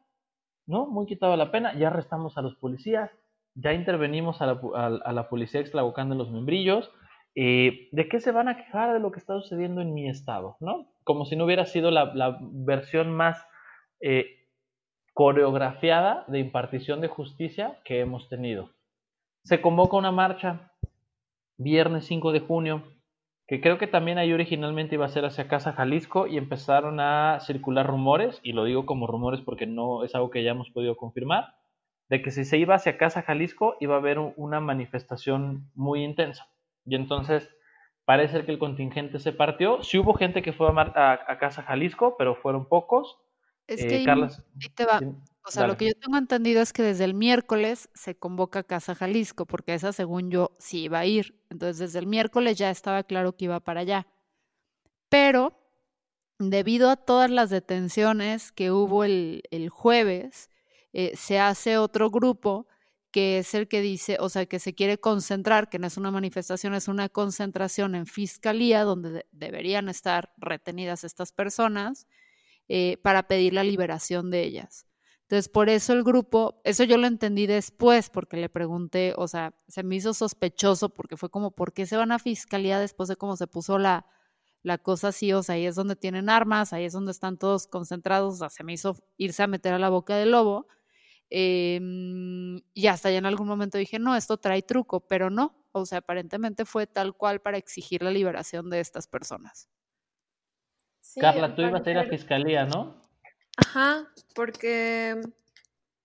¿No? 0.68 0.86
Muy 0.86 1.06
quitado 1.06 1.38
la 1.38 1.50
pena, 1.50 1.74
ya 1.76 1.88
arrestamos 1.88 2.38
a 2.38 2.42
los 2.42 2.56
policías, 2.56 3.10
ya 3.56 3.72
intervenimos 3.72 4.42
a 4.42 4.48
la, 4.48 5.30
policía 5.30 5.62
extravocando 5.62 6.16
los 6.16 6.30
membrillos. 6.30 6.92
Eh, 7.36 7.88
¿De 7.94 8.10
qué 8.10 8.20
se 8.20 8.34
van 8.34 8.50
a 8.50 8.58
quejar 8.58 8.92
de 8.92 9.00
lo 9.00 9.14
que 9.14 9.20
está 9.20 9.40
sucediendo 9.40 9.80
en 9.80 9.94
mi 9.94 10.10
estado? 10.10 10.58
¿No? 10.60 10.88
Como 11.06 11.24
si 11.24 11.38
no 11.38 11.46
hubiera 11.46 11.66
sido 11.66 11.90
la, 11.90 12.14
la 12.14 12.38
versión 12.42 13.14
más 13.14 13.42
eh, 14.02 14.41
coreografiada 15.14 16.26
de 16.28 16.40
impartición 16.40 17.02
de 17.02 17.08
justicia 17.08 17.80
que 17.84 18.00
hemos 18.00 18.30
tenido. 18.30 18.70
Se 19.44 19.62
convoca 19.62 19.98
una 19.98 20.12
marcha 20.12 20.72
viernes 21.58 22.06
5 22.06 22.32
de 22.32 22.40
junio, 22.40 22.84
que 23.48 23.60
creo 23.60 23.78
que 23.78 23.88
también 23.88 24.18
ahí 24.18 24.32
originalmente 24.32 24.96
iba 24.96 25.06
a 25.06 25.10
ser 25.10 25.26
hacia 25.26 25.48
Casa 25.48 25.74
Jalisco 25.74 26.28
y 26.28 26.38
empezaron 26.38 27.00
a 27.00 27.40
circular 27.42 27.86
rumores, 27.86 28.40
y 28.44 28.54
lo 28.54 28.64
digo 28.64 28.86
como 28.86 29.08
rumores 29.08 29.42
porque 29.42 29.68
no 29.68 30.04
es 30.04 30.16
algo 30.16 30.30
que 30.30 30.44
ya 30.44 30.52
hemos 30.52 30.70
podido 30.70 30.96
confirmar, 30.96 31.56
de 32.10 32.22
que 32.22 32.32
si 32.32 32.46
se 32.46 32.58
iba 32.58 32.76
hacia 32.76 32.98
Casa 32.98 33.22
Jalisco 33.22 33.78
iba 33.80 33.96
a 33.96 34.00
haber 34.00 34.20
una 34.20 34.60
manifestación 34.60 35.70
muy 35.76 36.04
intensa. 36.04 36.48
Y 36.86 36.96
entonces 36.96 37.50
parece 38.06 38.44
que 38.44 38.52
el 38.52 38.60
contingente 38.60 39.20
se 39.20 39.32
partió. 39.32 39.82
Sí 39.84 39.98
hubo 39.98 40.14
gente 40.14 40.42
que 40.42 40.52
fue 40.54 40.68
a, 40.76 41.38
Casa 41.40 41.64
Jalisco, 41.64 42.16
pero 42.18 42.36
fueron 42.36 42.68
pocos. 42.68 43.18
Es 43.72 43.86
que 43.86 43.96
eh, 43.96 43.98
ahí, 44.00 44.06
Carlos, 44.06 44.42
ahí 44.62 44.70
te 44.76 44.86
va. 44.86 45.00
O 45.44 45.50
sea, 45.50 45.62
dale. 45.62 45.74
lo 45.74 45.78
que 45.78 45.88
yo 45.88 45.94
tengo 45.94 46.18
entendido 46.18 46.62
es 46.62 46.74
que 46.74 46.84
desde 46.84 47.06
el 47.06 47.14
miércoles 47.14 47.90
se 47.94 48.16
convoca 48.16 48.60
a 48.60 48.64
Casa 48.64 48.96
Jalisco, 48.96 49.46
porque 49.46 49.74
esa, 49.74 49.94
según 49.94 50.30
yo, 50.30 50.52
sí 50.60 50.84
iba 50.84 51.00
a 51.00 51.06
ir. 51.06 51.42
Entonces, 51.50 51.78
desde 51.80 52.00
el 52.00 52.08
miércoles 52.08 52.58
ya 52.58 52.70
estaba 52.70 53.04
claro 53.04 53.36
que 53.36 53.46
iba 53.46 53.60
para 53.62 53.80
allá. 53.80 54.08
Pero, 55.10 55.54
debido 56.38 56.90
a 56.90 56.98
todas 56.98 57.32
las 57.32 57.50
detenciones 57.50 58.52
que 58.52 58.72
hubo 58.72 59.06
el, 59.06 59.44
el 59.52 59.70
jueves, 59.70 60.50
eh, 60.92 61.14
se 61.16 61.40
hace 61.40 61.78
otro 61.78 62.10
grupo 62.10 62.68
que 63.12 63.40
es 63.40 63.54
el 63.54 63.68
que 63.68 63.82
dice, 63.82 64.18
o 64.20 64.30
sea, 64.30 64.46
que 64.46 64.60
se 64.60 64.74
quiere 64.74 64.98
concentrar, 64.98 65.70
que 65.70 65.80
no 65.80 65.88
es 65.88 65.98
una 65.98 66.12
manifestación, 66.12 66.74
es 66.74 66.88
una 66.88 67.10
concentración 67.10 67.96
en 67.96 68.06
fiscalía, 68.06 68.84
donde 68.84 69.12
de 69.12 69.26
deberían 69.32 69.90
estar 69.90 70.34
retenidas 70.38 71.04
estas 71.04 71.32
personas 71.32 72.08
eh, 72.68 72.98
para 73.04 73.28
pedir 73.28 73.54
la 73.54 73.64
liberación 73.64 74.32
de 74.32 74.44
ellas. 74.44 74.86
Entonces, 75.32 75.48
por 75.48 75.70
eso 75.70 75.94
el 75.94 76.04
grupo, 76.04 76.60
eso 76.66 76.84
yo 76.84 76.98
lo 76.98 77.08
entendí 77.08 77.48
después, 77.48 78.10
porque 78.10 78.36
le 78.36 78.50
pregunté, 78.50 79.14
o 79.16 79.30
sea, 79.30 79.56
se 79.70 79.82
me 79.82 79.96
hizo 79.96 80.14
sospechoso, 80.14 80.90
porque 80.90 81.16
fue 81.16 81.30
como, 81.30 81.52
¿por 81.52 81.72
qué 81.72 81.86
se 81.86 81.96
van 81.96 82.12
a 82.12 82.20
fiscalía 82.20 82.80
después 82.80 83.08
de 83.08 83.16
cómo 83.16 83.38
se 83.38 83.48
puso 83.48 83.78
la, 83.78 84.06
la 84.62 84.78
cosa 84.78 85.08
así? 85.10 85.32
O 85.32 85.42
sea, 85.42 85.56
ahí 85.56 85.66
es 85.66 85.76
donde 85.76 85.96
tienen 85.96 86.30
armas, 86.30 86.74
ahí 86.74 86.84
es 86.84 86.92
donde 86.92 87.14
están 87.14 87.38
todos 87.38 87.68
concentrados, 87.68 88.34
o 88.36 88.38
sea, 88.40 88.50
se 88.50 88.66
me 88.66 88.74
hizo 88.74 88.98
irse 89.16 89.42
a 89.42 89.48
meter 89.48 89.74
a 89.74 89.80
la 89.80 89.90
boca 89.90 90.18
del 90.18 90.32
lobo. 90.32 90.68
Eh, 91.30 91.80
y 92.74 92.88
hasta 92.88 93.10
ya 93.10 93.18
en 93.20 93.26
algún 93.26 93.48
momento 93.48 93.78
dije, 93.78 94.00
no, 94.00 94.18
esto 94.18 94.36
trae 94.38 94.62
truco, 94.64 95.08
pero 95.08 95.30
no, 95.30 95.66
o 95.72 95.86
sea, 95.86 96.00
aparentemente 96.00 96.66
fue 96.66 96.88
tal 96.88 97.16
cual 97.16 97.40
para 97.42 97.58
exigir 97.58 98.04
la 98.04 98.12
liberación 98.12 98.70
de 98.70 98.82
estas 98.82 99.08
personas. 99.08 99.70
Sí, 101.12 101.20
Carla, 101.20 101.54
tú 101.54 101.62
ibas 101.62 101.86
a 101.86 101.92
ir 101.92 101.98
a 101.98 102.06
fiscalía, 102.06 102.64
¿no? 102.64 102.96
Ajá, 103.58 104.08
porque 104.34 105.22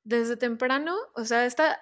desde 0.02 0.36
temprano, 0.36 0.96
o 1.14 1.24
sea, 1.24 1.46
esta 1.46 1.80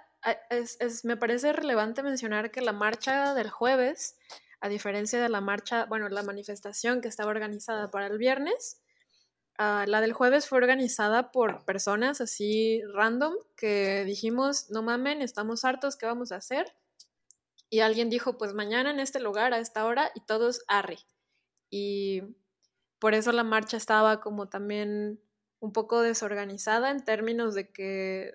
es, 0.50 0.76
es, 0.78 1.06
me 1.06 1.16
parece 1.16 1.54
relevante 1.54 2.02
mencionar 2.02 2.50
que 2.50 2.60
la 2.60 2.74
marcha 2.74 3.32
del 3.32 3.48
jueves, 3.48 4.18
a 4.60 4.68
diferencia 4.68 5.22
de 5.22 5.30
la 5.30 5.40
marcha, 5.40 5.86
bueno, 5.86 6.10
la 6.10 6.22
manifestación 6.22 7.00
que 7.00 7.08
estaba 7.08 7.30
organizada 7.30 7.90
para 7.90 8.08
el 8.08 8.18
viernes, 8.18 8.82
uh, 9.58 9.88
la 9.88 10.02
del 10.02 10.12
jueves 10.12 10.46
fue 10.46 10.58
organizada 10.58 11.32
por 11.32 11.64
personas 11.64 12.20
así 12.20 12.82
random 12.92 13.32
que 13.56 14.04
dijimos, 14.04 14.68
no 14.70 14.82
mamen, 14.82 15.22
estamos 15.22 15.64
hartos, 15.64 15.96
¿qué 15.96 16.04
vamos 16.04 16.30
a 16.30 16.36
hacer? 16.36 16.74
Y 17.70 17.80
alguien 17.80 18.10
dijo, 18.10 18.36
pues 18.36 18.52
mañana 18.52 18.90
en 18.90 19.00
este 19.00 19.18
lugar, 19.18 19.54
a 19.54 19.60
esta 19.60 19.86
hora, 19.86 20.10
y 20.14 20.20
todos 20.26 20.62
arre. 20.68 20.98
Y 21.70 22.36
por 23.04 23.12
eso 23.12 23.32
la 23.32 23.44
marcha 23.44 23.76
estaba 23.76 24.22
como 24.22 24.48
también 24.48 25.20
un 25.60 25.74
poco 25.74 26.00
desorganizada 26.00 26.90
en 26.90 27.04
términos 27.04 27.54
de 27.54 27.70
que 27.70 28.34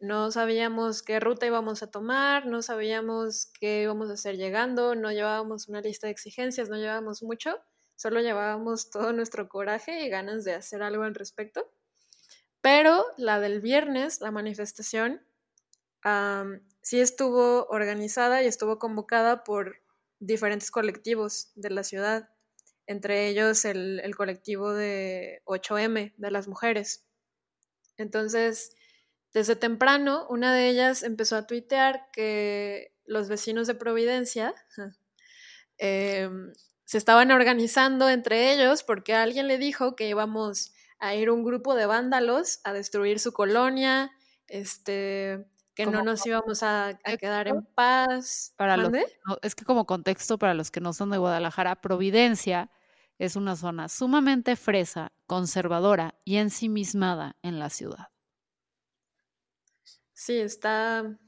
no 0.00 0.30
sabíamos 0.30 1.02
qué 1.02 1.20
ruta 1.20 1.44
íbamos 1.44 1.82
a 1.82 1.90
tomar, 1.90 2.46
no 2.46 2.62
sabíamos 2.62 3.52
qué 3.60 3.82
íbamos 3.82 4.08
a 4.08 4.14
hacer 4.14 4.38
llegando, 4.38 4.94
no 4.94 5.12
llevábamos 5.12 5.68
una 5.68 5.82
lista 5.82 6.06
de 6.06 6.12
exigencias, 6.12 6.70
no 6.70 6.78
llevábamos 6.78 7.22
mucho, 7.22 7.60
solo 7.96 8.22
llevábamos 8.22 8.88
todo 8.88 9.12
nuestro 9.12 9.46
coraje 9.46 10.02
y 10.02 10.08
ganas 10.08 10.42
de 10.42 10.54
hacer 10.54 10.82
algo 10.82 11.02
al 11.02 11.14
respecto. 11.14 11.70
Pero 12.62 13.04
la 13.18 13.40
del 13.40 13.60
viernes, 13.60 14.22
la 14.22 14.30
manifestación, 14.30 15.20
sí 16.80 16.98
estuvo 16.98 17.66
organizada 17.66 18.42
y 18.42 18.46
estuvo 18.46 18.78
convocada 18.78 19.44
por 19.44 19.82
diferentes 20.18 20.70
colectivos 20.70 21.52
de 21.56 21.68
la 21.68 21.84
ciudad 21.84 22.30
entre 22.88 23.28
ellos 23.28 23.66
el, 23.66 24.00
el, 24.00 24.16
colectivo 24.16 24.72
de 24.72 25.42
8M 25.44 26.14
de 26.16 26.30
las 26.30 26.48
mujeres. 26.48 27.04
Entonces, 27.98 28.74
desde 29.34 29.56
temprano, 29.56 30.26
una 30.30 30.54
de 30.54 30.70
ellas 30.70 31.02
empezó 31.02 31.36
a 31.36 31.46
tuitear 31.46 32.08
que 32.12 32.94
los 33.04 33.28
vecinos 33.28 33.66
de 33.66 33.74
Providencia 33.74 34.54
eh, 35.78 36.30
se 36.86 36.96
estaban 36.96 37.30
organizando 37.30 38.08
entre 38.08 38.54
ellos 38.54 38.82
porque 38.82 39.14
alguien 39.14 39.48
le 39.48 39.58
dijo 39.58 39.94
que 39.94 40.08
íbamos 40.08 40.72
a 40.98 41.14
ir 41.14 41.30
un 41.30 41.44
grupo 41.44 41.74
de 41.74 41.84
vándalos 41.84 42.60
a 42.64 42.72
destruir 42.72 43.20
su 43.20 43.34
colonia, 43.34 44.10
este, 44.46 45.46
que 45.74 45.84
no 45.84 46.02
nos 46.02 46.24
íbamos 46.26 46.62
a, 46.62 46.98
a 47.04 47.16
quedar 47.18 47.48
en 47.48 47.66
paz. 47.66 48.54
Para 48.56 48.78
los 48.78 48.90
es 49.42 49.54
que 49.54 49.66
como 49.66 49.84
contexto 49.84 50.38
para 50.38 50.54
los 50.54 50.70
que 50.70 50.80
no 50.80 50.94
son 50.94 51.10
de 51.10 51.18
Guadalajara, 51.18 51.82
Providencia 51.82 52.70
es 53.18 53.36
una 53.36 53.56
zona 53.56 53.88
sumamente 53.88 54.56
fresa, 54.56 55.12
conservadora 55.26 56.18
y 56.24 56.36
ensimismada 56.36 57.36
en 57.42 57.58
la 57.58 57.70
ciudad. 57.70 58.08
Sí, 60.14 60.38
está, 60.38 61.18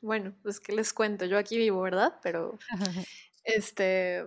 bueno, 0.00 0.36
pues 0.42 0.60
qué 0.60 0.72
les 0.72 0.92
cuento, 0.92 1.24
yo 1.24 1.38
aquí 1.38 1.56
vivo, 1.56 1.82
¿verdad? 1.82 2.18
Pero 2.22 2.58
este, 3.44 4.24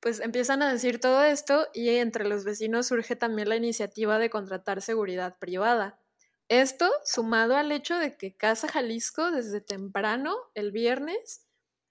pues 0.00 0.20
empiezan 0.20 0.62
a 0.62 0.72
decir 0.72 0.98
todo 1.00 1.22
esto 1.22 1.68
y 1.74 1.90
entre 1.90 2.26
los 2.26 2.44
vecinos 2.44 2.86
surge 2.86 3.16
también 3.16 3.48
la 3.48 3.56
iniciativa 3.56 4.18
de 4.18 4.30
contratar 4.30 4.82
seguridad 4.82 5.38
privada. 5.38 6.00
Esto 6.48 6.90
sumado 7.04 7.56
al 7.56 7.70
hecho 7.70 7.96
de 7.98 8.16
que 8.16 8.36
Casa 8.36 8.66
Jalisco 8.66 9.30
desde 9.30 9.60
temprano, 9.60 10.34
el 10.54 10.72
viernes, 10.72 11.46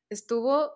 estuvo 0.10 0.72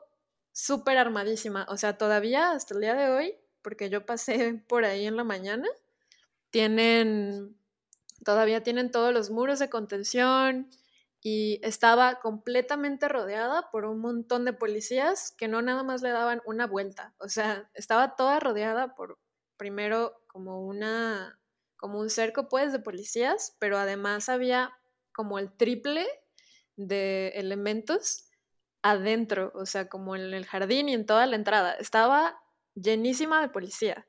súper 0.53 0.97
armadísima. 0.97 1.65
O 1.69 1.77
sea, 1.77 1.97
todavía 1.97 2.51
hasta 2.51 2.75
el 2.75 2.81
día 2.81 2.93
de 2.93 3.09
hoy, 3.09 3.35
porque 3.63 3.89
yo 3.89 4.05
pasé 4.05 4.53
por 4.67 4.85
ahí 4.85 5.05
en 5.05 5.17
la 5.17 5.23
mañana, 5.23 5.67
tienen, 6.51 7.57
todavía 8.23 8.61
tienen 8.63 8.91
todos 8.91 9.13
los 9.13 9.31
muros 9.31 9.59
de 9.59 9.69
contención 9.69 10.69
y 11.21 11.59
estaba 11.63 12.19
completamente 12.19 13.07
rodeada 13.07 13.71
por 13.71 13.85
un 13.85 13.99
montón 13.99 14.45
de 14.45 14.53
policías 14.53 15.31
que 15.31 15.47
no 15.47 15.61
nada 15.61 15.83
más 15.83 16.01
le 16.01 16.09
daban 16.09 16.41
una 16.45 16.67
vuelta. 16.67 17.15
O 17.17 17.29
sea, 17.29 17.69
estaba 17.73 18.15
toda 18.15 18.39
rodeada 18.39 18.93
por 18.93 19.19
primero 19.57 20.21
como 20.27 20.65
una 20.65 21.39
como 21.77 21.99
un 21.99 22.09
cerco 22.09 22.47
pues 22.47 22.71
de 22.71 22.79
policías, 22.79 23.55
pero 23.59 23.77
además 23.77 24.29
había 24.29 24.71
como 25.13 25.37
el 25.37 25.51
triple 25.51 26.05
de 26.75 27.29
elementos 27.35 28.29
adentro, 28.81 29.51
o 29.55 29.65
sea, 29.65 29.89
como 29.89 30.15
en 30.15 30.33
el 30.33 30.45
jardín 30.45 30.89
y 30.89 30.93
en 30.93 31.05
toda 31.05 31.25
la 31.25 31.35
entrada. 31.35 31.73
Estaba 31.73 32.42
llenísima 32.75 33.41
de 33.41 33.49
policía. 33.49 34.07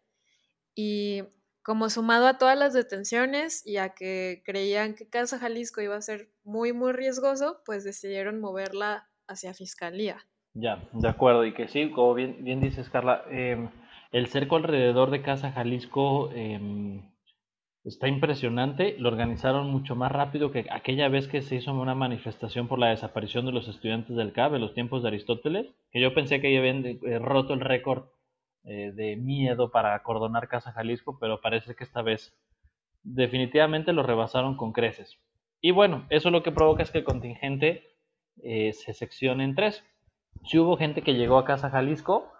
Y 0.74 1.22
como 1.62 1.88
sumado 1.88 2.26
a 2.26 2.38
todas 2.38 2.58
las 2.58 2.74
detenciones 2.74 3.66
y 3.66 3.78
a 3.78 3.94
que 3.94 4.42
creían 4.44 4.94
que 4.94 5.08
Casa 5.08 5.38
Jalisco 5.38 5.80
iba 5.80 5.96
a 5.96 6.02
ser 6.02 6.28
muy, 6.44 6.72
muy 6.72 6.92
riesgoso, 6.92 7.62
pues 7.64 7.84
decidieron 7.84 8.40
moverla 8.40 9.08
hacia 9.26 9.54
Fiscalía. 9.54 10.18
Ya, 10.52 10.88
de 10.92 11.08
acuerdo, 11.08 11.44
y 11.46 11.54
que 11.54 11.68
sí, 11.68 11.90
como 11.90 12.14
bien, 12.14 12.44
bien 12.44 12.60
dices, 12.60 12.88
Carla, 12.90 13.24
em, 13.30 13.70
el 14.12 14.28
cerco 14.28 14.56
alrededor 14.56 15.10
de 15.10 15.22
Casa 15.22 15.50
Jalisco 15.52 16.30
em, 16.32 17.02
está 17.82 18.08
impresionante. 18.08 18.96
Lo 18.98 19.08
organizaron 19.08 19.70
mucho 19.70 19.96
más 19.96 20.12
rápido 20.12 20.52
que 20.52 20.66
aquella 20.70 21.08
vez 21.08 21.28
que 21.28 21.42
se 21.42 21.56
hizo 21.56 21.72
una 21.72 21.94
manifestación 21.94 22.68
por 22.68 22.78
la 22.78 22.90
desaparición 22.90 23.46
de 23.46 23.52
los 23.52 23.68
estudiantes 23.68 24.16
del 24.16 24.32
CAB 24.32 24.54
en 24.54 24.60
los 24.60 24.74
tiempos 24.74 25.02
de 25.02 25.08
Aristóteles, 25.08 25.74
que 25.90 26.00
yo 26.00 26.14
pensé 26.14 26.40
que 26.40 26.52
ya 26.52 26.60
habían 26.60 26.84
eh, 26.84 27.18
roto 27.18 27.54
el 27.54 27.60
récord 27.60 28.04
eh, 28.64 28.92
de 28.94 29.16
miedo 29.16 29.70
para 29.70 29.94
acordonar 29.94 30.48
Casa 30.48 30.72
Jalisco, 30.72 31.18
pero 31.20 31.40
parece 31.40 31.74
que 31.74 31.84
esta 31.84 32.00
vez 32.02 32.34
definitivamente 33.02 33.92
lo 33.92 34.02
rebasaron 34.02 34.56
con 34.56 34.72
creces. 34.72 35.18
Y 35.60 35.70
bueno, 35.70 36.06
eso 36.08 36.30
lo 36.30 36.42
que 36.42 36.52
provoca 36.52 36.82
es 36.82 36.90
que 36.90 36.98
el 36.98 37.04
contingente 37.04 37.94
eh, 38.42 38.72
se 38.72 38.94
seccione 38.94 39.44
en 39.44 39.54
tres. 39.54 39.84
Si 40.44 40.58
hubo 40.58 40.76
gente 40.76 41.02
que 41.02 41.14
llegó 41.14 41.38
a 41.38 41.44
Casa 41.44 41.70
Jalisco, 41.70 42.32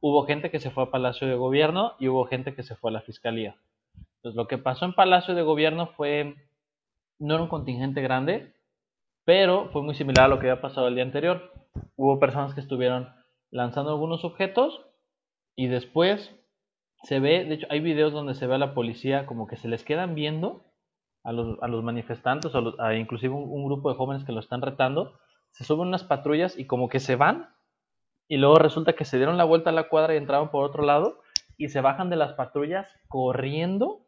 hubo 0.00 0.24
gente 0.24 0.50
que 0.50 0.60
se 0.60 0.70
fue 0.70 0.84
a 0.84 0.90
Palacio 0.90 1.26
de 1.26 1.34
Gobierno 1.34 1.94
y 1.98 2.08
hubo 2.08 2.24
gente 2.24 2.54
que 2.54 2.62
se 2.62 2.76
fue 2.76 2.90
a 2.90 2.94
la 2.94 3.02
Fiscalía. 3.02 3.56
Entonces, 4.16 4.36
lo 4.36 4.46
que 4.46 4.58
pasó 4.58 4.84
en 4.84 4.94
Palacio 4.94 5.34
de 5.34 5.42
Gobierno 5.42 5.88
fue, 5.88 6.36
no 7.18 7.34
era 7.34 7.42
un 7.42 7.48
contingente 7.48 8.00
grande, 8.00 8.54
pero 9.24 9.70
fue 9.70 9.82
muy 9.82 9.94
similar 9.94 10.26
a 10.26 10.28
lo 10.28 10.38
que 10.38 10.50
había 10.50 10.62
pasado 10.62 10.88
el 10.88 10.94
día 10.94 11.04
anterior. 11.04 11.52
Hubo 11.96 12.20
personas 12.20 12.54
que 12.54 12.60
estuvieron 12.60 13.08
lanzando 13.50 13.90
algunos 13.90 14.24
objetos 14.24 14.80
y 15.56 15.68
después 15.68 16.34
se 17.04 17.20
ve, 17.20 17.44
de 17.44 17.54
hecho 17.54 17.66
hay 17.70 17.80
videos 17.80 18.12
donde 18.12 18.34
se 18.34 18.46
ve 18.46 18.54
a 18.54 18.58
la 18.58 18.74
policía 18.74 19.26
como 19.26 19.46
que 19.46 19.56
se 19.56 19.68
les 19.68 19.84
quedan 19.84 20.14
viendo 20.14 20.64
a 21.24 21.32
los, 21.32 21.62
a 21.62 21.68
los 21.68 21.82
manifestantes, 21.84 22.54
a 22.54 22.60
los- 22.60 22.78
a 22.80 22.94
inclusive 22.94 23.34
un, 23.34 23.44
un 23.50 23.64
grupo 23.66 23.90
de 23.90 23.96
jóvenes 23.96 24.24
que 24.24 24.32
lo 24.32 24.40
están 24.40 24.62
retando, 24.62 25.18
se 25.50 25.64
suben 25.64 25.88
unas 25.88 26.04
patrullas 26.04 26.58
y 26.58 26.66
como 26.66 26.88
que 26.88 27.00
se 27.00 27.16
van 27.16 27.50
y 28.28 28.36
luego 28.38 28.56
resulta 28.56 28.94
que 28.94 29.04
se 29.06 29.16
dieron 29.18 29.38
la 29.38 29.44
vuelta 29.44 29.70
a 29.70 29.74
la 29.74 29.88
cuadra 29.88 30.14
y 30.14 30.18
entraban 30.18 30.50
por 30.50 30.64
otro 30.64 30.84
lado 30.84 31.20
y 31.58 31.68
se 31.70 31.80
bajan 31.80 32.10
de 32.10 32.16
las 32.16 32.34
patrullas 32.34 32.88
corriendo 33.08 34.06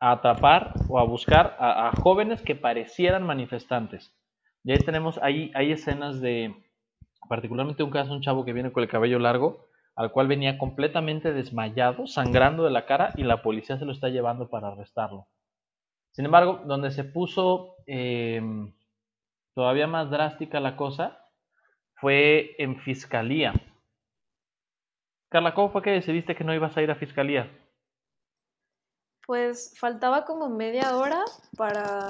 a 0.00 0.12
atrapar 0.12 0.74
o 0.88 0.98
a 0.98 1.04
buscar 1.04 1.56
a, 1.58 1.88
a 1.88 1.92
jóvenes 1.92 2.42
que 2.42 2.54
parecieran 2.56 3.22
manifestantes. 3.26 4.12
Y 4.64 4.72
ahí 4.72 4.78
tenemos, 4.78 5.18
ahí 5.22 5.50
hay 5.54 5.72
escenas 5.72 6.20
de, 6.20 6.54
particularmente 7.28 7.82
un 7.84 7.90
caso, 7.90 8.12
un 8.14 8.22
chavo 8.22 8.44
que 8.44 8.52
viene 8.54 8.72
con 8.72 8.82
el 8.82 8.90
cabello 8.90 9.18
largo, 9.18 9.68
al 9.96 10.12
cual 10.12 10.28
venía 10.28 10.58
completamente 10.58 11.32
desmayado, 11.32 12.06
sangrando 12.06 12.64
de 12.64 12.70
la 12.70 12.86
cara, 12.86 13.12
y 13.16 13.22
la 13.22 13.42
policía 13.42 13.78
se 13.78 13.84
lo 13.84 13.92
está 13.92 14.08
llevando 14.08 14.48
para 14.48 14.68
arrestarlo. 14.68 15.26
Sin 16.12 16.24
embargo, 16.24 16.62
donde 16.66 16.90
se 16.90 17.04
puso 17.04 17.76
eh, 17.86 18.40
todavía 19.54 19.86
más 19.86 20.10
drástica 20.10 20.60
la 20.60 20.76
cosa 20.76 21.18
fue 21.94 22.54
en 22.58 22.80
fiscalía. 22.80 23.52
Carla, 25.28 25.54
¿cómo 25.54 25.70
fue 25.70 25.82
que 25.82 25.90
decidiste 25.90 26.34
que 26.34 26.44
no 26.44 26.54
ibas 26.54 26.76
a 26.76 26.82
ir 26.82 26.90
a 26.90 26.96
fiscalía? 26.96 27.48
Pues 29.26 29.78
faltaba 29.78 30.24
como 30.24 30.48
media 30.48 30.96
hora 30.96 31.24
para 31.56 32.08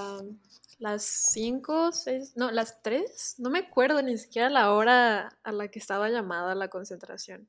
las 0.79 1.03
5, 1.03 1.93
6, 1.93 2.37
no, 2.37 2.51
las 2.51 2.81
3. 2.83 3.37
No 3.39 3.51
me 3.51 3.59
acuerdo 3.59 4.01
ni 4.01 4.17
siquiera 4.17 4.49
la 4.49 4.73
hora 4.73 5.29
a 5.43 5.53
la 5.53 5.69
que 5.69 5.79
estaba 5.79 6.09
llamada 6.09 6.55
la 6.55 6.69
concentración. 6.69 7.49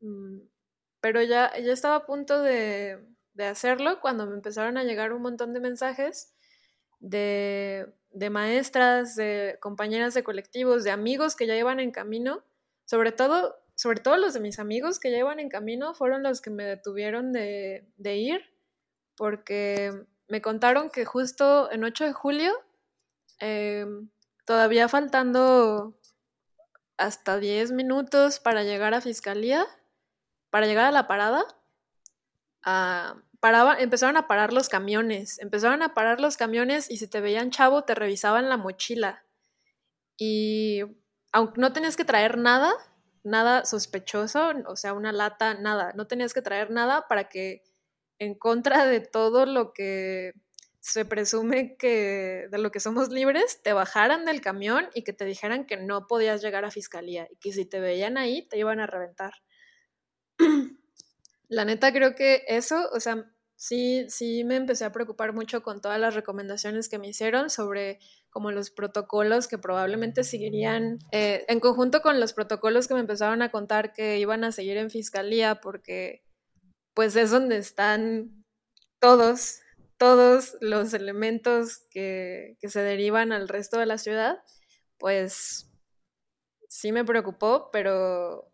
Mm, 0.00 0.40
Pero 1.00 1.22
ya, 1.22 1.52
ya 1.58 1.72
estaba 1.72 1.96
a 1.96 2.06
punto 2.06 2.42
de, 2.42 3.04
de 3.34 3.44
hacerlo 3.46 4.00
cuando 4.00 4.26
me 4.26 4.34
empezaron 4.34 4.76
a 4.78 4.84
llegar 4.84 5.12
un 5.12 5.22
montón 5.22 5.52
de 5.54 5.60
mensajes 5.60 6.34
de, 7.00 7.92
de 8.12 8.30
maestras, 8.30 9.16
de 9.16 9.58
compañeras 9.60 10.14
de 10.14 10.24
colectivos, 10.24 10.84
de 10.84 10.90
amigos 10.90 11.36
que 11.36 11.46
ya 11.46 11.56
iban 11.56 11.80
en 11.80 11.92
camino. 11.92 12.44
Sobre 12.84 13.12
todo, 13.12 13.56
sobre 13.74 14.00
todo 14.00 14.16
los 14.16 14.34
de 14.34 14.40
mis 14.40 14.58
amigos 14.58 14.98
que 14.98 15.10
ya 15.10 15.18
iban 15.18 15.40
en 15.40 15.48
camino 15.50 15.94
fueron 15.94 16.22
los 16.22 16.40
que 16.40 16.50
me 16.50 16.64
detuvieron 16.64 17.32
de, 17.32 17.88
de 17.96 18.16
ir 18.16 18.42
porque 19.16 20.06
me 20.28 20.42
contaron 20.42 20.90
que 20.90 21.04
justo 21.04 21.70
en 21.72 21.84
8 21.84 22.04
de 22.04 22.12
julio, 22.12 22.52
eh, 23.40 23.86
todavía 24.44 24.88
faltando 24.88 25.98
hasta 26.96 27.38
10 27.38 27.72
minutos 27.72 28.40
para 28.40 28.62
llegar 28.62 28.94
a 28.94 29.00
fiscalía, 29.00 29.66
para 30.56 30.66
llegar 30.68 30.86
a 30.86 30.90
la 30.90 31.06
parada, 31.06 31.44
paraba- 33.40 33.78
empezaron 33.78 34.16
a 34.16 34.26
parar 34.26 34.54
los 34.54 34.70
camiones, 34.70 35.38
empezaron 35.38 35.82
a 35.82 35.92
parar 35.92 36.18
los 36.18 36.38
camiones 36.38 36.90
y 36.90 36.96
si 36.96 37.06
te 37.08 37.20
veían 37.20 37.50
chavo 37.50 37.82
te 37.84 37.94
revisaban 37.94 38.48
la 38.48 38.56
mochila. 38.56 39.22
Y 40.18 40.82
aunque 41.32 41.60
no 41.60 41.72
tenías 41.72 41.96
que 41.96 42.04
traer 42.04 42.38
nada, 42.38 42.72
nada 43.24 43.64
sospechoso, 43.66 44.52
o 44.66 44.76
sea, 44.76 44.94
una 44.94 45.12
lata, 45.12 45.54
nada, 45.54 45.92
no 45.94 46.06
tenías 46.06 46.34
que 46.34 46.42
traer 46.42 46.70
nada 46.70 47.06
para 47.08 47.28
que 47.28 47.62
en 48.18 48.34
contra 48.34 48.86
de 48.86 49.00
todo 49.00 49.46
lo 49.46 49.72
que 49.74 50.32
se 50.80 51.04
presume 51.04 51.76
que 51.76 52.48
de 52.50 52.58
lo 52.58 52.70
que 52.72 52.80
somos 52.80 53.10
libres, 53.10 53.62
te 53.62 53.72
bajaran 53.74 54.24
del 54.24 54.40
camión 54.40 54.88
y 54.94 55.04
que 55.04 55.12
te 55.12 55.24
dijeran 55.26 55.66
que 55.66 55.76
no 55.76 56.06
podías 56.06 56.42
llegar 56.42 56.64
a 56.64 56.70
fiscalía 56.70 57.28
y 57.30 57.36
que 57.36 57.52
si 57.52 57.66
te 57.66 57.80
veían 57.80 58.18
ahí 58.18 58.48
te 58.48 58.58
iban 58.58 58.80
a 58.80 58.86
reventar. 58.86 59.34
La 61.48 61.64
neta 61.64 61.92
creo 61.92 62.14
que 62.14 62.44
eso, 62.48 62.88
o 62.92 63.00
sea, 63.00 63.30
sí, 63.54 64.06
sí 64.08 64.44
me 64.44 64.56
empecé 64.56 64.84
a 64.84 64.92
preocupar 64.92 65.32
mucho 65.32 65.62
con 65.62 65.80
todas 65.80 66.00
las 66.00 66.14
recomendaciones 66.14 66.88
que 66.88 66.98
me 66.98 67.08
hicieron 67.08 67.50
sobre 67.50 67.98
como 68.30 68.50
los 68.50 68.70
protocolos 68.70 69.48
que 69.48 69.56
probablemente 69.56 70.24
seguirían, 70.24 70.98
eh, 71.12 71.44
en 71.48 71.60
conjunto 71.60 72.02
con 72.02 72.20
los 72.20 72.34
protocolos 72.34 72.86
que 72.86 72.94
me 72.94 73.00
empezaron 73.00 73.42
a 73.42 73.50
contar 73.50 73.92
que 73.92 74.18
iban 74.18 74.44
a 74.44 74.52
seguir 74.52 74.76
en 74.76 74.90
fiscalía 74.90 75.60
porque 75.60 76.22
pues 76.92 77.16
es 77.16 77.30
donde 77.30 77.58
están 77.58 78.44
todos, 79.00 79.60
todos 79.96 80.56
los 80.60 80.92
elementos 80.94 81.78
que, 81.90 82.56
que 82.60 82.68
se 82.68 82.80
derivan 82.82 83.32
al 83.32 83.48
resto 83.48 83.78
de 83.78 83.86
la 83.86 83.98
ciudad, 83.98 84.38
pues 84.98 85.70
sí 86.68 86.92
me 86.92 87.04
preocupó, 87.04 87.70
pero 87.72 88.50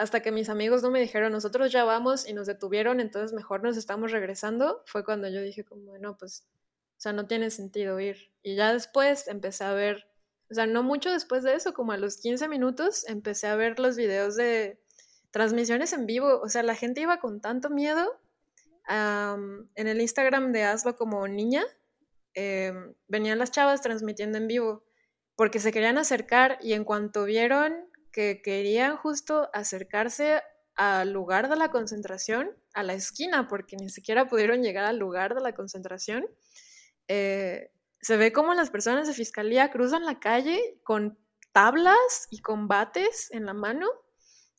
hasta 0.00 0.20
que 0.20 0.32
mis 0.32 0.48
amigos 0.48 0.82
no 0.82 0.90
me 0.90 0.98
dijeron, 0.98 1.30
nosotros 1.30 1.70
ya 1.70 1.84
vamos 1.84 2.26
y 2.26 2.32
nos 2.32 2.46
detuvieron, 2.46 3.00
entonces 3.00 3.34
mejor 3.34 3.62
nos 3.62 3.76
estamos 3.76 4.12
regresando, 4.12 4.82
fue 4.86 5.04
cuando 5.04 5.28
yo 5.28 5.42
dije 5.42 5.62
como, 5.62 5.98
no, 5.98 6.16
pues, 6.16 6.48
o 6.96 7.00
sea, 7.00 7.12
no 7.12 7.26
tiene 7.26 7.50
sentido 7.50 8.00
ir. 8.00 8.32
Y 8.42 8.56
ya 8.56 8.72
después 8.72 9.28
empecé 9.28 9.64
a 9.64 9.74
ver, 9.74 10.08
o 10.50 10.54
sea, 10.54 10.64
no 10.64 10.82
mucho 10.82 11.10
después 11.10 11.42
de 11.42 11.52
eso, 11.52 11.74
como 11.74 11.92
a 11.92 11.98
los 11.98 12.16
15 12.16 12.48
minutos, 12.48 13.06
empecé 13.08 13.46
a 13.48 13.56
ver 13.56 13.78
los 13.78 13.96
videos 13.96 14.36
de 14.36 14.80
transmisiones 15.32 15.92
en 15.92 16.06
vivo, 16.06 16.40
o 16.40 16.48
sea, 16.48 16.62
la 16.62 16.74
gente 16.74 17.02
iba 17.02 17.20
con 17.20 17.42
tanto 17.42 17.68
miedo. 17.68 18.18
am, 18.86 19.68
en 19.74 19.86
el 19.86 20.00
Instagram 20.00 20.50
de 20.52 20.64
Hazlo 20.64 20.96
como 20.96 21.28
niña, 21.28 21.62
em, 22.32 22.94
venían 23.06 23.38
las 23.38 23.50
chavas 23.50 23.82
transmitiendo 23.82 24.38
en 24.38 24.48
vivo 24.48 24.82
porque 25.36 25.58
se 25.58 25.72
querían 25.72 25.98
acercar 25.98 26.58
y 26.62 26.72
en 26.72 26.84
cuanto 26.84 27.24
vieron 27.24 27.89
que 28.12 28.42
querían 28.42 28.96
justo 28.96 29.48
acercarse 29.52 30.42
al 30.74 31.12
lugar 31.12 31.48
de 31.48 31.56
la 31.56 31.70
concentración, 31.70 32.50
a 32.74 32.82
la 32.82 32.94
esquina, 32.94 33.48
porque 33.48 33.76
ni 33.76 33.90
siquiera 33.90 34.28
pudieron 34.28 34.62
llegar 34.62 34.84
al 34.84 34.98
lugar 34.98 35.34
de 35.34 35.40
la 35.40 35.54
concentración, 35.54 36.26
eh, 37.08 37.70
se 38.00 38.16
ve 38.16 38.32
como 38.32 38.54
las 38.54 38.70
personas 38.70 39.06
de 39.06 39.14
fiscalía 39.14 39.70
cruzan 39.70 40.06
la 40.06 40.20
calle 40.20 40.80
con 40.84 41.18
tablas 41.52 42.28
y 42.30 42.40
combates 42.40 43.30
en 43.32 43.46
la 43.46 43.52
mano 43.52 43.86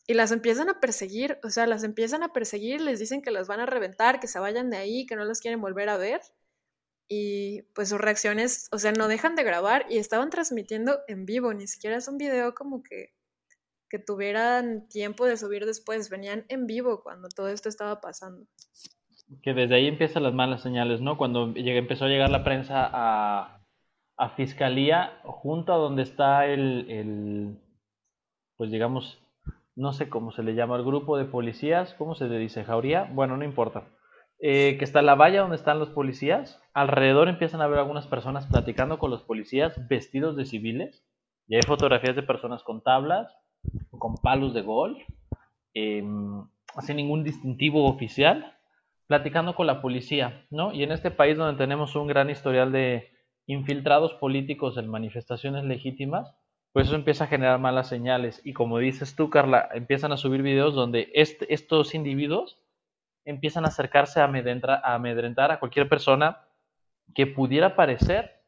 y 0.07 0.13
las 0.13 0.31
empiezan 0.31 0.69
a 0.69 0.79
perseguir, 0.79 1.39
o 1.43 1.49
sea, 1.49 1.67
las 1.67 1.83
empiezan 1.83 2.23
a 2.23 2.33
perseguir, 2.33 2.81
les 2.81 2.99
dicen 2.99 3.21
que 3.21 3.31
las 3.31 3.47
van 3.47 3.59
a 3.61 3.65
reventar, 3.65 4.19
que 4.19 4.27
se 4.27 4.39
vayan 4.39 4.69
de 4.69 4.77
ahí, 4.77 5.05
que 5.05 5.15
no 5.15 5.23
las 5.23 5.39
quieren 5.39 5.61
volver 5.61 5.89
a 5.89 5.97
ver. 5.97 6.21
Y 7.07 7.63
pues 7.73 7.89
sus 7.89 7.99
reacciones, 7.99 8.67
o 8.71 8.77
sea, 8.77 8.91
no 8.91 9.07
dejan 9.07 9.35
de 9.35 9.43
grabar 9.43 9.85
y 9.89 9.97
estaban 9.97 10.29
transmitiendo 10.29 10.99
en 11.07 11.25
vivo, 11.25 11.53
ni 11.53 11.67
siquiera 11.67 11.97
es 11.97 12.07
un 12.07 12.17
video 12.17 12.53
como 12.55 12.83
que, 12.83 13.13
que 13.91 13.99
tuvieran 13.99 14.87
tiempo 14.87 15.25
de 15.25 15.35
subir 15.35 15.65
después, 15.65 16.09
venían 16.09 16.45
en 16.47 16.65
vivo 16.65 17.03
cuando 17.03 17.27
todo 17.27 17.49
esto 17.49 17.67
estaba 17.67 17.99
pasando. 17.99 18.45
Que 19.43 19.53
desde 19.53 19.75
ahí 19.75 19.87
empiezan 19.87 20.23
las 20.23 20.33
malas 20.33 20.61
señales, 20.61 21.01
¿no? 21.01 21.17
Cuando 21.17 21.51
empezó 21.53 22.05
a 22.05 22.07
llegar 22.07 22.29
la 22.29 22.45
prensa 22.45 22.89
a, 22.89 23.61
a 24.15 24.29
fiscalía, 24.29 25.19
junto 25.23 25.73
a 25.73 25.77
donde 25.77 26.03
está 26.03 26.45
el, 26.45 26.89
el, 26.89 27.57
pues 28.55 28.71
digamos, 28.71 29.19
no 29.75 29.91
sé 29.91 30.07
cómo 30.09 30.31
se 30.31 30.43
le 30.43 30.55
llama, 30.55 30.77
el 30.77 30.85
grupo 30.85 31.17
de 31.17 31.25
policías, 31.25 31.93
¿cómo 31.95 32.15
se 32.15 32.29
le 32.29 32.37
dice? 32.37 32.63
¿Jauría? 32.63 33.09
Bueno, 33.13 33.35
no 33.35 33.43
importa. 33.43 33.89
Eh, 34.39 34.77
que 34.77 34.85
está 34.85 35.01
la 35.01 35.15
valla 35.15 35.41
donde 35.41 35.57
están 35.57 35.79
los 35.79 35.89
policías, 35.89 36.61
alrededor 36.73 37.27
empiezan 37.27 37.61
a 37.61 37.67
ver 37.67 37.79
algunas 37.79 38.07
personas 38.07 38.47
platicando 38.47 38.99
con 38.99 39.11
los 39.11 39.21
policías 39.21 39.87
vestidos 39.89 40.37
de 40.37 40.45
civiles, 40.45 41.05
y 41.47 41.55
hay 41.55 41.61
fotografías 41.61 42.15
de 42.15 42.23
personas 42.23 42.63
con 42.63 42.81
tablas, 42.81 43.35
con 43.97 44.15
palos 44.15 44.53
de 44.53 44.61
golf, 44.61 45.01
em, 45.73 46.43
sin 46.79 46.95
ningún 46.95 47.23
distintivo 47.23 47.85
oficial, 47.85 48.57
platicando 49.07 49.55
con 49.55 49.67
la 49.67 49.81
policía, 49.81 50.45
¿no? 50.49 50.73
Y 50.73 50.83
en 50.83 50.91
este 50.91 51.11
país 51.11 51.37
donde 51.37 51.57
tenemos 51.57 51.95
un 51.95 52.07
gran 52.07 52.29
historial 52.29 52.71
de 52.71 53.11
infiltrados 53.45 54.13
políticos 54.13 54.77
en 54.77 54.87
manifestaciones 54.87 55.65
legítimas, 55.65 56.33
pues 56.71 56.87
eso 56.87 56.95
empieza 56.95 57.25
a 57.25 57.27
generar 57.27 57.59
malas 57.59 57.89
señales. 57.89 58.41
Y 58.45 58.53
como 58.53 58.77
dices 58.77 59.15
tú, 59.15 59.29
Carla, 59.29 59.67
empiezan 59.73 60.13
a 60.13 60.17
subir 60.17 60.41
videos 60.41 60.73
donde 60.73 61.11
estos 61.13 61.93
individuos 61.93 62.57
empiezan 63.25 63.65
a 63.65 63.67
acercarse 63.67 64.21
a 64.21 64.23
amedrentar, 64.23 65.51
a 65.51 65.59
cualquier 65.59 65.89
persona 65.89 66.39
que 67.13 67.27
pudiera 67.27 67.75
parecer 67.75 68.41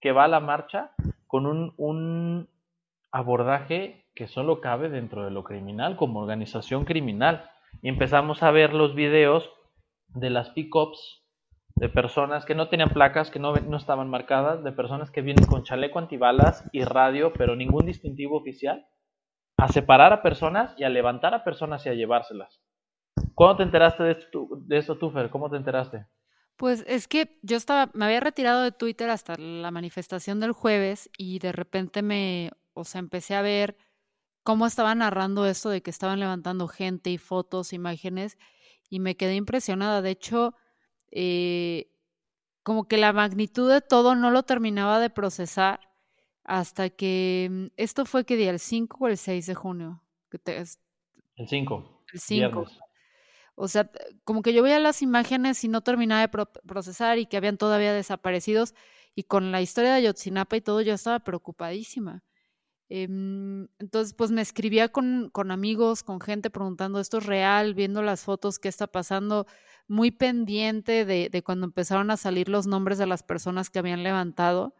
que 0.00 0.12
va 0.12 0.24
a 0.24 0.28
la 0.28 0.40
marcha 0.40 0.92
con 1.26 1.46
un 1.46 2.48
abordaje 3.12 4.06
que 4.14 4.28
solo 4.28 4.60
cabe 4.60 4.88
dentro 4.88 5.24
de 5.24 5.30
lo 5.30 5.44
criminal, 5.44 5.96
como 5.96 6.20
organización 6.20 6.84
criminal. 6.84 7.50
Y 7.82 7.88
empezamos 7.88 8.42
a 8.42 8.50
ver 8.50 8.74
los 8.74 8.94
videos 8.94 9.48
de 10.08 10.30
las 10.30 10.50
pick-ups 10.50 11.22
de 11.76 11.88
personas 11.88 12.44
que 12.44 12.54
no 12.54 12.68
tenían 12.68 12.88
placas, 12.90 13.30
que 13.30 13.38
no, 13.38 13.54
no, 13.54 13.76
estaban 13.76 14.10
marcadas, 14.10 14.64
de 14.64 14.72
personas 14.72 15.10
que 15.10 15.22
vienen 15.22 15.46
con 15.46 15.62
chaleco 15.62 16.00
antibalas 16.00 16.68
y 16.72 16.82
radio, 16.82 17.32
pero 17.32 17.54
ningún 17.54 17.86
distintivo 17.86 18.38
oficial, 18.38 18.86
a 19.56 19.68
separar 19.68 20.12
a 20.12 20.22
personas 20.22 20.74
y 20.76 20.84
a 20.84 20.88
levantar 20.88 21.34
a 21.34 21.44
personas 21.44 21.86
y 21.86 21.90
a 21.90 21.94
llevárselas. 21.94 22.60
¿Cuándo 23.34 23.58
te 23.58 23.62
enteraste 23.62 24.02
de 24.02 24.12
esto, 24.12 24.48
de 24.66 24.78
esto? 24.78 24.98
¿Cómo 25.30 25.50
te 25.50 25.56
enteraste? 25.56 26.06
Pues 26.56 26.84
es 26.88 27.06
que 27.06 27.38
yo 27.42 27.56
estaba, 27.56 27.90
me 27.94 28.04
había 28.04 28.18
retirado 28.18 28.62
de 28.62 28.72
Twitter 28.72 29.10
hasta 29.10 29.36
la 29.36 29.70
manifestación 29.70 30.40
del 30.40 30.50
jueves 30.50 31.08
y 31.16 31.38
de 31.38 31.52
repente 31.52 32.02
me, 32.02 32.50
o 32.80 32.84
sea, 32.84 32.98
empecé 33.00 33.34
a 33.34 33.42
ver 33.42 33.76
cómo 34.42 34.66
estaban 34.66 34.98
narrando 34.98 35.46
esto 35.46 35.68
de 35.68 35.82
que 35.82 35.90
estaban 35.90 36.20
levantando 36.20 36.68
gente 36.68 37.10
y 37.10 37.18
fotos, 37.18 37.72
imágenes, 37.72 38.38
y 38.88 39.00
me 39.00 39.16
quedé 39.16 39.34
impresionada. 39.34 40.02
De 40.02 40.10
hecho, 40.10 40.54
eh, 41.10 41.90
como 42.62 42.88
que 42.88 42.96
la 42.96 43.12
magnitud 43.12 43.70
de 43.70 43.80
todo 43.80 44.14
no 44.14 44.30
lo 44.30 44.42
terminaba 44.42 45.00
de 45.00 45.10
procesar 45.10 45.80
hasta 46.44 46.88
que 46.90 47.48
mm, 47.50 47.66
esto 47.76 48.06
fue 48.06 48.24
que 48.24 48.36
día 48.36 48.50
el 48.50 48.58
5 48.58 48.96
o 49.00 49.08
el 49.08 49.18
6 49.18 49.46
de 49.46 49.54
junio. 49.54 50.02
Que 50.30 50.38
el 51.36 51.48
5. 51.48 52.04
El 52.12 52.20
5. 52.20 52.66
O 53.54 53.68
sea, 53.68 53.90
como 54.24 54.42
que 54.42 54.52
yo 54.52 54.62
veía 54.62 54.78
las 54.78 55.02
imágenes 55.02 55.62
y 55.64 55.68
no 55.68 55.82
terminaba 55.82 56.26
de 56.26 56.46
procesar 56.66 57.18
y 57.18 57.26
que 57.26 57.36
habían 57.36 57.58
todavía 57.58 57.92
desaparecidos. 57.92 58.74
Y 59.14 59.24
con 59.24 59.50
la 59.50 59.60
historia 59.60 59.90
de 59.90 59.96
Ayotzinapa 59.96 60.56
y 60.56 60.60
todo, 60.60 60.80
yo 60.80 60.94
estaba 60.94 61.18
preocupadísima. 61.18 62.22
Em, 62.90 63.68
entonces, 63.78 64.14
pues 64.14 64.30
me 64.30 64.40
escribía 64.40 64.88
con, 64.88 65.28
con, 65.30 65.50
amigos, 65.50 66.02
con 66.02 66.20
gente 66.20 66.50
preguntando, 66.50 67.00
¿esto 67.00 67.18
es 67.18 67.26
real? 67.26 67.74
Viendo 67.74 68.02
las 68.02 68.22
fotos, 68.22 68.58
¿qué 68.58 68.68
está 68.68 68.86
pasando? 68.86 69.46
Muy 69.88 70.10
pendiente 70.10 71.04
de, 71.04 71.28
de 71.30 71.42
cuando 71.42 71.66
empezaron 71.66 72.10
a 72.10 72.16
salir 72.16 72.48
los 72.48 72.66
nombres 72.66 72.98
de 72.98 73.06
las 73.06 73.22
personas 73.22 73.70
que 73.70 73.78
habían 73.78 74.02
levantado. 74.02 74.74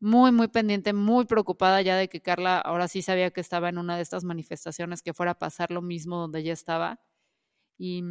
Muy, 0.00 0.32
muy 0.32 0.48
pendiente, 0.48 0.92
muy 0.92 1.24
preocupada 1.24 1.80
ya 1.80 1.96
de 1.96 2.08
que 2.08 2.20
Carla 2.20 2.58
ahora 2.58 2.88
sí 2.88 3.00
sabía 3.00 3.30
que 3.30 3.40
estaba 3.40 3.70
en 3.70 3.78
una 3.78 3.96
de 3.96 4.02
estas 4.02 4.24
manifestaciones, 4.24 5.02
que 5.02 5.14
fuera 5.14 5.32
a 5.32 5.38
pasar 5.38 5.70
lo 5.70 5.80
mismo 5.82 6.18
donde 6.18 6.40
ella 6.40 6.52
estaba. 6.52 7.00
Y, 7.78 8.02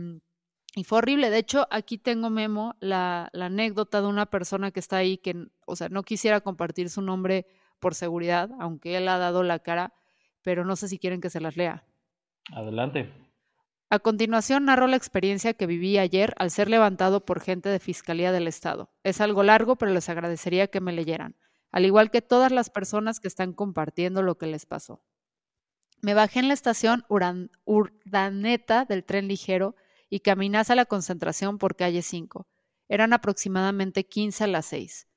y 0.75 0.83
fue 0.85 0.99
horrible. 0.99 1.29
De 1.29 1.37
hecho, 1.37 1.67
aquí 1.71 1.97
tengo 1.99 2.29
Memo 2.31 2.75
la, 2.79 3.29
la, 3.33 3.45
anécdota 3.47 4.01
de 4.01 4.07
una 4.07 4.25
persona 4.25 4.71
que 4.71 4.79
está 4.79 4.97
ahí, 4.97 5.17
que, 5.17 5.47
o 5.67 5.75
sea, 5.75 5.89
no 5.89 6.03
quisiera 6.03 6.41
compartir 6.41 6.89
su 6.89 7.01
nombre 7.01 7.45
por 7.83 7.95
seguridad, 7.95 8.49
aunque 8.61 8.95
él 8.95 9.09
ha 9.09 9.17
dado 9.17 9.43
la 9.43 9.59
cara, 9.59 9.93
pero 10.41 10.63
no 10.63 10.77
sé 10.77 10.87
si 10.87 10.99
quieren 10.99 11.19
que 11.19 11.29
se 11.29 11.41
las 11.41 11.57
lea. 11.57 11.83
Adelante. 12.53 13.11
A 13.89 13.99
continuación 13.99 14.63
narro 14.63 14.87
la 14.87 14.95
experiencia 14.95 15.53
que 15.53 15.67
viví 15.67 15.97
ayer 15.97 16.33
al 16.37 16.49
ser 16.49 16.69
levantado 16.69 17.25
por 17.25 17.41
gente 17.41 17.67
de 17.67 17.79
Fiscalía 17.79 18.31
del 18.31 18.47
Estado. 18.47 18.89
Es 19.03 19.19
algo 19.19 19.43
largo, 19.43 19.75
pero 19.75 19.91
les 19.91 20.07
agradecería 20.07 20.67
que 20.67 20.79
me 20.79 20.93
leyeran, 20.93 21.35
al 21.73 21.83
igual 21.83 22.09
que 22.09 22.21
todas 22.21 22.53
las 22.53 22.69
personas 22.69 23.19
que 23.19 23.27
están 23.27 23.51
compartiendo 23.51 24.21
lo 24.21 24.37
que 24.37 24.47
les 24.47 24.65
pasó. 24.65 25.03
Me 26.01 26.13
bajé 26.13 26.39
en 26.39 26.47
la 26.47 26.53
estación 26.53 27.03
Urdaneta 27.65 28.85
del 28.85 29.03
tren 29.03 29.27
ligero 29.27 29.75
y 30.09 30.21
caminé 30.21 30.59
hacia 30.59 30.75
la 30.75 30.85
concentración 30.85 31.57
por 31.57 31.75
calle 31.75 32.01
5. 32.01 32.47
Eran 32.87 33.11
aproximadamente 33.11 34.05
15 34.05 34.45
a 34.45 34.47
las 34.47 34.67
6. 34.67 35.07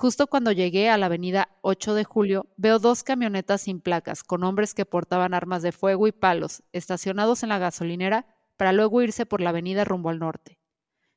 Justo 0.00 0.28
cuando 0.28 0.50
llegué 0.50 0.88
a 0.88 0.96
la 0.96 1.06
avenida 1.06 1.50
8 1.60 1.92
de 1.92 2.04
julio, 2.04 2.46
veo 2.56 2.78
dos 2.78 3.04
camionetas 3.04 3.60
sin 3.60 3.82
placas 3.82 4.24
con 4.24 4.44
hombres 4.44 4.72
que 4.72 4.86
portaban 4.86 5.34
armas 5.34 5.60
de 5.60 5.72
fuego 5.72 6.06
y 6.06 6.12
palos, 6.12 6.62
estacionados 6.72 7.42
en 7.42 7.50
la 7.50 7.58
gasolinera 7.58 8.26
para 8.56 8.72
luego 8.72 9.02
irse 9.02 9.26
por 9.26 9.42
la 9.42 9.50
avenida 9.50 9.84
rumbo 9.84 10.08
al 10.08 10.18
norte. 10.18 10.58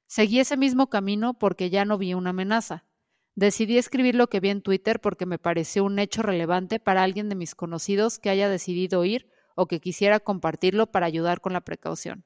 Seguí 0.06 0.42
ese 0.42 0.58
mismo 0.58 0.90
camino 0.90 1.34
porque 1.34 1.70
ya 1.70 1.86
no 1.86 1.98
vi 1.98 2.14
una 2.14 2.32
amenaza. 2.32 2.84
Decidí 3.36 3.78
escribir 3.78 4.16
lo 4.16 4.28
que 4.28 4.42
vi 4.42 4.50
en 4.50 4.62
Twitter 4.62 5.00
porque 5.00 5.26
me 5.26 5.40
pareció 5.40 5.86
un 5.86 5.98
hecho 5.98 6.22
relevante 6.22 6.82
para 6.82 7.04
alguien 7.04 7.30
de 7.30 7.36
mis 7.36 7.56
conocidos 7.56 8.20
que 8.20 8.32
haya 8.32 8.50
decidido 8.50 9.06
ir 9.06 9.30
o 9.56 9.66
que 9.66 9.80
quisiera 9.80 10.20
compartirlo 10.20 10.92
para 10.92 11.06
ayudar 11.06 11.40
con 11.40 11.54
la 11.54 11.62
precaución. 11.62 12.26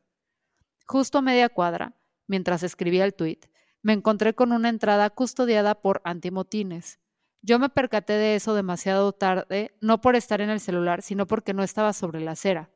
Justo 0.87 1.19
a 1.19 1.21
media 1.21 1.49
cuadra, 1.49 1.93
mientras 2.25 2.63
escribía 2.63 3.05
el 3.05 3.13
tuit, 3.13 3.45
me 3.87 3.93
encontré 3.93 4.35
con 4.35 4.51
una 4.51 4.67
entrada 4.67 5.09
custodiada 5.09 5.79
por 5.79 6.01
antimotines. 6.03 6.99
Yo 7.41 7.57
me 7.57 7.69
percaté 7.69 8.11
de 8.11 8.35
eso 8.35 8.53
demasiado 8.53 9.13
tarde, 9.13 9.77
no 9.79 10.01
por 10.01 10.17
estar 10.17 10.41
en 10.41 10.49
el 10.49 10.59
celular, 10.59 11.01
sino 11.01 11.25
porque 11.25 11.53
no 11.53 11.63
estaba 11.63 11.93
sobre 11.93 12.19
la 12.19 12.31
acera. 12.31 12.69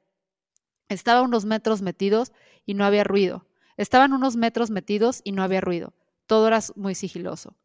Estaba 0.88 1.22
unos 1.22 1.44
metros 1.44 1.82
metidos 1.82 2.32
y 2.66 2.76
no 2.76 2.86
había 2.86 3.04
ruido. 3.04 3.46
Estaban 3.76 4.14
unos 4.14 4.38
metros 4.38 4.70
metidos 4.70 5.20
y 5.26 5.34
no 5.34 5.44
había 5.44 5.60
ruido. 5.60 5.94
Todo 6.28 6.48
era 6.48 6.62
muy 6.78 6.96
sigiloso. 6.96 7.58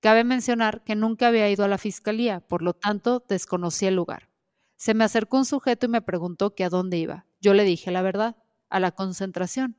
Cabe 0.00 0.24
mencionar 0.24 0.82
que 0.82 0.96
nunca 0.96 1.28
había 1.28 1.48
ido 1.48 1.64
a 1.64 1.68
la 1.68 1.78
fiscalía, 1.78 2.40
por 2.40 2.62
lo 2.62 2.72
tanto 2.74 3.24
desconocía 3.28 3.90
el 3.90 3.94
lugar. 3.94 4.28
Se 4.74 4.94
me 4.94 5.04
acercó 5.04 5.36
un 5.36 5.44
sujeto 5.44 5.86
y 5.86 5.90
me 5.90 6.02
preguntó 6.02 6.56
que 6.56 6.64
a 6.64 6.68
dónde 6.68 6.98
iba. 6.98 7.26
Yo 7.40 7.54
le 7.54 7.62
dije 7.62 7.92
la 7.92 8.02
verdad, 8.02 8.34
a 8.68 8.80
la 8.80 8.90
concentración. 8.90 9.76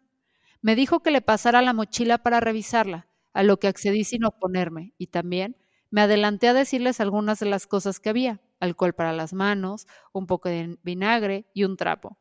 Me 0.62 0.74
dijo 0.74 1.02
que 1.02 1.12
le 1.12 1.20
pasara 1.20 1.62
la 1.62 1.74
mochila 1.74 2.20
para 2.20 2.40
revisarla, 2.40 3.09
a 3.34 3.44
lo 3.44 3.60
que 3.60 3.68
accedí 3.68 4.04
sin 4.04 4.26
oponerme, 4.26 4.94
y 4.98 5.08
también 5.08 5.56
me 5.92 6.02
adelanté 6.02 6.48
a 6.48 6.54
decirles 6.54 7.00
algunas 7.00 7.40
de 7.40 7.48
las 7.48 7.66
cosas 7.68 8.00
que 8.00 8.10
había, 8.10 8.42
alcohol 8.60 8.94
para 8.94 9.14
las 9.14 9.34
manos, 9.34 9.88
un 10.14 10.28
poco 10.28 10.50
de 10.50 10.78
vinagre 10.84 11.46
y 11.54 11.64
un 11.64 11.78
trapo. 11.78 12.18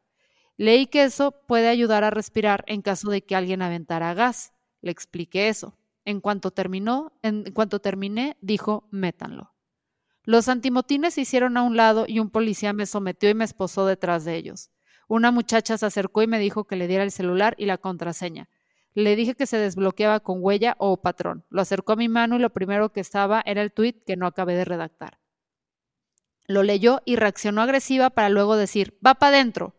Leí 0.57 0.87
que 0.87 1.05
eso 1.05 1.33
puede 1.47 1.69
ayudar 1.69 2.03
a 2.03 2.11
respirar 2.11 2.65
en 2.67 2.83
caso 2.83 3.11
de 3.11 3.23
que 3.23 3.37
alguien 3.37 3.63
aventara 3.63 4.15
gas. 4.15 4.53
Le 4.81 4.91
expliqué 4.91 5.49
eso. 5.49 5.79
En 6.05 6.21
cuanto 6.21 6.51
terminó, 6.51 7.13
en 7.23 7.53
cuanto 7.53 7.81
terminé, 7.81 8.37
dijo, 8.41 8.89
métanlo. 8.91 9.53
Los 10.25 10.49
antimotines 10.49 11.15
se 11.15 11.21
hicieron 11.21 11.57
a 11.57 11.63
un 11.63 11.77
lado 11.77 12.07
y 12.09 12.19
un 12.19 12.31
policía 12.31 12.73
me 12.73 12.87
sometió 12.87 13.31
y 13.31 13.35
me 13.35 13.45
esposó 13.45 13.87
detrás 13.87 14.25
de 14.25 14.37
ellos. 14.37 14.71
Una 15.07 15.31
muchacha 15.31 15.79
se 15.79 15.87
acercó 15.87 16.23
y 16.23 16.27
me 16.27 16.39
dijo 16.39 16.65
que 16.65 16.77
le 16.77 16.87
diera 16.89 17.05
el 17.05 17.13
celular 17.13 17.55
y 17.57 17.67
la 17.67 17.79
contraseña. 17.79 18.49
Le 18.95 19.17
dije 19.17 19.35
que 19.35 19.47
se 19.47 19.59
desbloqueaba 19.59 20.21
con 20.21 20.39
huella 20.41 20.77
o 20.79 21.01
patrón. 21.01 21.45
Lo 21.51 21.61
acercó 21.61 21.93
a 21.93 21.97
mi 21.97 22.09
mano 22.09 22.37
y 22.37 22.39
lo 22.41 22.51
primero 22.51 22.93
que 22.93 23.01
estaba 23.01 23.43
era 23.47 23.63
el 23.63 23.73
tuit 23.73 24.05
que 24.05 24.17
no 24.17 24.27
acabé 24.27 24.55
de 24.55 24.65
redactar. 24.65 25.19
Lo 26.47 26.63
leyó 26.63 27.03
y 27.05 27.17
reaccionó 27.17 27.61
agresiva 27.63 28.11
para 28.11 28.31
luego 28.31 28.57
decir, 28.57 28.99
va 29.07 29.15
para 29.15 29.37
adentro. 29.37 29.75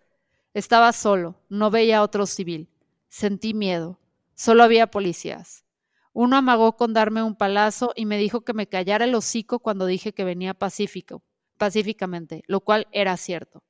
Estaba 0.53 0.93
solo, 0.93 1.41
no 1.49 1.71
veía 1.71 1.97
a 1.97 2.03
otro 2.03 2.25
civil. 2.25 2.69
Sentí 3.07 3.53
miedo. 3.53 3.99
Solo 4.35 4.63
había 4.63 4.87
policías. 4.87 5.65
Uno 6.13 6.37
amagó 6.37 6.75
con 6.75 6.93
darme 6.93 7.23
un 7.23 7.35
palazo 7.35 7.91
y 7.95 8.05
me 8.05 8.17
dijo 8.17 8.41
que 8.41 8.53
me 8.53 8.67
callara 8.67 9.05
el 9.05 9.15
hocico 9.15 9.59
cuando 9.59 9.85
dije 9.85 10.13
que 10.13 10.23
venía 10.23 10.53
pacífico, 10.53 11.23
pacíficamente, 11.57 12.43
lo 12.47 12.61
cual 12.61 12.87
era 12.91 13.15
cierto. 13.17 13.63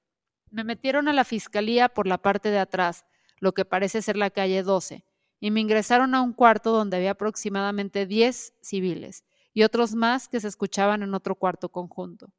Me 0.50 0.64
metieron 0.64 1.08
a 1.08 1.14
la 1.14 1.26
fiscalía 1.26 1.90
por 1.90 2.08
la 2.08 2.18
parte 2.18 2.50
de 2.50 2.60
atrás, 2.60 3.06
lo 3.40 3.54
que 3.54 3.66
parece 3.66 4.02
ser 4.02 4.18
la 4.18 4.30
calle 4.30 4.64
12, 4.64 5.06
y 5.40 5.52
me 5.52 5.62
ingresaron 5.62 6.16
a 6.16 6.22
un 6.22 6.34
cuarto 6.34 6.72
donde 6.72 6.98
había 6.98 7.12
aproximadamente 7.12 8.06
10 8.06 8.54
civiles 8.62 9.24
y 9.54 9.64
otros 9.64 9.96
más 9.96 10.28
que 10.28 10.40
se 10.40 10.48
escuchaban 10.48 11.04
en 11.04 11.14
otro 11.14 11.36
cuarto 11.36 11.70
conjunto. 11.70 12.34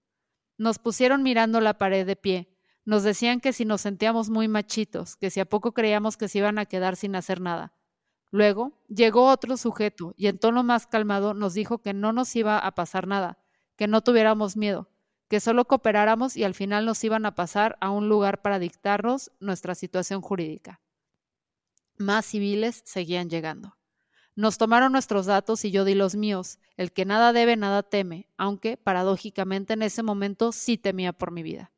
Nos 0.59 0.79
pusieron 0.79 1.23
mirando 1.23 1.61
la 1.61 1.79
pared 1.79 2.07
de 2.07 2.17
pie. 2.17 2.55
Nos 2.85 3.03
decían 3.03 3.41
que 3.41 3.53
si 3.53 3.65
nos 3.65 3.83
sentíamos 3.83 4.31
muy 4.31 4.49
machitos, 4.49 5.17
que 5.17 5.31
si 5.31 5.41
a 5.41 5.45
poco 5.45 5.73
creíamos 5.73 6.17
que 6.17 6.29
se 6.29 6.39
iban 6.39 6.59
a 6.59 6.67
quedar 6.67 6.97
sin 6.97 7.17
hacer 7.17 7.41
nada. 7.41 7.73
Luego 8.31 8.73
llegó 8.89 9.27
otro 9.29 9.57
sujeto 9.57 10.15
y 10.17 10.29
en 10.29 10.39
tono 10.39 10.63
más 10.63 10.87
calmado 10.87 11.35
nos 11.35 11.55
dijo 11.55 11.79
que 11.79 11.95
no 11.95 12.13
nos 12.13 12.35
iba 12.37 12.59
a 12.59 12.75
pasar 12.75 13.07
nada, 13.07 13.39
que 13.77 13.89
no 13.89 14.03
tuviéramos 14.03 14.57
miedo, 14.57 14.89
que 15.29 15.41
solo 15.41 15.65
cooperáramos 15.65 16.37
y 16.37 16.45
al 16.45 16.55
final 16.55 16.87
nos 16.87 17.03
iban 17.03 17.27
a 17.27 17.35
pasar 17.35 17.77
a 17.81 17.91
un 17.91 18.09
lugar 18.09 18.41
para 18.43 18.59
dictarnos 18.59 19.33
nuestra 19.41 19.75
situación 19.75 20.21
jurídica. 20.21 20.81
Más 22.01 22.25
civiles 22.25 22.81
seguían 22.87 23.29
llegando. 23.29 23.77
Nos 24.35 24.57
tomaron 24.57 24.91
nuestros 24.91 25.27
datos 25.27 25.67
y 25.67 25.71
yo 25.71 25.85
di 25.85 25.95
los 25.95 26.17
míos. 26.17 26.59
El 26.79 26.93
que 26.93 27.05
nada 27.05 27.35
debe, 27.35 27.57
nada 27.57 27.83
teme, 27.83 28.27
aunque, 28.39 28.79
paradójicamente, 28.79 29.75
en 29.75 29.83
ese 29.83 30.03
momento 30.03 30.51
sí 30.51 30.79
temía 30.79 31.13
por 31.13 31.31
mi 31.31 31.43
vida. 31.43 31.73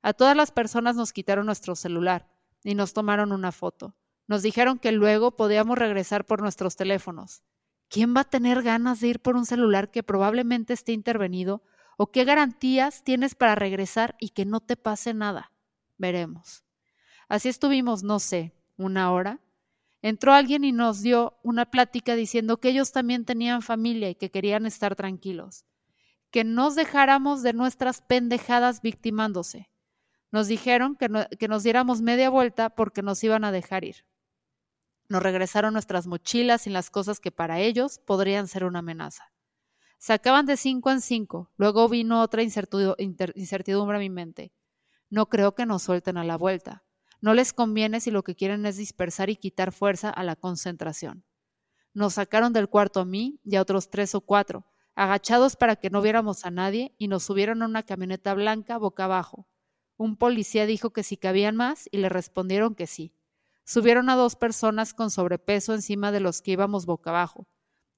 A 0.00 0.14
todas 0.14 0.34
las 0.34 0.52
personas 0.52 0.96
nos 0.96 1.12
quitaron 1.12 1.44
nuestro 1.44 1.76
celular 1.76 2.30
y 2.64 2.74
nos 2.74 2.94
tomaron 2.94 3.30
una 3.30 3.52
foto. 3.52 3.94
Nos 4.26 4.40
dijeron 4.40 4.78
que 4.78 4.90
luego 4.90 5.36
podíamos 5.36 5.76
regresar 5.76 6.24
por 6.24 6.40
nuestros 6.40 6.74
teléfonos. 6.74 7.42
¿Quién 7.90 8.16
va 8.16 8.22
a 8.22 8.30
tener 8.30 8.62
ganas 8.62 9.00
de 9.00 9.08
ir 9.08 9.20
por 9.20 9.36
un 9.36 9.44
celular 9.44 9.90
que 9.90 10.02
probablemente 10.02 10.72
esté 10.72 10.92
intervenido? 10.92 11.62
¿O 11.98 12.10
qué 12.10 12.24
garantías 12.24 13.04
tienes 13.04 13.34
para 13.34 13.54
regresar 13.54 14.16
y 14.18 14.30
que 14.30 14.46
no 14.46 14.60
te 14.60 14.78
pase 14.78 15.12
nada? 15.12 15.52
Veremos. 15.98 16.64
Así 17.28 17.50
estuvimos, 17.50 18.02
no 18.02 18.18
sé, 18.18 18.54
una 18.78 19.12
hora. 19.12 19.40
Entró 20.00 20.32
alguien 20.32 20.64
y 20.64 20.72
nos 20.72 21.02
dio 21.02 21.38
una 21.42 21.70
plática 21.70 22.14
diciendo 22.14 22.58
que 22.58 22.68
ellos 22.68 22.92
también 22.92 23.24
tenían 23.24 23.62
familia 23.62 24.10
y 24.10 24.14
que 24.14 24.30
querían 24.30 24.64
estar 24.66 24.94
tranquilos. 24.94 25.64
Que 26.30 26.44
nos 26.44 26.76
dejáramos 26.76 27.42
de 27.42 27.52
nuestras 27.52 28.00
pendejadas 28.02 28.80
victimándose. 28.80 29.70
Nos 30.30 30.46
dijeron 30.46 30.94
que, 30.96 31.08
que 31.38 31.48
nos 31.48 31.62
diéramos 31.62 32.00
media 32.00 32.30
vuelta 32.30 32.70
porque 32.70 33.02
nos 33.02 33.24
iban 33.24 33.44
a 33.44 33.52
dejar 33.52 33.84
ir. 33.84 34.04
Nos 35.08 35.22
regresaron 35.22 35.72
nuestras 35.72 36.06
mochilas 36.06 36.66
y 36.66 36.70
las 36.70 36.90
cosas 36.90 37.18
que 37.18 37.32
para 37.32 37.60
ellos 37.60 37.98
podrían 37.98 38.46
ser 38.46 38.64
una 38.64 38.80
amenaza. 38.80 39.32
Sacaban 39.98 40.46
de 40.46 40.56
cinco 40.56 40.90
en 40.90 41.00
cinco. 41.00 41.50
Luego 41.56 41.88
vino 41.88 42.22
otra 42.22 42.42
incertidumbre 42.42 43.96
a 43.96 44.00
mi 44.00 44.10
mente. 44.10 44.52
No 45.10 45.28
creo 45.28 45.54
que 45.54 45.66
nos 45.66 45.82
suelten 45.82 46.18
a 46.18 46.24
la 46.24 46.36
vuelta. 46.36 46.84
No 47.20 47.34
les 47.34 47.52
conviene 47.52 48.00
si 48.00 48.10
lo 48.10 48.22
que 48.22 48.34
quieren 48.34 48.64
es 48.66 48.76
dispersar 48.76 49.30
y 49.30 49.36
quitar 49.36 49.72
fuerza 49.72 50.10
a 50.10 50.22
la 50.22 50.36
concentración. 50.36 51.24
Nos 51.94 52.14
sacaron 52.14 52.52
del 52.52 52.68
cuarto 52.68 53.00
a 53.00 53.04
mí 53.04 53.40
y 53.44 53.56
a 53.56 53.62
otros 53.62 53.90
tres 53.90 54.14
o 54.14 54.20
cuatro, 54.20 54.66
agachados 54.94 55.56
para 55.56 55.76
que 55.76 55.90
no 55.90 56.02
viéramos 56.02 56.44
a 56.44 56.50
nadie, 56.50 56.94
y 56.98 57.08
nos 57.08 57.24
subieron 57.24 57.62
a 57.62 57.66
una 57.66 57.82
camioneta 57.82 58.34
blanca 58.34 58.78
boca 58.78 59.04
abajo. 59.04 59.48
Un 59.96 60.16
policía 60.16 60.66
dijo 60.66 60.90
que 60.90 61.02
si 61.02 61.16
cabían 61.16 61.56
más 61.56 61.88
y 61.90 61.98
le 61.98 62.08
respondieron 62.08 62.74
que 62.74 62.86
sí 62.86 63.14
subieron 63.68 64.08
a 64.08 64.16
dos 64.16 64.34
personas 64.34 64.94
con 64.94 65.10
sobrepeso 65.10 65.74
encima 65.74 66.10
de 66.10 66.20
los 66.20 66.40
que 66.40 66.52
íbamos 66.52 66.86
boca 66.86 67.10
abajo, 67.10 67.46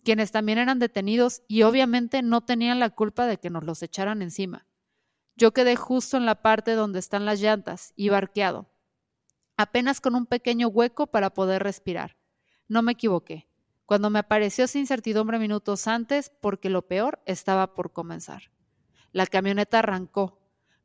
quienes 0.02 0.32
también 0.32 0.58
eran 0.58 0.80
detenidos 0.80 1.42
y 1.46 1.62
obviamente 1.62 2.22
no 2.22 2.40
tenían 2.40 2.80
la 2.80 2.90
culpa 2.90 3.24
de 3.26 3.38
que 3.38 3.50
nos 3.50 3.62
los 3.62 3.80
echaran 3.84 4.20
encima. 4.20 4.66
Yo 5.36 5.52
quedé 5.52 5.76
justo 5.76 6.16
en 6.16 6.26
la 6.26 6.42
parte 6.42 6.72
donde 6.72 6.98
están 6.98 7.24
las 7.24 7.40
llantas 7.40 7.92
y 7.94 8.08
barqueado, 8.08 8.68
apenas 9.60 10.00
con 10.00 10.14
un 10.14 10.26
pequeño 10.26 10.68
hueco 10.68 11.06
para 11.06 11.30
poder 11.30 11.62
respirar. 11.62 12.16
No 12.68 12.82
me 12.82 12.92
equivoqué, 12.92 13.48
cuando 13.86 14.10
me 14.10 14.20
apareció 14.20 14.64
esa 14.64 14.78
incertidumbre 14.78 15.38
minutos 15.38 15.86
antes 15.86 16.30
porque 16.40 16.70
lo 16.70 16.82
peor 16.82 17.20
estaba 17.26 17.74
por 17.74 17.92
comenzar. 17.92 18.50
La 19.12 19.26
camioneta 19.26 19.80
arrancó, 19.80 20.40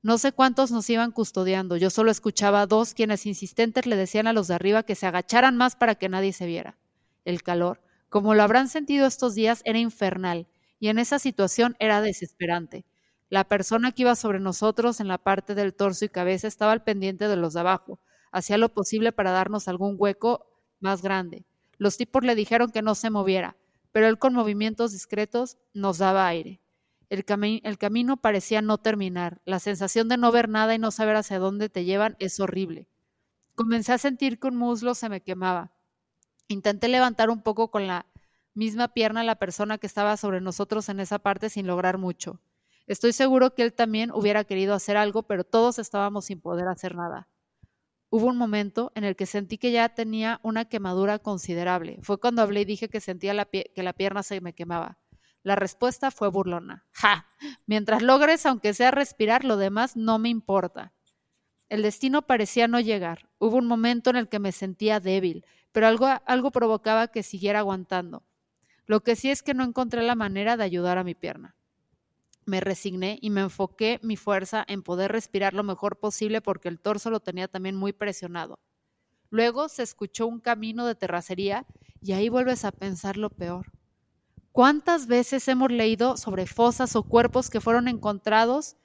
no 0.05 0.19
sé 0.19 0.33
cuántos 0.33 0.69
nos 0.69 0.87
iban 0.91 1.11
custodiando, 1.11 1.77
yo 1.77 1.89
solo 1.89 2.11
escuchaba 2.11 2.61
a 2.61 2.67
dos 2.67 2.93
quienes 2.93 3.25
insistentes 3.25 3.87
le 3.87 3.95
decían 3.95 4.27
a 4.27 4.33
los 4.33 4.47
de 4.47 4.53
arriba 4.53 4.83
que 4.83 4.93
se 4.93 5.07
agacharan 5.07 5.57
más 5.57 5.75
para 5.75 5.95
que 5.95 6.09
nadie 6.09 6.31
se 6.31 6.45
viera. 6.45 6.77
El 7.23 7.41
calor, 7.41 7.81
como 8.09 8.35
lo 8.35 8.43
habrán 8.43 8.69
sentido 8.69 9.07
estos 9.07 9.33
días, 9.33 9.63
era 9.65 9.79
infernal, 9.79 10.47
y 10.79 10.89
en 10.89 10.99
esa 10.99 11.17
situación 11.17 11.75
era 11.79 12.01
desesperante. 12.01 12.85
La 13.29 13.45
persona 13.45 13.93
que 13.93 14.03
iba 14.03 14.13
sobre 14.15 14.39
nosotros 14.39 14.99
en 14.99 15.07
la 15.07 15.17
parte 15.17 15.55
del 15.55 15.73
torso 15.73 16.05
y 16.05 16.09
cabeza 16.09 16.47
estaba 16.47 16.71
al 16.71 16.83
pendiente 16.83 17.27
de 17.27 17.35
los 17.35 17.55
de 17.55 17.61
abajo, 17.61 17.99
hacía 18.35 18.57
lo 18.57 18.73
posible 18.73 19.13
para 19.13 19.31
darnos 19.31 19.67
algún 19.69 19.95
hueco 19.97 20.45
más 20.81 21.01
grande. 21.01 21.45
Los 21.77 21.95
tipos 21.95 22.23
le 22.23 22.35
dijeron 22.35 22.69
que 22.69 22.81
no 22.81 22.93
se 22.93 23.09
moviera, 23.09 23.55
pero 23.93 24.07
él 24.07 24.19
con 24.19 24.33
movimientos 24.33 24.91
discretos 24.91 25.57
nos 25.73 25.99
daba 25.99 26.27
aire. 26.27 26.59
El, 27.09 27.23
camino 27.23 28.17
parecía 28.17 28.61
no 28.61 28.77
terminar. 28.77 29.41
La 29.45 29.59
sensación 29.59 30.09
de 30.09 30.17
no 30.17 30.33
ver 30.33 30.49
nada 30.49 30.75
y 30.75 30.79
no 30.79 30.91
saber 30.91 31.15
hacia 31.15 31.39
dónde 31.39 31.69
te 31.69 31.85
llevan 31.85 32.17
es 32.19 32.39
horrible. 32.41 32.89
Comencé 33.55 33.93
a 33.93 33.97
sentir 33.97 34.37
que 34.37 34.47
un 34.47 34.57
muslo 34.57 34.95
se 34.95 35.07
me 35.07 35.21
quemaba. 35.21 35.71
Intenté 36.49 36.89
levantar 36.89 37.29
un 37.29 37.41
poco 37.41 37.71
con 37.71 37.87
la 37.87 38.05
misma 38.53 38.89
pierna 38.89 39.21
a 39.21 39.23
la 39.23 39.35
persona 39.35 39.77
que 39.77 39.87
estaba 39.87 40.17
sobre 40.17 40.41
nosotros 40.41 40.89
en 40.89 40.99
esa 40.99 41.19
parte 41.19 41.49
sin 41.49 41.67
lograr 41.67 41.97
mucho. 41.97 42.41
Estoy 42.85 43.13
seguro 43.13 43.53
que 43.53 43.63
él 43.63 43.73
también 43.73 44.11
hubiera 44.11 44.43
querido 44.43 44.73
hacer 44.73 44.97
algo, 44.97 45.23
pero 45.23 45.45
todos 45.45 45.79
estábamos 45.79 46.25
sin 46.25 46.41
poder 46.41 46.67
hacer 46.67 46.95
nada. 46.95 47.29
Hubo 48.15 48.27
un 48.27 48.37
momento 48.37 48.93
en 48.95 49.03
el 49.03 49.17
que 49.17 49.25
sentí 49.25 49.57
que 49.57 49.73
ya 49.73 49.89
tenía 49.89 50.39
una 50.41 50.63
quemadura 50.63 51.19
considerable. 51.19 51.99
Fue 52.01 52.17
cuando 52.17 52.41
hablé 52.41 52.61
y 52.61 52.65
dije 52.65 52.87
que 52.87 53.01
sentía 53.01 53.33
la 53.33 53.43
que 53.43 53.83
la 53.83 53.91
pierna 53.91 54.23
se 54.23 54.39
me 54.39 54.53
quemaba. 54.53 54.99
La 55.43 55.57
respuesta 55.57 56.11
fue 56.11 56.29
burlona. 56.29 56.85
¡Ja! 56.93 57.27
Mientras 57.65 58.01
logres, 58.01 58.45
aunque 58.45 58.73
sea 58.73 58.91
respirar, 58.91 59.43
lo 59.43 59.57
demás 59.57 59.97
no 59.97 60.17
me 60.17 60.29
importa. 60.29 60.93
El 61.67 61.81
destino 61.81 62.21
parecía 62.21 62.69
no 62.69 62.79
llegar. 62.79 63.27
Hubo 63.37 63.57
un 63.57 63.67
momento 63.67 64.11
en 64.11 64.15
el 64.15 64.29
que 64.29 64.39
me 64.39 64.53
sentía 64.53 65.01
débil, 65.01 65.45
pero 65.73 65.87
algo, 65.87 66.07
algo 66.25 66.51
provocaba 66.51 67.09
que 67.09 67.21
siguiera 67.21 67.59
aguantando. 67.59 68.23
Lo 68.85 69.03
que 69.03 69.17
sí 69.17 69.29
es 69.29 69.43
que 69.43 69.53
no 69.53 69.65
encontré 69.65 70.03
la 70.03 70.15
manera 70.15 70.55
de 70.55 70.63
ayudar 70.63 70.97
a 70.97 71.03
mi 71.03 71.15
pierna. 71.15 71.57
Me 72.45 72.59
resigné 72.59 73.17
y 73.21 73.31
me 73.31 73.41
enfoqué 73.41 73.99
mi 74.03 74.17
fuerza 74.17 74.63
en 74.67 74.83
poder 74.83 75.11
respirar 75.11 75.53
lo 75.53 75.63
mejor 75.63 75.99
posible 75.99 76.41
porque 76.41 76.69
el 76.69 76.79
torso 76.79 77.09
lo 77.09 77.19
tenía 77.19 77.47
también 77.47 77.75
muy 77.75 77.91
presionado. 77.91 78.59
Luego 79.29 79.67
se 79.67 79.83
escuchó 79.83 80.27
un 80.27 80.39
camino 80.39 80.85
de 80.85 80.95
terracería 80.95 81.65
y 82.01 82.13
ahí 82.13 82.29
vuelves 82.29 82.63
a 82.63 82.71
pensar 82.71 83.17
lo 83.17 83.29
peor. 83.31 83.71
¿Cuántas 84.51 85.07
veces 85.07 85.47
hemos 85.47 85.71
leído 85.71 86.17
sobre 86.17 86.45
fosas 86.45 86.95
o 86.95 87.03
cuerpos 87.03 87.49
que 87.49 87.59
fueron 87.59 87.87
encontrados 87.87 88.77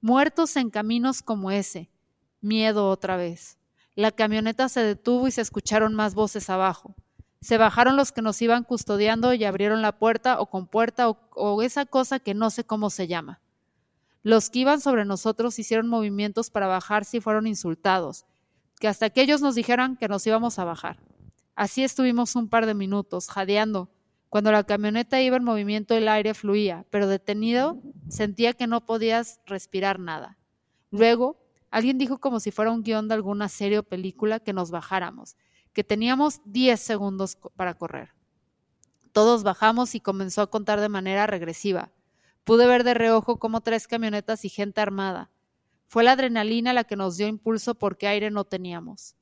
muertos 0.00 0.56
en 0.56 0.68
caminos 0.68 1.22
como 1.22 1.50
ese? 1.50 1.90
Miedo 2.40 2.90
otra 2.90 3.16
vez. 3.16 3.58
La 3.94 4.10
camioneta 4.10 4.68
se 4.68 4.80
detuvo 4.82 5.26
y 5.26 5.30
se 5.30 5.40
escucharon 5.40 5.94
más 5.94 6.14
voces 6.14 6.50
abajo. 6.50 6.94
Se 7.46 7.58
bajaron 7.58 7.96
los 7.96 8.10
que 8.10 8.22
nos 8.22 8.42
iban 8.42 8.64
custodiando 8.64 9.32
y 9.32 9.44
abrieron 9.44 9.80
la 9.80 9.92
puerta 9.92 10.40
o 10.40 10.46
con 10.46 10.66
puerta 10.66 11.08
o, 11.08 11.16
o 11.36 11.62
esa 11.62 11.86
cosa 11.86 12.18
que 12.18 12.34
no 12.34 12.50
sé 12.50 12.64
cómo 12.64 12.90
se 12.90 13.06
llama. 13.06 13.40
Los 14.24 14.50
que 14.50 14.58
iban 14.58 14.80
sobre 14.80 15.04
nosotros 15.04 15.56
hicieron 15.60 15.86
movimientos 15.86 16.50
para 16.50 16.66
bajarse 16.66 17.18
y 17.18 17.20
fueron 17.20 17.46
insultados, 17.46 18.26
que 18.80 18.88
hasta 18.88 19.10
que 19.10 19.20
ellos 19.22 19.42
nos 19.42 19.54
dijeran 19.54 19.96
que 19.96 20.08
nos 20.08 20.26
íbamos 20.26 20.58
a 20.58 20.64
bajar. 20.64 20.98
Así 21.54 21.84
estuvimos 21.84 22.34
un 22.34 22.48
par 22.48 22.66
de 22.66 22.74
minutos, 22.74 23.28
jadeando, 23.28 23.90
cuando 24.28 24.50
la 24.50 24.64
camioneta 24.64 25.22
iba 25.22 25.36
en 25.36 25.44
movimiento 25.44 25.94
el 25.94 26.08
aire 26.08 26.34
fluía, 26.34 26.84
pero 26.90 27.06
detenido 27.06 27.80
sentía 28.08 28.54
que 28.54 28.66
no 28.66 28.84
podías 28.84 29.38
respirar 29.46 30.00
nada. 30.00 30.36
Luego, 30.90 31.36
alguien 31.70 31.96
dijo 31.96 32.18
como 32.18 32.40
si 32.40 32.50
fuera 32.50 32.72
un 32.72 32.82
guion 32.82 33.06
de 33.06 33.14
alguna 33.14 33.48
serie 33.48 33.78
o 33.78 33.84
película 33.84 34.40
que 34.40 34.52
nos 34.52 34.72
bajáramos, 34.72 35.36
que 35.76 35.84
teníamos 35.84 36.40
10 36.46 36.80
segundos 36.80 37.36
para 37.54 37.74
correr. 37.74 38.14
Todos 39.12 39.42
bajamos 39.42 39.94
y 39.94 40.00
comenzó 40.00 40.40
a 40.40 40.46
contar 40.46 40.80
de 40.80 40.88
manera 40.88 41.26
regresiva. 41.26 41.92
Pude 42.44 42.66
ver 42.66 42.82
de 42.82 42.94
reojo 42.94 43.38
como 43.38 43.60
tres 43.60 43.86
camionetas 43.86 44.46
y 44.46 44.48
gente 44.48 44.80
armada. 44.80 45.28
Fue 45.86 46.02
la 46.02 46.12
adrenalina 46.12 46.72
la 46.72 46.84
que 46.84 46.96
nos 46.96 47.18
dio 47.18 47.26
impulso 47.28 47.74
porque 47.74 48.08
aire 48.08 48.30
no 48.30 48.44
teníamos. 48.44 49.16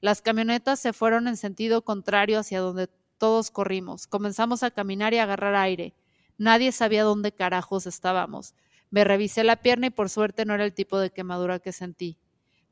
Las 0.00 0.20
camionetas 0.20 0.80
se 0.80 0.92
fueron 0.92 1.28
en 1.28 1.36
sentido 1.36 1.84
contrario 1.84 2.40
hacia 2.40 2.58
donde 2.58 2.88
todos 3.16 3.52
corrimos. 3.52 4.08
Comenzamos 4.08 4.64
a 4.64 4.72
caminar 4.72 5.14
y 5.14 5.18
a 5.18 5.22
agarrar 5.22 5.54
aire. 5.54 5.94
Nadie 6.38 6.72
sabía 6.72 7.04
dónde 7.04 7.30
carajos 7.30 7.86
estábamos. 7.86 8.56
Me 8.90 9.04
revisé 9.04 9.44
la 9.44 9.62
pierna 9.62 9.86
y 9.86 9.90
por 9.90 10.10
suerte 10.10 10.44
no 10.44 10.54
era 10.54 10.64
el 10.64 10.74
tipo 10.74 10.98
de 10.98 11.10
quemadura 11.10 11.60
que 11.60 11.70
sentí. 11.70 12.18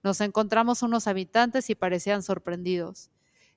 Nos 0.03 0.21
encontramos 0.23 0.83
unos 0.83 1.07
habitantes 1.07 1.71
y 1.71 1.77
parecían 1.77 2.25
sorprendidos. 2.25 3.13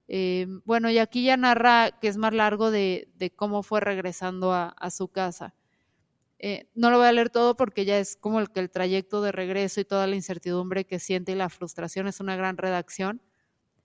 Eh, 0.07 0.47
bueno, 0.65 0.89
y 0.89 0.97
aquí 0.97 1.23
ya 1.23 1.37
narra 1.37 1.91
que 1.99 2.07
es 2.07 2.17
más 2.17 2.33
largo 2.33 2.71
de, 2.71 3.07
cómo 3.35 3.63
fue 3.63 3.79
regresando 3.79 4.53
a, 4.53 4.89
su 4.91 5.07
casa. 5.07 5.55
Eh, 6.39 6.67
no 6.73 6.89
lo 6.89 6.97
voy 6.97 7.07
a 7.07 7.11
leer 7.11 7.29
todo 7.29 7.55
porque 7.55 7.85
ya 7.85 7.99
es 7.99 8.17
como 8.17 8.39
el 8.39 8.49
que 8.49 8.59
el 8.59 8.71
trayecto 8.71 9.21
de 9.21 9.31
regreso 9.31 9.79
y 9.79 9.85
toda 9.85 10.07
la 10.07 10.15
incertidumbre 10.15 10.85
que 10.85 10.99
siente 10.99 11.33
y 11.33 11.35
la 11.35 11.49
frustración 11.49 12.07
es 12.07 12.19
una 12.19 12.35
gran 12.35 12.57
redacción, 12.57 13.21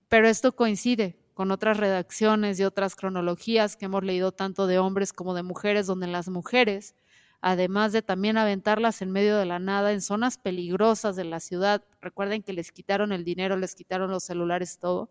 pero 0.08 0.26
esto 0.28 0.56
coincide 0.56 1.18
con 1.36 1.50
otras 1.50 1.76
redacciones 1.76 2.58
y 2.58 2.64
otras 2.64 2.96
cronologías 2.96 3.76
que 3.76 3.84
hemos 3.84 4.02
leído 4.02 4.32
tanto 4.32 4.66
de 4.66 4.78
hombres 4.78 5.12
como 5.12 5.34
de 5.34 5.42
mujeres, 5.42 5.86
donde 5.86 6.06
las 6.06 6.30
mujeres, 6.30 6.94
además 7.42 7.92
de 7.92 8.00
también 8.00 8.38
aventarlas 8.38 9.02
en 9.02 9.12
medio 9.12 9.36
de 9.36 9.44
la 9.44 9.58
nada, 9.58 9.92
en 9.92 10.00
zonas 10.00 10.38
peligrosas 10.38 11.14
de 11.14 11.24
la 11.24 11.40
ciudad, 11.40 11.84
recuerden 12.00 12.42
que 12.42 12.54
les 12.54 12.72
quitaron 12.72 13.12
el 13.12 13.22
dinero, 13.22 13.58
les 13.58 13.74
quitaron 13.74 14.10
los 14.10 14.24
celulares, 14.24 14.78
todo, 14.78 15.10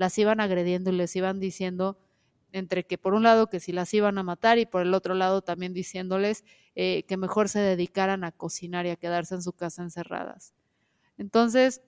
las 0.00 0.16
iban 0.16 0.40
agrediendo 0.40 0.88
y 0.88 0.94
les 0.94 1.14
iban 1.14 1.40
diciendo 1.40 1.98
entre 2.52 2.86
que 2.86 2.96
por 2.96 3.12
un 3.12 3.22
lado 3.22 3.48
que 3.48 3.60
si 3.60 3.70
las 3.70 3.92
iban 3.92 4.16
a 4.16 4.22
matar 4.22 4.58
y 4.58 4.64
por 4.64 4.80
el 4.80 4.94
otro 4.94 5.12
lado 5.12 5.42
también 5.42 5.74
diciéndoles 5.74 6.42
eh, 6.74 7.02
que 7.06 7.18
mejor 7.18 7.50
se 7.50 7.58
dedicaran 7.58 8.24
a 8.24 8.32
cocinar 8.32 8.86
y 8.86 8.88
a 8.88 8.96
quedarse 8.96 9.34
en 9.34 9.42
su 9.42 9.52
casa 9.52 9.82
encerradas. 9.82 10.54
Entonces, 11.18 11.82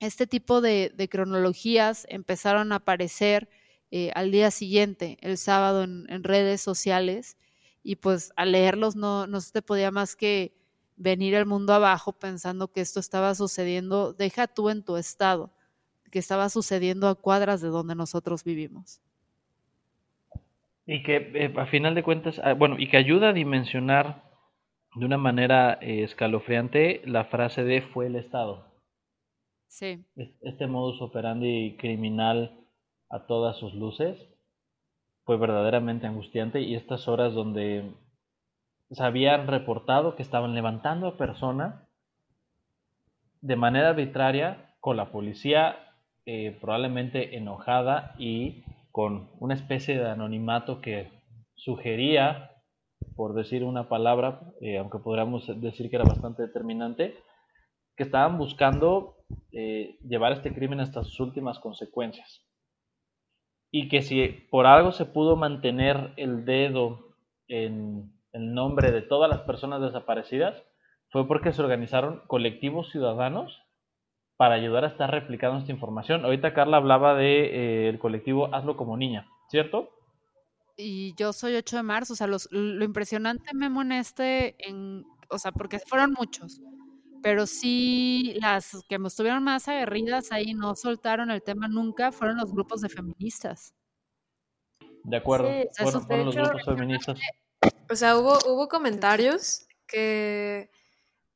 este 0.00 0.26
tipo 0.26 0.60
de, 0.60 1.08
cronologías 1.08 2.06
empezaron 2.08 2.72
a 2.72 2.76
aparecer 2.76 3.48
eh, 3.92 4.10
al 4.16 4.32
día 4.32 4.50
siguiente, 4.50 5.16
el 5.20 5.38
sábado, 5.38 5.84
en, 5.84 6.24
redes 6.24 6.60
sociales, 6.60 7.36
y 7.84 7.94
pues 7.94 8.32
al 8.34 8.50
leerlos 8.50 8.96
no, 8.96 9.28
no 9.28 9.40
se 9.40 9.52
te 9.52 9.62
podía 9.62 9.92
más 9.92 10.16
que 10.16 10.52
venir 10.96 11.34
el 11.34 11.46
mundo 11.46 11.72
abajo 11.72 12.10
pensando 12.10 12.72
que 12.72 12.80
esto 12.80 12.98
estaba 12.98 13.36
sucediendo, 13.36 14.12
deja 14.12 14.48
tú 14.48 14.70
en 14.70 14.82
tu 14.82 14.96
estado, 14.96 15.52
que 16.10 16.18
estaba 16.18 16.48
sucediendo 16.48 17.08
a 17.08 17.14
cuadras 17.14 17.60
de 17.60 17.68
donde 17.68 17.94
nosotros 17.94 18.44
vivimos. 18.44 19.00
Y 20.86 21.02
que 21.02 21.16
eh, 21.34 21.52
a 21.56 21.66
final 21.66 21.94
de 21.94 22.02
cuentas, 22.02 22.40
ah, 22.42 22.54
bueno, 22.54 22.76
y 22.78 22.88
que 22.88 22.96
ayuda 22.96 23.30
a 23.30 23.32
dimensionar 23.32 24.22
de 24.94 25.04
una 25.04 25.18
manera 25.18 25.78
eh, 25.80 26.02
escalofriante 26.02 27.02
la 27.04 27.24
frase 27.24 27.62
de 27.64 27.82
fue 27.82 28.06
el 28.06 28.16
Estado. 28.16 28.64
Sí. 29.66 30.04
Este 30.16 30.66
modus 30.66 31.00
operandi 31.02 31.76
criminal 31.78 32.58
a 33.10 33.26
todas 33.26 33.56
sus 33.58 33.74
luces 33.74 34.18
fue 35.24 35.36
verdaderamente 35.36 36.06
angustiante 36.06 36.62
y 36.62 36.74
estas 36.74 37.06
horas 37.06 37.34
donde 37.34 37.92
se 38.90 39.02
habían 39.02 39.46
reportado 39.46 40.16
que 40.16 40.22
estaban 40.22 40.54
levantando 40.54 41.06
a 41.06 41.18
personas 41.18 41.86
de 43.42 43.56
manera 43.56 43.90
arbitraria 43.90 44.74
con 44.80 44.96
la 44.96 45.12
policía 45.12 45.87
eh, 46.30 46.58
probablemente 46.60 47.38
enojada 47.38 48.14
y 48.18 48.62
con 48.92 49.30
una 49.40 49.54
especie 49.54 49.96
de 49.96 50.10
anonimato 50.10 50.82
que 50.82 51.10
sugería, 51.54 52.50
por 53.16 53.32
decir 53.32 53.64
una 53.64 53.88
palabra, 53.88 54.42
eh, 54.60 54.76
aunque 54.76 54.98
podríamos 54.98 55.46
decir 55.62 55.88
que 55.88 55.96
era 55.96 56.04
bastante 56.04 56.42
determinante, 56.42 57.16
que 57.96 58.02
estaban 58.02 58.36
buscando 58.36 59.16
eh, 59.52 59.96
llevar 60.06 60.32
este 60.32 60.52
crimen 60.52 60.80
hasta 60.80 61.02
sus 61.02 61.18
últimas 61.18 61.60
consecuencias. 61.60 62.46
Y 63.70 63.88
que 63.88 64.02
si 64.02 64.28
por 64.50 64.66
algo 64.66 64.92
se 64.92 65.06
pudo 65.06 65.34
mantener 65.34 66.12
el 66.18 66.44
dedo 66.44 67.14
en 67.46 68.12
el 68.32 68.52
nombre 68.52 68.92
de 68.92 69.00
todas 69.00 69.30
las 69.30 69.40
personas 69.46 69.80
desaparecidas, 69.80 70.62
fue 71.08 71.26
porque 71.26 71.54
se 71.54 71.62
organizaron 71.62 72.20
colectivos 72.26 72.90
ciudadanos 72.90 73.62
para 74.38 74.54
ayudar 74.54 74.84
a 74.84 74.88
estar 74.88 75.10
replicando 75.10 75.58
esta 75.58 75.72
información. 75.72 76.24
Ahorita 76.24 76.54
Carla 76.54 76.76
hablaba 76.76 77.16
del 77.16 77.92
de, 77.92 77.98
colectivo 78.00 78.54
Hazlo 78.54 78.76
como 78.76 78.96
niña, 78.96 79.28
¿cierto? 79.50 79.90
Y 80.76 81.12
yo 81.16 81.32
soy 81.32 81.56
8 81.56 81.78
de 81.78 81.82
marzo, 81.82 82.12
o 82.12 82.16
sea, 82.16 82.28
lo 82.28 82.84
impresionante, 82.84 83.52
Memo, 83.52 83.82
en 83.82 83.90
este, 83.90 84.54
en, 84.60 85.04
o 85.28 85.38
sea, 85.38 85.50
porque 85.50 85.80
fueron 85.80 86.12
muchos, 86.16 86.60
pero 87.20 87.46
sí 87.48 88.38
las 88.40 88.84
que 88.88 88.96
estuvieron 89.04 89.42
más 89.42 89.66
aguerridas 89.66 90.30
ahí 90.30 90.54
no 90.54 90.76
soltaron 90.76 91.32
el 91.32 91.42
tema 91.42 91.66
nunca 91.66 92.12
fueron 92.12 92.36
los 92.36 92.52
grupos 92.52 92.80
de 92.80 92.90
feministas. 92.90 93.74
De 95.02 95.16
acuerdo, 95.16 95.48
fueron, 96.06 96.26
los 96.26 96.36
grupos 96.36 96.64
feministas. 96.64 97.18
O 97.90 97.96
sea, 97.96 98.16
hubo, 98.16 98.38
hubo 98.46 98.68
comentarios 98.68 99.66
que 99.88 100.70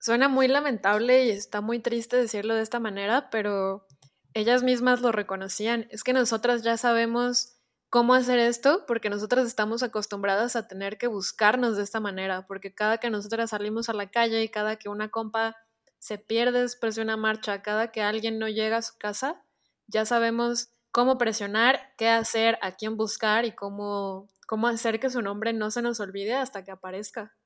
suena 0.02 0.28
muy 0.28 0.48
lamentable 0.48 1.26
y 1.26 1.30
está 1.30 1.60
muy 1.60 1.78
triste 1.78 2.16
decirlo 2.16 2.56
de 2.56 2.62
esta 2.62 2.80
manera, 2.80 3.30
pero 3.30 3.86
ellas 4.34 4.64
mismas 4.64 5.00
lo 5.00 5.12
reconocían. 5.12 5.86
Es 5.90 6.02
que 6.02 6.12
nosotras 6.12 6.64
ya 6.64 6.76
sabemos 6.76 7.54
cómo 7.88 8.14
hacer 8.14 8.40
esto 8.40 8.84
porque 8.86 9.10
nosotras 9.10 9.46
estamos 9.46 9.84
acostumbradas 9.84 10.56
a 10.56 10.66
tener 10.66 10.98
que 10.98 11.06
buscarnos 11.06 11.76
de 11.76 11.84
esta 11.84 12.00
manera, 12.00 12.46
porque 12.48 12.74
cada 12.74 12.98
que 12.98 13.10
nosotras 13.10 13.50
salimos 13.50 13.88
a 13.88 13.92
la 13.92 14.10
calle 14.10 14.42
y 14.42 14.48
cada 14.48 14.76
que 14.76 14.88
una 14.88 15.08
compa 15.10 15.56
se 16.00 16.18
pierde 16.18 16.62
después 16.62 16.96
de 16.96 17.02
una 17.02 17.16
marcha, 17.16 17.62
cada 17.62 17.92
que 17.92 18.02
alguien 18.02 18.40
no 18.40 18.48
llega 18.48 18.78
a 18.78 18.82
su 18.82 18.98
casa, 18.98 19.44
ya 19.86 20.04
sabemos 20.04 20.70
cómo 20.90 21.16
presionar, 21.16 21.94
qué 21.96 22.08
hacer, 22.08 22.58
a 22.60 22.72
quién 22.72 22.96
buscar 22.96 23.44
y 23.44 23.52
cómo, 23.52 24.28
cómo 24.48 24.66
hacer 24.66 24.98
que 24.98 25.10
su 25.10 25.22
nombre 25.22 25.52
no 25.52 25.70
se 25.70 25.80
nos 25.80 26.00
olvide 26.00 26.34
hasta 26.34 26.64
que 26.64 26.72
aparezca. 26.72 27.36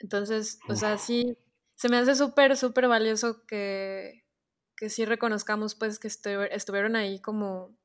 Entonces, 0.00 0.58
o 0.68 0.76
sea, 0.76 0.98
sí, 0.98 1.36
se 1.74 1.88
me 1.88 1.96
hace 1.96 2.14
súper, 2.14 2.56
súper 2.56 2.88
valioso 2.88 3.44
que, 3.46 4.24
que 4.76 4.88
sí 4.90 5.04
reconozcamos 5.04 5.74
pues 5.74 5.98
que 5.98 6.08
estuvieron 6.08 6.96
ahí 6.96 7.20
como 7.20 7.76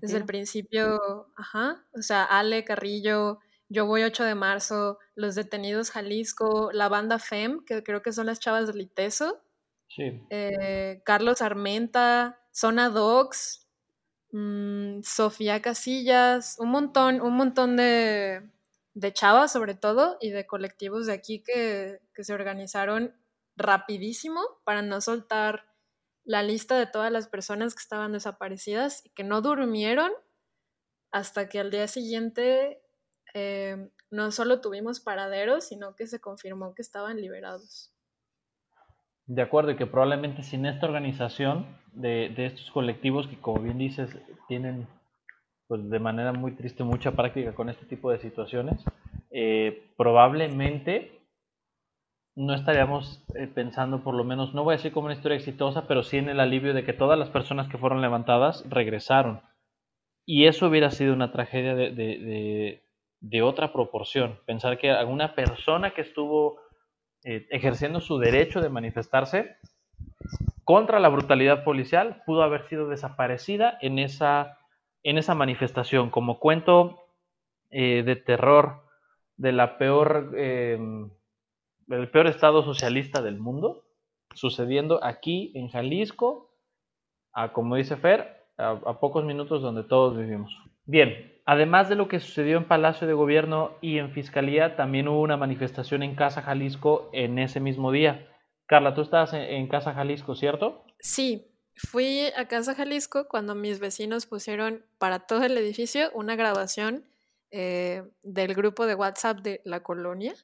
desde 0.00 0.18
el 0.18 0.24
principio, 0.24 1.32
ajá, 1.36 1.86
o 1.94 2.02
sea, 2.02 2.24
Ale 2.24 2.64
Carrillo, 2.64 3.38
yo 3.68 3.86
voy 3.86 4.02
8 4.02 4.24
de 4.24 4.34
marzo, 4.34 4.98
Los 5.14 5.34
Detenidos 5.34 5.90
Jalisco, 5.90 6.70
la 6.72 6.88
banda 6.88 7.18
FEM, 7.18 7.64
que 7.64 7.82
creo 7.82 8.02
que 8.02 8.12
son 8.12 8.26
las 8.26 8.40
chavas 8.40 8.66
del 8.66 8.80
ITESO. 8.80 9.42
Sí. 9.88 10.22
Eh, 10.30 11.02
Carlos 11.04 11.42
Armenta, 11.42 12.40
Zona 12.52 12.90
Dogs, 12.90 13.66
mm, 14.32 15.00
Sofía 15.02 15.62
Casillas, 15.62 16.56
un 16.58 16.70
montón, 16.70 17.20
un 17.20 17.34
montón 17.34 17.76
de, 17.76 18.50
de 18.98 19.12
chavas 19.12 19.52
sobre 19.52 19.74
todo 19.74 20.16
y 20.20 20.30
de 20.30 20.46
colectivos 20.46 21.06
de 21.06 21.12
aquí 21.12 21.40
que, 21.42 22.00
que 22.14 22.24
se 22.24 22.34
organizaron 22.34 23.14
rapidísimo 23.56 24.40
para 24.64 24.82
no 24.82 25.00
soltar 25.00 25.66
la 26.24 26.42
lista 26.42 26.76
de 26.76 26.86
todas 26.86 27.12
las 27.12 27.28
personas 27.28 27.74
que 27.74 27.80
estaban 27.80 28.12
desaparecidas 28.12 29.06
y 29.06 29.10
que 29.10 29.22
no 29.22 29.40
durmieron 29.40 30.10
hasta 31.12 31.48
que 31.48 31.60
al 31.60 31.70
día 31.70 31.86
siguiente 31.86 32.82
eh, 33.34 33.88
no 34.10 34.32
solo 34.32 34.60
tuvimos 34.60 34.98
paraderos, 35.00 35.64
sino 35.64 35.94
que 35.94 36.06
se 36.08 36.20
confirmó 36.20 36.74
que 36.74 36.82
estaban 36.82 37.20
liberados. 37.20 37.92
De 39.26 39.42
acuerdo, 39.42 39.70
y 39.70 39.76
que 39.76 39.86
probablemente 39.86 40.42
sin 40.42 40.66
esta 40.66 40.86
organización 40.86 41.78
de, 41.92 42.34
estos 42.36 42.70
colectivos 42.72 43.28
que, 43.28 43.40
como 43.40 43.60
bien 43.60 43.78
dices, 43.78 44.10
tienen 44.48 44.88
pues, 45.68 45.88
de 45.88 45.98
manera 45.98 46.32
muy 46.32 46.52
triste 46.52 46.82
mucha 46.82 47.12
práctica 47.12 47.54
con 47.54 47.68
este 47.68 47.86
tipo 47.86 48.10
de 48.10 48.18
situaciones, 48.18 48.84
eh, 49.30 49.92
probablemente 49.96 51.12
no 52.34 52.54
estaríamos 52.54 53.24
eh, 53.34 53.46
pensando, 53.46 54.02
por 54.02 54.14
lo 54.14 54.24
menos, 54.24 54.54
no 54.54 54.64
voy 54.64 54.74
a 54.74 54.76
decir 54.76 54.92
como 54.92 55.06
una 55.06 55.14
historia 55.14 55.36
exitosa, 55.36 55.86
pero 55.86 56.02
sí 56.02 56.16
en 56.18 56.28
el 56.28 56.40
alivio 56.40 56.74
de 56.74 56.84
que 56.84 56.92
todas 56.92 57.18
las 57.18 57.30
personas 57.30 57.68
que 57.68 57.78
fueron 57.78 58.00
levantadas 58.00 58.64
regresaron. 58.68 59.42
Y 60.24 60.46
eso 60.46 60.66
hubiera 60.66 60.90
sido 60.90 61.14
una 61.14 61.32
tragedia 61.32 61.74
de, 61.74 62.82
de 63.20 63.42
otra 63.42 63.72
proporción. 63.72 64.38
Pensar 64.46 64.78
que 64.78 64.90
alguna 64.90 65.34
persona 65.34 65.92
que 65.92 66.02
estuvo 66.02 66.60
eh, 67.24 67.46
ejerciendo 67.50 68.00
su 68.00 68.18
derecho 68.18 68.60
de 68.60 68.68
manifestarse 68.68 69.56
contra 70.64 71.00
la 71.00 71.08
brutalidad 71.08 71.64
policial 71.64 72.22
pudo 72.26 72.42
haber 72.42 72.68
sido 72.68 72.88
desaparecida 72.88 73.76
en 73.80 73.98
esa, 73.98 74.57
en 75.02 75.18
esa 75.18 75.34
manifestación, 75.34 76.10
como 76.10 76.38
cuento 76.38 77.04
eh, 77.70 78.02
de 78.02 78.16
terror 78.16 78.82
de 79.36 79.52
la 79.52 79.78
peor, 79.78 80.34
em, 80.36 81.10
del 81.86 82.10
peor 82.10 82.26
estado 82.26 82.62
socialista 82.62 83.22
del 83.22 83.38
mundo, 83.38 83.84
sucediendo 84.34 85.02
aquí 85.04 85.52
en 85.54 85.68
Jalisco, 85.68 86.54
a, 87.32 87.52
como 87.52 87.76
dice 87.76 87.96
Fer, 87.96 88.36
a 88.56 88.98
pocos 88.98 89.24
minutos 89.24 89.62
donde 89.62 89.84
todos 89.84 90.16
vivimos. 90.16 90.52
Bien, 90.90 91.38
además 91.44 91.90
de 91.90 91.96
lo 91.96 92.08
que 92.08 92.18
sucedió 92.18 92.56
en 92.56 92.64
Palacio 92.64 93.06
de 93.06 93.12
Gobierno 93.12 93.72
y 93.82 93.98
en 93.98 94.10
Fiscalía, 94.10 94.74
también 94.74 95.06
hubo 95.06 95.20
una 95.20 95.36
manifestación 95.36 96.02
en 96.02 96.14
Casa 96.14 96.40
Jalisco 96.40 97.10
en 97.12 97.38
ese 97.38 97.60
mismo 97.60 97.92
día. 97.92 98.26
Carla, 98.64 98.94
tú 98.94 99.02
estabas 99.02 99.34
en, 99.34 99.68
Casa 99.68 99.92
Jalisco, 99.92 100.34
¿cierto? 100.34 100.82
Sí, 100.98 101.47
fui 101.78 102.26
a 102.36 102.48
Casa 102.48 102.74
Jalisco 102.74 103.28
cuando 103.28 103.54
mis 103.54 103.78
vecinos 103.78 104.26
pusieron 104.26 104.84
para 104.98 105.20
todo 105.20 105.44
el 105.44 105.56
edificio 105.56 106.10
una 106.14 106.36
grabación 106.36 107.04
eh, 107.50 108.02
del 108.22 108.54
grupo 108.54 108.84
de 108.86 108.94
WhatsApp 108.94 109.40
de 109.40 109.62
la 109.64 109.82
colonia, 109.82 110.34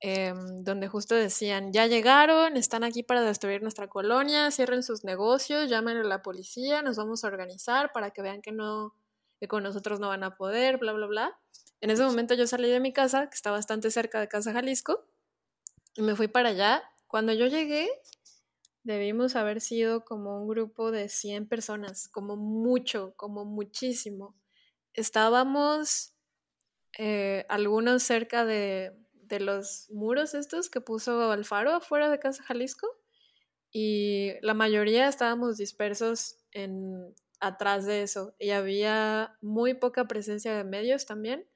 em, 0.00 0.62
donde 0.62 0.88
justo 0.88 1.14
decían, 1.14 1.72
ya 1.72 1.86
llegaron, 1.86 2.56
están 2.56 2.84
aquí 2.84 3.02
para 3.02 3.22
destruir 3.22 3.62
nuestra 3.62 3.88
colonia, 3.88 4.50
cierren 4.50 4.82
sus 4.82 5.04
negocios, 5.04 5.70
llamen 5.70 5.96
a 5.96 6.04
la 6.04 6.22
policía, 6.22 6.82
nos 6.82 6.96
vamos 6.96 7.24
a 7.24 7.28
organizar 7.28 7.92
para 7.92 8.10
que 8.10 8.20
vean 8.20 8.42
que 8.42 8.52
no, 8.52 8.94
que 9.40 9.48
con 9.48 9.62
nosotros 9.62 10.00
no 10.00 10.08
van 10.08 10.24
a 10.24 10.36
poder, 10.36 10.78
bla, 10.78 10.92
bla, 10.92 11.06
bla. 11.06 11.40
En 11.80 11.90
ese 11.90 12.04
momento 12.04 12.34
yo 12.34 12.46
salí 12.46 12.68
de 12.68 12.80
mi 12.80 12.92
casa, 12.92 13.28
que 13.30 13.34
está 13.34 13.50
bastante 13.50 13.90
cerca 13.90 14.20
de 14.20 14.28
Casa 14.28 14.52
Jalisco, 14.52 15.06
y 15.94 16.02
me 16.02 16.16
fui 16.16 16.28
para 16.28 16.50
allá. 16.50 16.82
Cuando 17.06 17.32
yo 17.32 17.46
llegué, 17.46 17.88
debimos 18.84 19.34
haber 19.34 19.60
sido 19.60 20.04
como 20.04 20.40
un 20.40 20.48
grupo 20.48 20.90
de 20.90 21.08
100 21.08 21.48
personas, 21.48 22.08
como 22.08 22.36
mucho, 22.36 23.14
como 23.16 23.44
muchísimo. 23.44 24.36
Estábamos 24.92 26.14
eh, 26.98 27.44
algunos 27.48 28.02
cerca 28.02 28.44
de, 28.44 28.92
de, 29.14 29.40
los 29.40 29.90
muros 29.90 30.34
estos 30.34 30.70
que 30.70 30.80
puso 30.80 31.32
Alfaro 31.32 31.74
afuera 31.74 32.08
de 32.10 32.20
Casa 32.20 32.44
Jalisco 32.44 32.86
y 33.72 34.34
la 34.42 34.54
mayoría 34.54 35.08
estábamos 35.08 35.56
dispersos 35.56 36.36
en 36.52 37.14
atrás 37.40 37.86
de 37.86 38.02
eso 38.02 38.34
y 38.38 38.50
había 38.50 39.36
muy 39.40 39.74
poca 39.74 40.06
presencia 40.06 40.56
de 40.56 40.64
medios 40.64 41.06
también, 41.06 41.48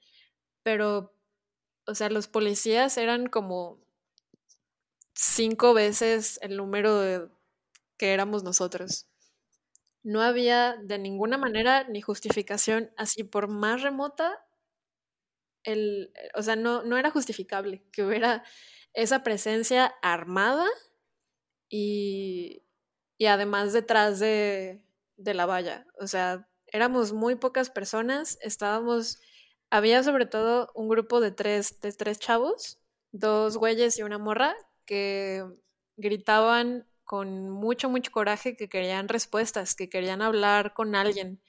pero, 0.62 1.14
o 1.86 1.94
sea, 1.94 2.10
los 2.10 2.26
policías 2.26 2.98
eran 2.98 3.26
como 3.28 3.80
cinco 5.18 5.74
veces 5.74 6.38
el 6.42 6.56
número 6.56 7.00
de, 7.00 7.28
que 7.96 8.12
éramos 8.14 8.44
nosotros. 8.44 9.08
No 10.04 10.22
había 10.22 10.76
de 10.76 10.98
ninguna 10.98 11.36
manera 11.36 11.84
ni 11.88 12.00
justificación, 12.00 12.92
así 12.96 13.24
por 13.24 13.48
más 13.48 13.82
remota, 13.82 14.46
el, 15.64 16.12
o 16.34 16.42
sea, 16.42 16.54
no, 16.54 16.84
no 16.84 16.96
era 16.96 17.10
justificable 17.10 17.82
que 17.92 18.04
hubiera 18.04 18.44
esa 18.94 19.24
presencia 19.24 19.86
armada 20.02 20.66
y, 21.68 22.62
y 23.18 23.26
además 23.26 23.72
detrás 23.72 24.20
de, 24.20 24.84
de 25.16 25.34
la 25.34 25.46
valla. 25.46 25.84
O 26.00 26.06
sea, 26.06 26.48
éramos 26.68 27.12
muy 27.12 27.34
pocas 27.34 27.70
personas, 27.70 28.38
estábamos, 28.40 29.18
había 29.68 30.04
sobre 30.04 30.26
todo 30.26 30.70
un 30.76 30.88
grupo 30.88 31.20
de 31.20 31.32
tres, 31.32 31.80
de 31.80 31.92
tres 31.92 32.20
chavos, 32.20 32.78
dos 33.10 33.56
güeyes 33.56 33.98
y 33.98 34.04
una 34.04 34.18
morra, 34.18 34.54
que 34.88 35.44
gritaban 35.98 36.88
con 37.04 37.50
mucho, 37.50 37.90
mucho 37.90 38.10
coraje 38.10 38.56
que 38.56 38.70
querían 38.70 39.08
respuestas, 39.08 39.74
que 39.74 39.90
querían 39.90 40.22
hablar 40.22 40.72
con 40.72 40.94
alguien, 40.94 41.42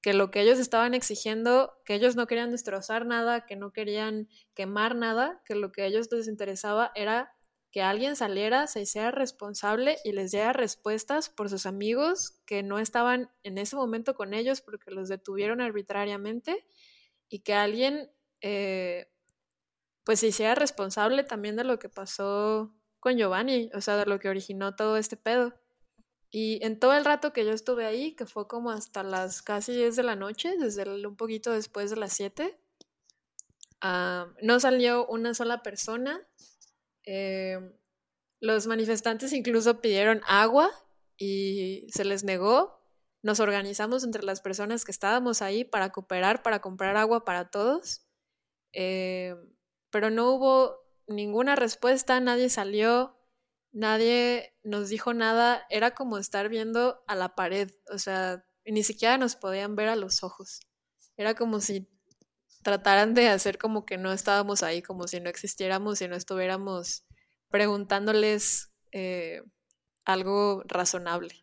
que 0.00 0.14
lo 0.14 0.30
que 0.30 0.42
ellos 0.42 0.60
estaban 0.60 0.94
exigiendo, 0.94 1.72
que 1.84 1.94
ellos 1.94 2.14
no 2.14 2.28
querían 2.28 2.52
destrozar 2.52 3.04
nada, 3.04 3.46
que 3.46 3.56
no 3.56 3.72
querían 3.72 4.28
quemar 4.54 4.94
nada, 4.94 5.42
que 5.44 5.56
lo 5.56 5.72
que 5.72 5.82
a 5.82 5.86
ellos 5.86 6.08
les 6.12 6.28
interesaba 6.28 6.92
era 6.94 7.32
que 7.72 7.82
alguien 7.82 8.14
saliera, 8.14 8.68
se 8.68 8.82
hiciera 8.82 9.10
responsable 9.10 9.96
y 10.04 10.12
les 10.12 10.30
diera 10.30 10.52
respuestas 10.52 11.30
por 11.30 11.50
sus 11.50 11.66
amigos 11.66 12.40
que 12.46 12.62
no 12.62 12.78
estaban 12.78 13.32
en 13.42 13.58
ese 13.58 13.74
momento 13.74 14.14
con 14.14 14.34
ellos 14.34 14.60
porque 14.60 14.92
los 14.92 15.08
detuvieron 15.08 15.60
arbitrariamente 15.60 16.64
y 17.28 17.40
que 17.40 17.54
alguien 17.54 18.12
eh, 18.42 19.08
pues 20.04 20.20
se 20.20 20.28
hiciera 20.28 20.54
responsable 20.54 21.24
también 21.24 21.56
de 21.56 21.64
lo 21.64 21.80
que 21.80 21.88
pasó 21.88 22.72
con 23.04 23.18
Giovanni, 23.18 23.70
o 23.74 23.82
sea, 23.82 23.98
de 23.98 24.06
lo 24.06 24.18
que 24.18 24.30
originó 24.30 24.76
todo 24.76 24.96
este 24.96 25.18
pedo. 25.18 25.52
Y 26.30 26.64
en 26.64 26.80
todo 26.80 26.94
el 26.94 27.04
rato 27.04 27.34
que 27.34 27.44
yo 27.44 27.52
estuve 27.52 27.84
ahí, 27.84 28.16
que 28.16 28.24
fue 28.24 28.48
como 28.48 28.70
hasta 28.70 29.02
las 29.02 29.42
casi 29.42 29.74
10 29.74 29.96
de 29.96 30.02
la 30.02 30.16
noche, 30.16 30.56
desde 30.58 30.88
un 31.06 31.14
poquito 31.14 31.52
después 31.52 31.90
de 31.90 31.96
las 31.96 32.14
7, 32.14 32.58
ah, 33.82 34.32
no 34.40 34.58
salió 34.58 35.06
una 35.06 35.34
sola 35.34 35.62
persona. 35.62 36.26
Eh, 37.04 37.60
los 38.40 38.66
manifestantes 38.66 39.34
incluso 39.34 39.82
pidieron 39.82 40.22
agua 40.26 40.70
y 41.18 41.86
se 41.92 42.06
les 42.06 42.24
negó. 42.24 42.80
Nos 43.22 43.38
organizamos 43.38 44.02
entre 44.02 44.24
las 44.24 44.40
personas 44.40 44.86
que 44.86 44.92
estábamos 44.92 45.42
ahí 45.42 45.62
para 45.62 45.92
cooperar, 45.92 46.42
para 46.42 46.60
comprar 46.60 46.96
agua 46.96 47.26
para 47.26 47.50
todos. 47.50 48.06
Eh, 48.72 49.36
pero 49.90 50.08
no 50.08 50.32
hubo 50.32 50.83
ninguna 51.06 51.56
respuesta, 51.56 52.20
nadie 52.20 52.48
salió, 52.48 53.16
nadie 53.72 54.54
nos 54.62 54.88
dijo 54.88 55.14
nada, 55.14 55.66
era 55.70 55.92
como 55.92 56.18
estar 56.18 56.48
viendo 56.48 57.02
a 57.06 57.14
la 57.14 57.34
pared, 57.34 57.70
o 57.92 57.98
sea, 57.98 58.44
ni 58.64 58.82
siquiera 58.82 59.18
nos 59.18 59.36
podían 59.36 59.76
ver 59.76 59.88
a 59.88 59.96
los 59.96 60.22
ojos. 60.22 60.60
Era 61.16 61.34
como 61.34 61.60
si 61.60 61.88
trataran 62.62 63.14
de 63.14 63.28
hacer 63.28 63.58
como 63.58 63.84
que 63.84 63.98
no 63.98 64.12
estábamos 64.12 64.62
ahí, 64.62 64.82
como 64.82 65.06
si 65.06 65.20
no 65.20 65.28
existiéramos 65.28 66.00
y 66.00 66.08
no 66.08 66.16
estuviéramos 66.16 67.04
preguntándoles 67.50 68.72
eh, 68.92 69.42
algo 70.04 70.62
razonable. 70.66 71.34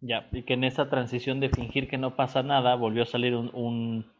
Ya, 0.00 0.28
y 0.32 0.44
que 0.44 0.54
en 0.54 0.62
esa 0.62 0.88
transición 0.88 1.40
de 1.40 1.50
fingir 1.50 1.88
que 1.88 1.98
no 1.98 2.14
pasa 2.14 2.42
nada 2.44 2.76
volvió 2.76 3.02
a 3.02 3.06
salir 3.06 3.34
un 3.34 3.50
un 3.52 4.17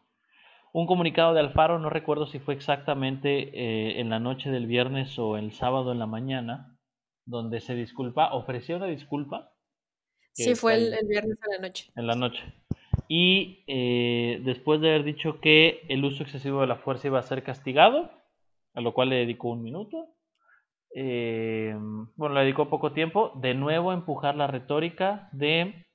comunicado 0.72 1.34
de 1.34 1.40
Alfaro, 1.40 1.78
no 1.78 1.90
recuerdo 1.90 2.26
si 2.26 2.38
fue 2.38 2.54
exactamente 2.54 3.50
eh, 3.52 4.00
en 4.00 4.10
la 4.10 4.18
noche 4.18 4.50
del 4.50 4.66
viernes 4.66 5.18
o 5.18 5.36
el 5.36 5.52
sábado 5.52 5.92
en 5.92 5.98
la 5.98 6.06
mañana, 6.06 6.78
donde 7.24 7.60
se 7.60 7.74
disculpa, 7.74 8.32
ofreció 8.32 8.76
una 8.76 8.86
disculpa. 8.86 9.52
Sí, 10.32 10.54
fue 10.54 10.74
el, 10.74 10.94
viernes 11.06 11.38
en 11.44 11.50
la 11.50 11.68
noche. 11.68 11.92
En 11.96 12.06
la 12.06 12.14
noche. 12.14 12.42
Y 13.08 13.64
eh, 13.66 14.40
después 14.44 14.80
de 14.80 14.90
haber 14.90 15.04
dicho 15.04 15.40
que 15.40 15.82
el 15.88 16.04
uso 16.04 16.22
excesivo 16.22 16.60
de 16.60 16.66
la 16.66 16.76
fuerza 16.76 17.08
iba 17.08 17.18
a 17.18 17.22
ser 17.22 17.42
castigado, 17.42 18.10
a 18.74 18.80
lo 18.80 18.94
cual 18.94 19.08
le 19.08 19.16
dedicó 19.16 19.48
un 19.48 19.62
minuto, 19.62 20.14
eh, 20.94 21.74
bueno, 22.16 22.34
le 22.34 22.42
dedicó 22.42 22.68
poco 22.68 22.92
tiempo, 22.92 23.32
de 23.36 23.54
nuevo 23.54 23.90
a 23.90 23.94
empujar 23.94 24.36
la 24.36 24.46
retórica 24.46 25.28
de 25.32 25.86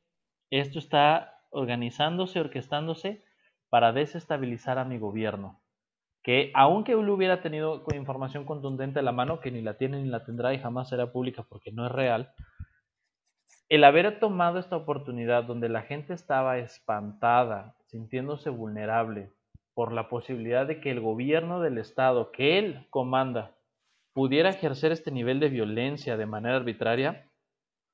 esto 0.50 0.78
está 0.78 1.40
organizándose, 1.50 2.40
orquestándose 2.40 3.24
para 3.74 3.92
desestabilizar 3.92 4.78
a 4.78 4.86
mi 4.86 5.00
gobierno. 5.00 5.60
Que 6.22 6.52
aunque 6.54 6.92
él 6.92 7.10
hubiera 7.10 7.42
tenido 7.42 7.84
información 7.96 8.46
contundente 8.46 9.00
a 9.00 9.02
la 9.02 9.12
mano, 9.12 9.40
que 9.40 9.50
ni 9.50 9.64
la 9.64 9.78
tiene 9.78 10.00
ni 10.00 10.10
la 10.10 10.24
tendrá 10.24 10.54
y 10.54 10.60
jamás 10.60 10.90
será 10.90 11.12
pública 11.12 11.42
porque 11.50 11.72
no 11.72 11.88
es 11.88 11.92
real, 11.92 12.32
el 13.70 13.84
haber 13.84 14.20
tomado 14.20 14.60
esta 14.60 14.78
oportunidad 14.78 15.46
donde 15.46 15.70
la 15.70 15.82
gente 15.82 16.14
estaba 16.14 16.60
espantada, 16.60 17.76
sintiéndose 17.88 18.52
vulnerable 18.52 19.32
por 19.74 19.92
la 19.92 20.08
posibilidad 20.08 20.68
de 20.68 20.80
que 20.80 20.92
el 20.92 21.00
gobierno 21.00 21.60
del 21.60 21.80
Estado 21.80 22.32
que 22.32 22.60
él 22.60 22.86
comanda 22.92 23.56
pudiera 24.14 24.52
ejercer 24.52 24.92
este 24.92 25.10
nivel 25.10 25.40
de 25.40 25.50
violencia 25.50 26.16
de 26.16 26.28
manera 26.28 26.58
arbitraria, 26.58 27.28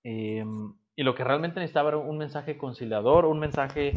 em, 0.04 0.74
y 0.98 1.04
lo 1.04 1.16
que 1.16 1.24
realmente 1.24 1.62
necesitaba 1.62 1.88
era 1.88 2.00
un 2.00 2.18
mensaje 2.18 2.58
conciliador, 2.58 3.26
un 3.26 3.40
mensaje 3.40 3.94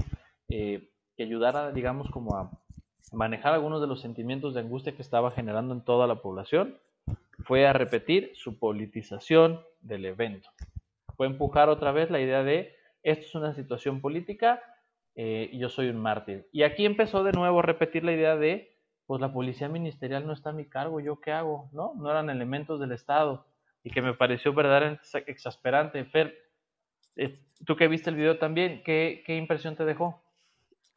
eh, 0.48 0.91
que 1.16 1.24
ayudara, 1.24 1.72
digamos, 1.72 2.10
como 2.10 2.36
a 2.36 2.50
manejar 3.12 3.54
algunos 3.54 3.80
de 3.80 3.86
los 3.86 4.00
sentimientos 4.00 4.54
de 4.54 4.60
angustia 4.60 4.94
que 4.94 5.02
estaba 5.02 5.30
generando 5.30 5.74
en 5.74 5.82
toda 5.82 6.06
la 6.06 6.16
población, 6.16 6.78
fue 7.44 7.66
a 7.66 7.72
repetir 7.72 8.32
su 8.34 8.58
politización 8.58 9.60
del 9.80 10.04
evento. 10.04 10.48
Fue 11.16 11.26
empujar 11.26 11.68
otra 11.68 11.92
vez 11.92 12.10
la 12.10 12.20
idea 12.20 12.42
de 12.42 12.74
esto 13.02 13.26
es 13.26 13.34
una 13.34 13.54
situación 13.54 14.00
política 14.00 14.62
eh, 15.14 15.50
yo 15.52 15.68
soy 15.68 15.88
un 15.88 15.98
mártir. 15.98 16.48
Y 16.52 16.62
aquí 16.62 16.86
empezó 16.86 17.22
de 17.22 17.32
nuevo 17.32 17.58
a 17.58 17.62
repetir 17.62 18.04
la 18.04 18.12
idea 18.12 18.36
de 18.36 18.70
pues 19.06 19.20
la 19.20 19.32
policía 19.32 19.68
ministerial 19.68 20.26
no 20.26 20.32
está 20.32 20.50
a 20.50 20.54
mi 20.54 20.64
cargo, 20.66 21.00
¿yo 21.00 21.20
qué 21.20 21.32
hago? 21.32 21.68
¿No? 21.72 21.92
No 21.96 22.10
eran 22.10 22.30
elementos 22.30 22.80
del 22.80 22.92
Estado 22.92 23.44
y 23.84 23.90
que 23.90 24.00
me 24.00 24.14
pareció 24.14 24.54
verdaderamente 24.54 25.02
exasperante. 25.26 26.04
Fer, 26.06 26.34
eh, 27.16 27.38
tú 27.66 27.76
que 27.76 27.88
viste 27.88 28.08
el 28.08 28.16
video 28.16 28.38
también, 28.38 28.82
¿qué, 28.84 29.22
qué 29.26 29.36
impresión 29.36 29.76
te 29.76 29.84
dejó? 29.84 30.22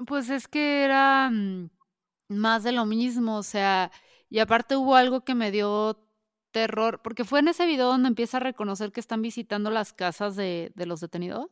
Pues 0.06 0.30
es 0.30 0.48
que 0.48 0.84
era 0.84 1.30
mm, 1.32 1.70
más 2.30 2.64
de 2.64 2.72
lo 2.72 2.86
mismo, 2.86 3.38
o 3.38 3.44
sea, 3.44 3.92
y 4.30 4.40
aparte 4.40 4.76
hubo 4.76 4.96
algo 4.96 5.24
que 5.24 5.36
me 5.36 5.52
dio 5.52 5.98
terror, 6.52 7.02
porque 7.02 7.24
fue 7.26 7.40
en 7.40 7.50
ese 7.50 7.66
video 7.66 7.88
donde 7.88 8.08
empieza 8.10 8.38
a 8.38 8.42
reconocer 8.42 8.92
que 8.92 9.00
están 9.00 9.22
visitando 9.22 9.72
las 9.72 9.94
casas 9.94 10.36
de, 10.36 10.72
de 10.76 10.86
los 10.86 11.02
detenidos. 11.02 11.50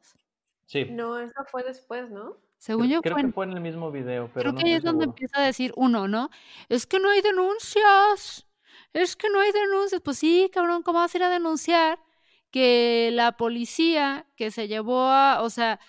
Sí. 0.66 0.86
No, 0.86 1.20
eso 1.20 1.44
fue 1.52 1.64
después, 1.64 2.10
¿no? 2.10 2.38
Según 2.58 2.88
yo 2.88 3.02
creo 3.02 3.16
fue 3.16 3.22
que 3.22 3.28
en, 3.28 3.34
fue 3.34 3.46
en 3.46 3.52
el 3.52 3.60
mismo 3.60 3.91
video, 3.91 4.32
pero 4.34 4.52
creo 4.52 4.54
no 4.54 4.60
que 4.60 4.66
ahí 4.68 4.74
es 4.74 4.84
donde 4.84 5.04
empieza 5.04 5.41
a 5.41 5.46
decir 5.46 5.74
uno, 5.76 6.08
¿no? 6.08 6.30
Es 6.70 6.88
que 6.88 6.98
no 7.00 7.10
hay 7.10 7.22
denuncias, 7.22 8.48
es 8.94 9.18
que 9.18 9.30
no 9.30 9.41
hay 9.41 9.52
denuncias. 9.52 10.00
Pues 10.02 10.18
sí, 10.18 10.50
cabrón, 10.54 10.82
¿cómo 10.82 11.00
vas 11.00 11.14
a 11.14 11.18
ir 11.18 11.24
a 11.24 11.30
denunciar 11.30 12.00
que 12.52 13.10
la 13.12 13.36
policía 13.36 14.28
que 14.38 14.50
se 14.50 14.70
llevó 14.70 15.02
a, 15.02 15.41
o 15.41 15.50
sea, 15.50 15.82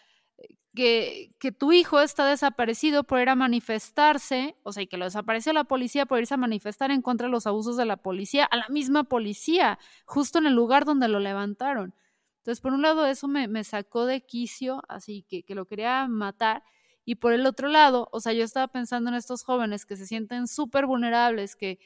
que, 0.74 1.30
tu 1.58 1.72
hijo 1.72 2.00
está 2.00 2.26
desaparecido 2.26 3.04
por 3.04 3.20
ir 3.20 3.28
a 3.28 3.34
manifestarse, 3.34 4.56
o 4.62 4.72
sea, 4.72 4.82
y 4.82 4.86
que 4.86 4.96
lo 4.96 5.04
desapareció 5.04 5.52
la 5.52 5.64
policía 5.64 6.06
por 6.06 6.18
irse 6.18 6.34
a 6.34 6.38
manifestar 6.38 6.90
en 6.90 7.02
contra 7.02 7.28
de 7.28 7.32
los 7.32 7.46
abusos 7.46 7.76
de 7.76 7.86
la 7.86 7.96
policía, 7.96 8.44
a 8.44 8.56
la 8.56 8.68
misma 8.68 9.04
policía, 9.04 9.78
justo 10.04 10.38
en 10.38 10.46
el 10.46 10.54
lugar 10.54 10.84
donde 10.84 11.08
lo 11.08 11.20
levantaron. 11.20 11.94
Entonces, 12.38 12.60
por 12.60 12.72
un 12.72 12.82
lado, 12.82 13.06
eso 13.06 13.28
me, 13.28 13.64
sacó 13.64 14.04
de 14.06 14.22
quicio, 14.26 14.82
así 14.88 15.24
que, 15.28 15.44
que 15.44 15.54
lo 15.54 15.66
quería 15.66 16.06
matar. 16.08 16.62
Y 17.04 17.16
por 17.16 17.32
el 17.32 17.46
otro 17.46 17.68
lado, 17.68 18.08
o 18.12 18.20
sea, 18.20 18.32
yo 18.32 18.44
estaba 18.44 18.68
pensando 18.68 19.10
en 19.10 19.16
estos 19.16 19.44
jóvenes 19.44 19.86
que 19.86 19.96
se 19.96 20.06
sienten 20.06 20.46
súper 20.48 20.86
vulnerables, 20.86 21.56
que, 21.56 21.78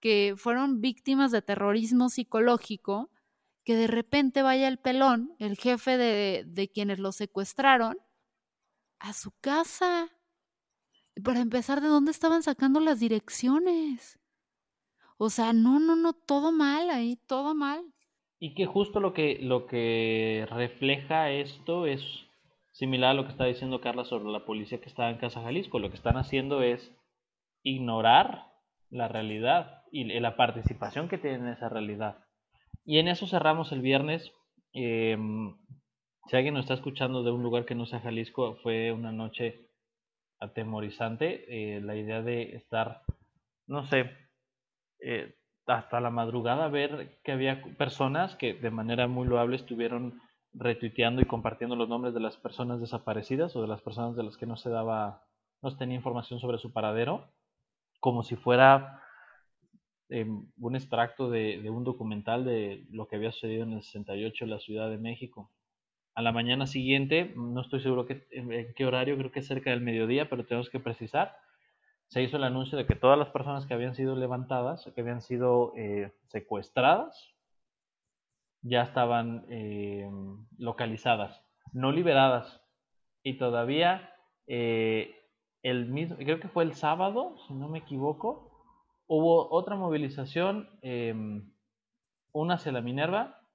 que 0.00 0.34
fueron 0.36 0.80
víctimas 0.80 1.32
de 1.32 1.42
terrorismo 1.42 2.08
psicológico, 2.08 3.10
que 3.64 3.76
de 3.76 3.88
repente 3.88 4.42
vaya 4.42 4.68
el 4.68 4.78
pelón, 4.78 5.34
el 5.38 5.56
jefe 5.56 5.98
de, 5.98 6.44
de 6.46 6.68
quienes 6.68 6.98
lo 6.98 7.12
secuestraron, 7.12 7.98
a 9.08 9.12
su 9.12 9.32
casa. 9.40 10.08
Para 11.22 11.40
empezar, 11.40 11.80
¿de 11.80 11.88
dónde 11.88 12.10
estaban 12.10 12.42
sacando 12.42 12.80
las 12.80 13.00
direcciones? 13.00 14.18
O 15.18 15.30
sea, 15.30 15.52
no, 15.52 15.80
no, 15.80 15.96
no, 15.96 16.12
todo 16.12 16.52
mal 16.52 16.90
ahí, 16.90 17.16
todo 17.26 17.54
mal. 17.54 17.82
Y 18.38 18.54
que 18.54 18.66
justo 18.66 19.00
lo 19.00 19.14
que, 19.14 19.38
lo 19.40 19.66
que 19.66 20.46
refleja 20.50 21.30
esto 21.30 21.86
es 21.86 22.02
similar 22.72 23.10
a 23.10 23.14
lo 23.14 23.24
que 23.24 23.30
está 23.30 23.46
diciendo 23.46 23.80
Carla 23.80 24.04
sobre 24.04 24.30
la 24.30 24.44
policía 24.44 24.80
que 24.80 24.88
está 24.88 25.08
en 25.08 25.16
Casa 25.16 25.40
Jalisco. 25.40 25.78
Lo 25.78 25.88
que 25.88 25.96
están 25.96 26.18
haciendo 26.18 26.62
es 26.62 26.92
ignorar 27.62 28.52
la 28.90 29.08
realidad 29.08 29.84
y 29.90 30.04
la 30.04 30.36
participación 30.36 31.08
que 31.08 31.16
tienen 31.16 31.46
en 31.46 31.54
esa 31.54 31.70
realidad. 31.70 32.18
Y 32.84 32.98
en 32.98 33.08
eso 33.08 33.26
cerramos 33.26 33.72
el 33.72 33.80
viernes. 33.80 34.30
Em, 34.72 35.56
si 36.28 36.36
alguien 36.36 36.54
nos 36.54 36.64
está 36.64 36.74
escuchando 36.74 37.22
de 37.22 37.30
un 37.30 37.42
lugar 37.42 37.64
que 37.64 37.74
no 37.74 37.86
sea 37.86 38.00
Jalisco, 38.00 38.56
fue 38.62 38.92
una 38.92 39.12
noche 39.12 39.70
atemorizante. 40.40 41.76
Eh, 41.76 41.80
la 41.80 41.96
idea 41.96 42.22
de 42.22 42.56
estar, 42.56 43.02
no 43.66 43.86
sé, 43.86 44.10
eh, 45.00 45.36
hasta 45.66 46.00
la 46.00 46.10
madrugada 46.10 46.68
ver 46.68 47.20
que 47.22 47.32
había 47.32 47.62
personas 47.76 48.36
que 48.36 48.54
de 48.54 48.70
manera 48.70 49.06
muy 49.08 49.26
loable 49.26 49.56
estuvieron 49.56 50.20
retuiteando 50.52 51.20
y 51.20 51.26
compartiendo 51.26 51.76
los 51.76 51.88
nombres 51.88 52.14
de 52.14 52.20
las 52.20 52.36
personas 52.36 52.80
desaparecidas 52.80 53.54
o 53.56 53.62
de 53.62 53.68
las 53.68 53.82
personas 53.82 54.16
de 54.16 54.22
las 54.22 54.36
que 54.36 54.46
no 54.46 54.56
se 54.56 54.70
daba, 54.70 55.24
no 55.62 55.70
se 55.70 55.76
tenía 55.76 55.96
información 55.96 56.40
sobre 56.40 56.58
su 56.58 56.72
paradero, 56.72 57.28
como 58.00 58.22
si 58.22 58.36
fuera 58.36 59.02
em, 60.08 60.50
un 60.58 60.76
extracto 60.76 61.30
de, 61.30 61.60
de, 61.60 61.70
un 61.70 61.84
documental 61.84 62.44
de 62.44 62.86
lo 62.90 63.06
que 63.06 63.16
había 63.16 63.32
sucedido 63.32 63.64
en 63.64 63.74
el 63.74 63.82
68 63.82 64.44
en 64.44 64.50
la 64.50 64.60
Ciudad 64.60 64.90
de 64.90 64.98
México. 64.98 65.50
A 66.16 66.22
la 66.22 66.32
mañana 66.32 66.66
siguiente, 66.66 67.34
no 67.36 67.60
estoy 67.60 67.80
seguro 67.80 68.06
que, 68.06 68.26
en 68.30 68.72
qué 68.74 68.86
horario, 68.86 69.18
creo 69.18 69.30
que 69.30 69.40
es 69.40 69.46
cerca 69.46 69.68
del 69.68 69.82
mediodía, 69.82 70.30
pero 70.30 70.46
tenemos 70.46 70.70
que 70.70 70.80
precisar, 70.80 71.36
se 72.08 72.22
hizo 72.22 72.38
el 72.38 72.44
anuncio 72.44 72.78
de 72.78 72.86
que 72.86 72.94
todas 72.94 73.18
las 73.18 73.28
personas 73.28 73.66
que 73.66 73.74
habían 73.74 73.94
sido 73.94 74.16
levantadas, 74.16 74.90
que 74.94 75.00
habían 75.02 75.20
sido 75.20 75.74
eh, 75.76 76.14
secuestradas, 76.28 77.34
ya 78.62 78.80
estaban 78.80 79.44
eh, 79.50 80.08
localizadas, 80.56 81.44
no 81.74 81.92
liberadas. 81.92 82.62
Y 83.22 83.36
todavía 83.36 84.14
eh, 84.46 85.14
el 85.62 85.84
mismo, 85.84 86.16
creo 86.16 86.40
que 86.40 86.48
fue 86.48 86.64
el 86.64 86.74
sábado, 86.74 87.36
si 87.46 87.52
no 87.52 87.68
me 87.68 87.80
equivoco, 87.80 88.52
hubo 89.06 89.50
otra 89.52 89.76
movilización, 89.76 90.70
em, 90.80 91.52
una 92.32 92.54
hacia 92.54 92.72
la 92.72 92.80
Minerva 92.80 93.45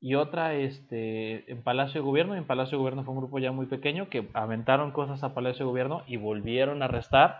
y 0.00 0.14
otra 0.14 0.54
este, 0.54 1.50
en 1.50 1.62
Palacio 1.62 2.00
de 2.00 2.06
Gobierno. 2.06 2.34
Y 2.34 2.38
en 2.38 2.46
Palacio 2.46 2.78
de 2.78 2.78
Gobierno 2.78 3.04
fue 3.04 3.14
un 3.14 3.20
grupo 3.20 3.38
ya 3.38 3.52
muy 3.52 3.66
pequeño 3.66 4.08
que 4.08 4.28
aventaron 4.32 4.92
cosas 4.92 5.22
a 5.22 5.34
Palacio 5.34 5.66
de 5.66 5.70
Gobierno 5.70 6.02
y 6.06 6.16
volvieron 6.16 6.82
a 6.82 6.86
arrestar 6.86 7.38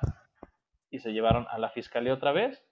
y 0.90 0.98
se 0.98 1.12
llevaron 1.12 1.46
a 1.50 1.58
la 1.58 1.70
fiscalía 1.70 2.12
otra 2.12 2.32
vez 2.32 2.62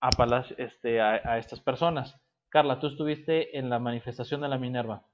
a, 0.00 0.10
este, 0.58 1.00
a, 1.00 1.38
estas 1.38 1.60
personas. 1.60 2.20
Carla, 2.48 2.80
tú 2.80 2.88
estuviste 2.88 3.56
en 3.56 3.70
la 3.70 3.78
manifestación 3.78 4.40
de 4.40 4.48
la 4.48 4.58
Minerva. 4.58 5.04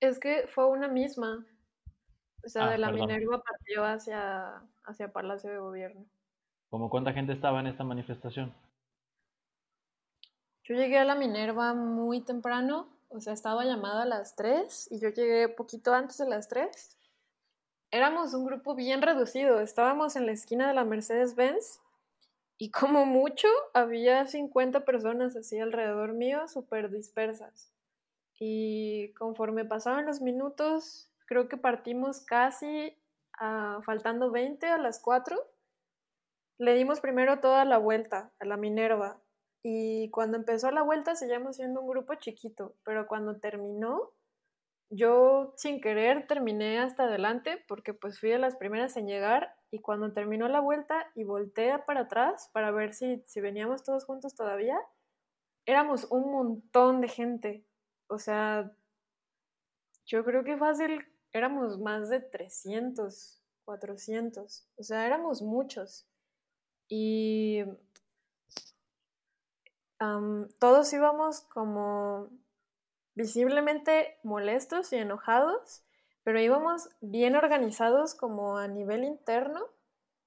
Es 0.00 0.18
que 0.18 0.46
fue 0.48 0.66
una 0.68 0.88
misma. 0.88 1.46
O 2.44 2.48
sea, 2.48 2.66
ah, 2.66 2.70
de 2.70 2.78
la 2.78 2.90
Minerva 2.90 3.42
partió 3.42 3.84
hacia, 3.84 4.62
hacia 4.84 5.12
Palacio 5.12 5.50
de 5.50 5.58
Gobierno. 5.58 6.06
¿Cómo 6.70 6.88
cuánta 6.88 7.12
gente 7.12 7.32
estaba 7.32 7.60
en 7.60 7.66
esta 7.66 7.84
manifestación? 7.84 8.54
Yo 10.70 10.76
llegué 10.76 10.98
a 10.98 11.04
la 11.04 11.16
Minerva 11.16 11.74
muy 11.74 12.20
temprano, 12.20 12.86
o 13.08 13.20
sea, 13.20 13.32
estaba 13.32 13.64
llamada 13.64 14.04
a 14.04 14.06
las 14.06 14.36
3 14.36 14.86
y 14.92 15.00
yo 15.00 15.08
llegué 15.08 15.48
poquito 15.48 15.92
antes 15.92 16.18
de 16.18 16.28
las 16.28 16.46
3 16.46 16.96
éramos 17.90 18.34
un 18.34 18.44
grupo 18.44 18.76
bien 18.76 19.02
reducido. 19.02 19.60
Estábamos 19.60 20.14
en 20.14 20.26
la 20.26 20.30
esquina 20.32 20.68
de 20.68 20.74
la 20.74 20.84
Mercedes-Benz 20.84 21.80
y 22.56 22.70
como 22.70 23.04
mucho 23.04 23.48
había 23.74 24.26
50 24.26 24.84
personas 24.84 25.34
así 25.34 25.58
alrededor 25.58 26.12
mío, 26.12 26.46
súper 26.46 26.88
dispersas. 26.90 27.72
Y 28.38 29.12
conforme 29.14 29.64
pasaban 29.64 30.06
los 30.06 30.20
minutos, 30.20 31.10
creo 31.26 31.48
que 31.48 31.56
partimos 31.56 32.20
casi 32.20 32.96
faltando 33.84 34.30
20 34.30 34.68
a 34.68 34.78
las 34.78 35.00
4. 35.00 35.36
Le 36.58 36.74
dimos 36.74 37.00
primero 37.00 37.40
toda 37.40 37.64
la 37.64 37.78
vuelta 37.78 38.30
a 38.38 38.44
la 38.44 38.56
Minerva. 38.56 39.18
Y 39.62 40.10
cuando 40.10 40.36
empezó 40.36 40.70
la 40.70 40.82
vuelta 40.82 41.14
seguíamos 41.14 41.56
siendo 41.56 41.80
un 41.82 41.88
grupo 41.88 42.14
chiquito, 42.14 42.74
pero 42.82 43.06
cuando 43.06 43.38
terminó, 43.38 44.12
yo 44.90 45.52
sin 45.56 45.80
querer 45.80 46.26
terminé 46.26 46.80
hasta 46.80 47.04
adelante 47.04 47.64
porque 47.68 47.94
pues 47.94 48.18
fui 48.18 48.30
de 48.30 48.38
las 48.38 48.56
primeras 48.56 48.96
en 48.96 49.06
llegar 49.06 49.54
y 49.70 49.80
cuando 49.80 50.12
terminó 50.12 50.48
la 50.48 50.60
vuelta 50.60 51.10
y 51.14 51.24
volteé 51.24 51.78
para 51.78 52.02
atrás 52.02 52.50
para 52.52 52.70
ver 52.70 52.94
si, 52.94 53.22
si 53.26 53.40
veníamos 53.40 53.84
todos 53.84 54.04
juntos 54.04 54.34
todavía, 54.34 54.78
éramos 55.66 56.06
un 56.10 56.32
montón 56.32 57.00
de 57.00 57.08
gente. 57.08 57.64
O 58.08 58.18
sea, 58.18 58.72
yo 60.06 60.24
creo 60.24 60.42
que 60.42 60.56
fácil 60.56 61.06
éramos 61.32 61.78
más 61.78 62.08
de 62.08 62.20
300, 62.20 63.40
400. 63.64 64.66
O 64.76 64.82
sea, 64.82 65.06
éramos 65.06 65.42
muchos. 65.42 66.08
Y 66.88 67.62
todos 70.58 70.92
íbamos 70.92 71.42
como 71.42 72.30
visiblemente 73.14 74.18
molestos 74.22 74.92
y 74.92 74.96
enojados, 74.96 75.84
pero 76.24 76.40
íbamos 76.40 76.88
bien 77.00 77.36
organizados 77.36 78.14
como 78.14 78.56
a 78.56 78.66
nivel 78.66 79.04
interno, 79.04 79.60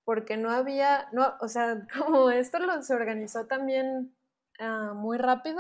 porque 0.04 0.38
no 0.38 0.52
había, 0.52 1.08
no, 1.12 1.34
o 1.40 1.48
sea, 1.48 1.88
como 1.98 2.30
esto 2.30 2.60
lo, 2.60 2.82
se 2.84 2.94
organizó 2.94 3.48
también 3.48 4.16
ah, 4.60 4.94
muy 4.96 5.18
rápido, 5.18 5.60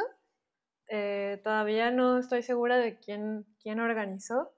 eh, 0.90 1.42
todavía 1.44 1.90
no 1.92 2.20
estoy 2.20 2.44
segura 2.44 2.78
de 2.78 3.00
quién, 3.00 3.46
quién 3.62 3.80
organizó, 3.80 4.54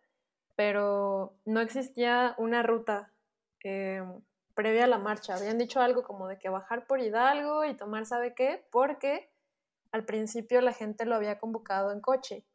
pero 0.56 1.38
no 1.46 1.62
existía 1.62 2.36
una 2.38 2.64
ruta 2.64 3.14
eh, 3.64 4.04
previa 4.54 4.86
a 4.86 4.88
la 4.88 4.98
marcha. 4.98 5.36
Habían 5.36 5.58
dicho 5.58 5.82
algo 5.82 6.04
como 6.04 6.28
de 6.28 6.40
que 6.40 6.50
bajar 6.50 6.88
por 6.88 7.00
Hidalgo 7.00 7.66
y 7.66 7.76
tomar 7.76 8.06
sabe 8.06 8.34
qué, 8.34 8.66
porque 8.72 9.30
al 9.96 10.06
principio 10.06 10.62
la 10.62 10.74
gente 10.74 11.06
lo 11.06 11.16
había 11.16 11.40
convocado 11.40 11.92
en 11.92 12.02
coche 12.02 12.46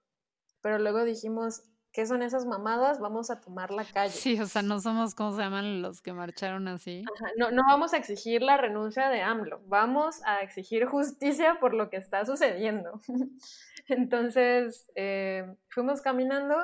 pero 0.63 0.79
luego 0.79 1.05
dijimos, 1.05 1.63
¿qué 1.93 2.07
son 2.07 2.23
esas 2.23 2.47
mamadas? 2.47 3.01
Vamos 3.01 3.31
a 3.31 3.41
tomar 3.41 3.71
la 3.71 3.85
calle. 3.85 4.13
Sí, 4.13 4.41
o 4.41 4.47
sea, 4.47 4.63
no 4.63 4.81
somos, 4.81 5.15
¿cómo 5.15 5.33
se 5.33 5.43
llaman 5.43 5.83
los 5.83 6.03
que 6.03 6.13
marcharon 6.13 6.69
así? 6.69 7.05
no, 7.37 7.51
no 7.51 7.63
vamos 7.67 7.93
a 7.93 7.97
exigir 7.97 8.43
la 8.43 8.57
renuncia 8.57 9.09
de 9.09 9.23
AMLO, 9.23 9.63
vamos 9.67 10.21
a 10.25 10.41
exigir 10.41 10.87
justicia 10.87 11.59
por 11.61 11.75
lo 11.75 11.91
que 11.91 11.97
está 11.97 12.25
sucediendo. 12.25 13.01
Entonces, 13.89 14.91
eh, 14.95 15.47
fuimos 15.69 16.01
caminando 16.01 16.57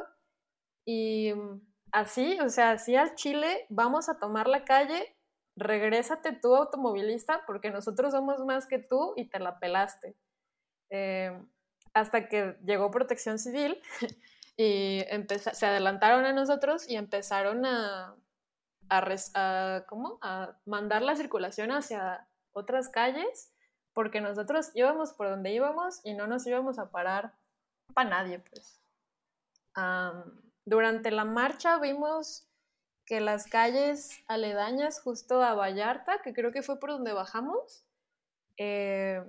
y 0.85 1.33
así, 1.91 2.39
o 2.41 2.49
sea, 2.49 2.73
así 2.73 2.95
al 2.95 3.15
Chile, 3.15 3.67
vamos 3.69 4.09
a 4.09 4.19
tomar 4.19 4.47
la 4.47 4.65
calle, 4.65 5.17
regrésate 5.57 6.33
tú 6.33 6.55
automovilista 6.55 7.43
porque 7.47 7.71
nosotros 7.71 8.13
somos 8.13 8.45
más 8.45 8.67
que 8.67 8.79
tú 8.79 9.15
y 9.17 9.29
te 9.29 9.41
la 9.41 9.59
pelaste. 9.59 10.15
Eh, 10.91 11.37
hasta 11.95 12.29
que 12.29 12.57
llegó 12.65 12.91
Protección 12.91 13.39
Civil 13.39 13.81
y 14.57 15.03
se 15.53 15.67
adelantaron 15.67 16.27
a 16.27 16.33
nosotros 16.33 16.89
y 16.89 16.97
empezaron 16.97 17.65
a, 17.65 18.15
a, 18.89 19.85
¿cómo? 19.89 20.19
a 20.21 20.59
mandar 20.67 21.03
la 21.03 21.17
circulación 21.17 21.71
hacia 21.71 22.29
otras 22.53 22.89
calles 22.89 23.53
porque 23.97 24.21
nosotros 24.21 24.73
íbamos 24.75 25.15
por 25.15 25.31
donde 25.31 25.53
íbamos 25.53 26.01
y 26.05 26.13
no 26.13 26.27
nos 26.27 26.47
íbamos 26.47 26.79
a 26.79 26.91
parar 26.91 27.33
para 27.95 28.11
nadie, 28.11 28.41
pues. 28.41 28.79
durante 30.67 31.11
la 31.11 31.25
marcha 31.25 31.79
vimos 31.79 32.47
que 33.07 33.21
las 33.21 33.47
calles 33.47 34.23
aledañas 34.27 35.01
justo 35.01 35.43
a 35.43 35.55
Vallarta, 35.55 36.21
que 36.23 36.35
creo 36.35 36.53
que 36.53 36.63
fue 36.63 36.79
por 36.79 36.91
donde 36.91 37.15
bajamos, 37.15 37.87
eh, 38.59 39.25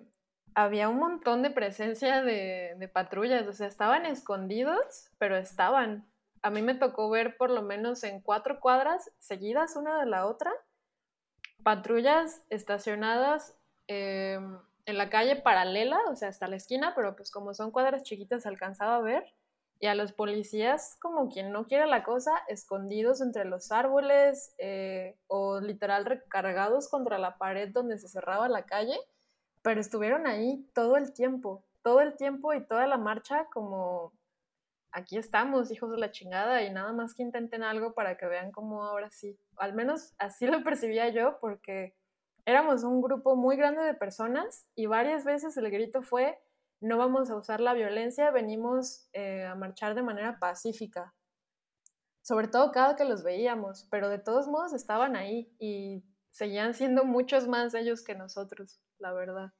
había 0.57 0.89
un 0.89 0.97
montón 0.97 1.43
de 1.43 1.51
presencia 1.51 2.23
de, 2.23 2.89
patrullas, 2.91 3.45
o 3.47 3.53
sea, 3.53 3.67
estaban 3.67 4.07
escondidos, 4.07 5.11
pero 5.19 5.37
estaban. 5.37 6.07
A 6.41 6.49
mí 6.49 6.63
me 6.63 6.73
tocó 6.73 7.11
ver 7.11 7.37
por 7.37 7.51
lo 7.51 7.61
menos 7.61 8.03
en 8.03 8.21
cuatro 8.21 8.59
cuadras 8.59 9.11
seguidas 9.19 9.75
una 9.75 9.99
de 9.99 10.07
la 10.07 10.25
otra, 10.25 10.51
patrullas 11.61 12.41
estacionadas 12.49 13.55
em, 13.85 14.57
en 14.87 14.97
la 14.97 15.11
calle 15.11 15.35
paralela, 15.35 15.99
o 16.09 16.15
sea, 16.15 16.29
hasta 16.29 16.47
la 16.47 16.55
esquina, 16.55 16.93
pero 16.95 17.15
pues 17.15 17.29
como 17.29 17.53
son 17.53 17.69
cuadras 17.69 18.01
chiquitas 18.01 18.47
alcanzaba 18.47 18.95
a 18.95 19.01
ver, 19.01 19.31
y 19.79 19.85
a 19.85 19.93
los 19.93 20.11
policías 20.11 20.97
como 20.99 21.29
quien 21.29 21.51
no 21.51 21.67
quiere 21.67 21.85
la 21.85 22.03
cosa, 22.03 22.31
escondidos 22.47 23.21
entre 23.21 23.45
los 23.45 23.71
árboles 23.71 24.55
eh, 24.57 25.19
o 25.27 25.59
literal 25.59 26.05
recargados 26.05 26.89
contra 26.89 27.19
la 27.19 27.37
pared 27.37 27.69
donde 27.71 27.99
se 27.99 28.07
cerraba 28.07 28.49
la 28.49 28.65
calle, 28.65 28.97
pero 29.61 29.81
estuvieron 29.81 30.27
ahí 30.27 30.67
todo 30.73 30.97
el 30.97 31.13
tiempo, 31.13 31.63
todo 31.81 32.01
el 32.01 32.15
tiempo 32.15 32.53
y 32.53 32.65
toda 32.65 32.87
la 32.87 32.97
marcha 32.97 33.45
como 33.53 34.13
aquí 34.91 35.17
estamos, 35.17 35.71
hijos 35.71 35.91
de 35.91 35.97
la 35.97 36.11
chingada, 36.11 36.63
y 36.63 36.71
nada 36.71 36.91
más 36.93 37.13
que 37.13 37.23
intenten 37.23 37.63
algo 37.63 37.93
para 37.93 38.17
que 38.17 38.25
vean 38.25 38.51
cómo 38.51 38.83
ahora 38.83 39.11
sí. 39.11 39.37
Al 39.57 39.73
menos 39.73 40.13
así 40.17 40.47
lo 40.47 40.63
percibía 40.63 41.09
yo 41.09 41.37
porque 41.39 41.95
éramos 42.45 42.83
un 42.83 43.01
grupo 43.01 43.35
muy 43.35 43.57
grande 43.57 43.83
de 43.83 43.93
personas 43.93 44.65
y 44.75 44.85
varias 44.85 45.25
veces 45.25 45.57
el 45.57 45.69
grito 45.69 46.01
fue 46.01 46.39
no 46.79 46.97
vamos 46.97 47.29
a 47.29 47.35
usar 47.35 47.59
la 47.59 47.73
violencia, 47.73 48.31
venimos 48.31 49.07
eh, 49.13 49.45
a 49.45 49.55
marchar 49.55 49.95
de 49.95 50.03
manera 50.03 50.37
pacífica. 50.39 51.13
Sobre 52.21 52.47
todo 52.47 52.71
cada 52.71 52.95
que 52.95 53.05
los 53.05 53.23
veíamos, 53.23 53.87
pero 53.89 54.09
de 54.09 54.19
todos 54.19 54.47
modos 54.47 54.73
estaban 54.73 55.15
ahí 55.15 55.51
y 55.59 56.03
seguían 56.29 56.73
siendo 56.73 57.03
muchos 57.03 57.47
más 57.47 57.73
ellos 57.73 58.03
que 58.03 58.15
nosotros, 58.15 58.79
la 58.99 59.13
verdad. 59.13 59.51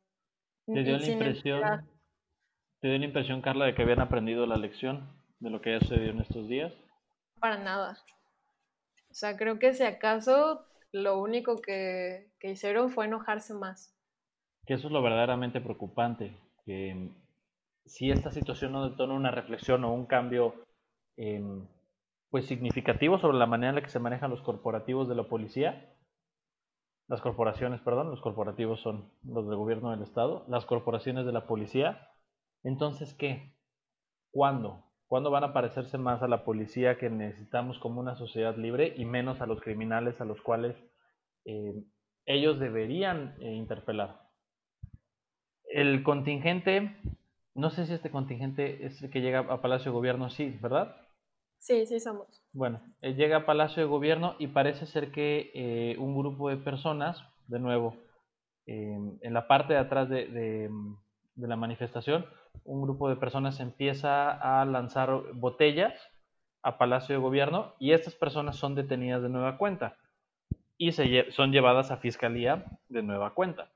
¿Te 0.66 0.84
dio, 0.84 0.98
la 0.98 1.08
impresión, 1.08 1.62
¿Te 2.82 2.88
dio 2.90 2.98
la 2.98 3.06
impresión, 3.06 3.42
Carla, 3.42 3.66
de 3.66 3.76
que 3.76 3.84
habían 3.84 4.02
aprendido 4.02 4.46
la 4.46 4.58
lección 4.58 5.10
de 5.40 5.50
lo 5.50 5.62
que 5.62 5.76
ha 5.76 5.80
sucedido 5.80 6.12
en 6.12 6.20
estos 6.20 6.48
días? 6.48 6.74
Para 7.40 7.58
nada. 7.58 7.98
O 9.10 9.14
sea, 9.14 9.38
creo 9.38 9.60
que 9.60 9.74
si 9.74 9.84
acaso 9.84 10.66
lo 10.92 11.20
único 11.22 11.62
que, 11.62 12.30
que 12.40 12.52
hicieron 12.52 12.90
fue 12.90 13.06
enojarse 13.06 13.54
más. 13.54 13.96
Que 14.66 14.74
eso 14.74 14.88
es 14.88 14.94
lo 14.94 15.02
verdaderamente 15.02 15.62
preocupante, 15.62 16.38
que 16.66 17.10
si 17.86 18.12
esta 18.12 18.32
situación 18.32 18.74
no 18.74 18.90
detona 18.90 19.14
una 19.14 19.32
reflexión 19.32 19.84
o 19.86 19.94
un 19.94 20.06
cambio 20.06 20.54
em, 21.16 21.66
pues 22.30 22.46
significativo 22.46 23.18
sobre 23.18 23.38
la 23.38 23.46
manera 23.46 23.70
en 23.70 23.76
la 23.76 23.82
que 23.82 23.90
se 23.90 24.00
manejan 24.00 24.30
los 24.30 24.42
corporativos 24.42 25.08
de 25.08 25.16
la 25.16 25.24
policía, 25.24 25.94
las 27.08 27.22
corporaciones, 27.22 27.82
perdón, 27.82 28.10
los 28.10 28.22
corporativos 28.22 28.82
son 28.82 29.12
los 29.24 29.47
del 29.47 29.58
gobierno 29.58 29.91
del 29.91 30.01
estado, 30.01 30.45
las 30.47 30.66
corporaciones 30.66 31.26
de 31.26 31.32
la 31.32 31.47
policía, 31.47 32.10
entonces 32.64 33.14
¿qué? 33.14 33.55
¿Cuándo? 34.32 34.84
¿Cuándo 35.08 35.32
van 35.32 35.45
a 35.45 35.53
parecerse 35.53 35.97
más 35.97 36.22
a 36.22 36.28
la 36.28 36.43
policía 36.43 36.97
que 36.97 37.10
necesitamos 37.10 37.80
como 37.80 38.01
una 38.01 38.16
sociedad 38.16 38.58
libre 38.58 38.93
y 38.97 39.05
menos 39.05 39.41
a 39.41 39.45
los 39.45 39.62
criminales 39.62 40.20
a 40.20 40.26
los 40.26 40.41
cuales 40.41 40.76
em, 41.45 41.86
ellos 42.26 42.60
deberían 42.60 43.36
eh, 43.39 43.53
interpelar? 43.53 44.28
el 45.78 46.03
contingente, 46.03 46.97
no 47.53 47.70
sé 47.70 47.86
si 47.86 47.93
este 47.93 48.10
contingente 48.10 48.86
es 48.86 49.01
el 49.03 49.10
que 49.10 49.22
llega 49.22 49.39
a 49.39 49.62
Palacio 49.62 49.91
de 49.91 49.95
Gobierno, 49.95 50.30
sí, 50.30 50.58
¿verdad? 50.62 50.95
Sí, 51.60 51.86
sí 51.86 51.99
somos. 51.99 52.43
Bueno, 52.53 52.82
él 53.01 53.16
llega 53.16 53.38
a 53.38 53.45
Palacio 53.45 53.84
de 53.84 53.89
Gobierno 53.89 54.36
y 54.39 54.47
parece 54.47 54.86
ser 54.86 55.12
que 55.12 55.51
eh, 55.53 55.97
un 55.97 56.18
grupo 56.18 56.49
de 56.49 56.58
personas, 56.58 57.22
de 57.47 57.60
nuevo, 57.60 57.95
em, 58.66 59.18
en 59.22 59.34
la 59.34 59.47
parte 59.47 59.74
de 59.74 59.80
atrás 59.80 60.10
de, 60.10 60.28
de, 60.28 60.70
la 61.36 61.55
manifestación, 61.55 62.26
un 62.64 62.82
grupo 62.82 63.10
de 63.10 63.16
personas 63.16 63.60
empieza 63.60 64.32
a 64.32 64.66
lanzar 64.66 65.34
botellas 65.34 65.93
a 66.64 66.78
Palacio 66.78 67.16
de 67.16 67.22
Gobierno 67.22 67.76
y 67.80 67.91
estas 67.91 68.16
personas 68.16 68.55
son 68.55 68.76
detenidas 68.76 69.22
de 69.22 69.30
nueva 69.30 69.58
cuenta 69.58 69.97
y 70.78 70.91
se, 70.91 71.32
son 71.32 71.51
llevadas 71.51 71.91
a 71.91 71.97
Fiscalía 71.97 72.66
de 72.89 73.03
nueva 73.03 73.34
cuenta. 73.34 73.72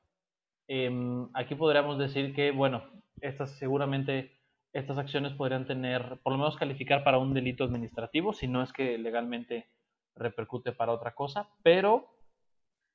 Em, 0.67 1.29
aquí 1.33 1.55
podríamos 1.55 1.97
decir 1.97 2.33
que, 2.33 2.51
bueno, 2.51 2.83
estas 3.21 3.51
seguramente 3.57 4.40
estas 4.73 4.97
acciones 4.97 5.33
podrían 5.33 5.65
tener, 5.65 6.19
por 6.23 6.33
lo 6.33 6.39
menos 6.39 6.57
calificar 6.57 7.03
para 7.03 7.17
un 7.17 7.33
delito 7.33 7.63
administrativo, 7.63 8.33
si 8.33 8.47
no 8.47 8.63
es 8.63 8.71
que 8.71 8.97
legalmente 8.97 9.69
repercute 10.15 10.71
para 10.71 10.93
otra 10.93 11.13
cosa, 11.13 11.49
pero 11.63 12.07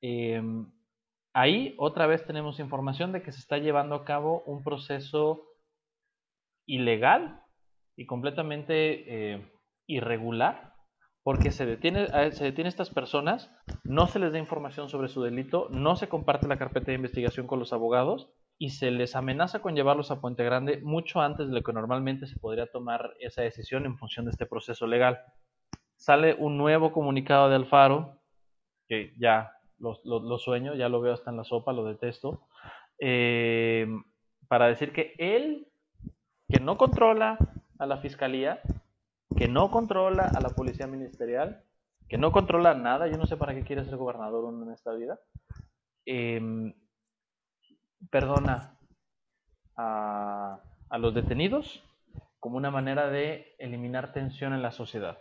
em, 0.01 0.71
ahí 1.33 1.75
otra 1.77 2.07
vez 2.07 2.25
tenemos 2.25 2.59
información 2.59 3.11
de 3.11 3.21
que 3.21 3.31
se 3.31 3.39
está 3.39 3.57
llevando 3.57 3.95
a 3.95 4.05
cabo 4.05 4.43
un 4.45 4.63
proceso 4.63 5.47
ilegal 6.65 7.41
y 7.95 8.05
completamente 8.05 9.33
eh, 9.33 9.51
irregular 9.87 10.73
porque 11.23 11.51
se 11.51 11.65
detiene, 11.65 12.07
se 12.31 12.45
detiene 12.45 12.69
a 12.69 12.69
estas 12.69 12.89
personas, 12.89 13.51
no 13.83 14.07
se 14.07 14.17
les 14.17 14.31
da 14.31 14.39
información 14.39 14.87
sobre 14.87 15.09
su 15.09 15.21
delito, 15.21 15.67
no 15.71 15.97
se 15.97 16.07
comparte 16.07 16.47
la 16.47 16.57
carpeta 16.57 16.85
de 16.85 16.95
investigación 16.95 17.47
con 17.47 17.59
los 17.59 17.73
abogados 17.73 18.31
y 18.59 18.71
se 18.71 18.91
les 18.91 19.15
amenaza 19.15 19.59
con 19.59 19.75
llevarlos 19.75 20.09
a 20.09 20.19
Puente 20.19 20.43
Grande 20.43 20.81
mucho 20.81 21.21
antes 21.21 21.47
de 21.47 21.53
lo 21.53 21.61
que 21.61 21.73
normalmente 21.73 22.25
se 22.25 22.39
podría 22.39 22.67
tomar 22.67 23.13
esa 23.19 23.43
decisión 23.43 23.85
en 23.85 23.97
función 23.97 24.25
de 24.25 24.31
este 24.31 24.45
proceso 24.45 24.87
legal. 24.87 25.19
Sale 25.95 26.33
un 26.33 26.57
nuevo 26.57 26.91
comunicado 26.91 27.49
de 27.49 27.55
Alfaro, 27.55 28.19
que 28.87 29.13
ya 29.17 29.51
lo, 29.79 30.37
sueño, 30.39 30.73
ya 30.73 30.89
lo 30.89 31.01
veo 31.01 31.13
hasta 31.13 31.29
en 31.29 31.37
la 31.37 31.43
sopa, 31.43 31.73
lo 31.73 31.85
detesto, 31.85 32.47
eh, 32.99 33.87
para 34.47 34.67
decir 34.67 34.91
que 34.91 35.13
él, 35.19 35.67
que 36.47 36.59
no 36.59 36.77
controla 36.77 37.37
a 37.77 37.85
la 37.85 37.97
fiscalía, 37.97 38.61
que 39.37 39.47
no 39.47 39.69
controla 39.69 40.31
a 40.35 40.41
la 40.41 40.49
policía 40.49 40.87
ministerial, 40.87 41.63
que 42.07 42.17
no 42.17 42.31
controla 42.31 42.73
nada, 42.73 43.07
yo 43.07 43.17
no 43.17 43.27
sé 43.27 43.37
para 43.37 43.53
qué 43.53 43.63
quiere 43.63 43.85
ser 43.85 43.97
gobernador 43.97 44.51
en 44.51 44.71
esta 44.71 44.93
vida, 44.93 45.19
em, 46.05 46.73
perdona 48.09 48.77
a, 49.75 50.59
a 50.89 50.97
los 50.97 51.13
detenidos 51.13 51.83
como 52.39 52.57
una 52.57 52.71
manera 52.71 53.09
de 53.09 53.55
eliminar 53.59 54.13
tensión 54.13 54.53
en 54.53 54.61
la 54.61 54.71
sociedad. 54.71 55.17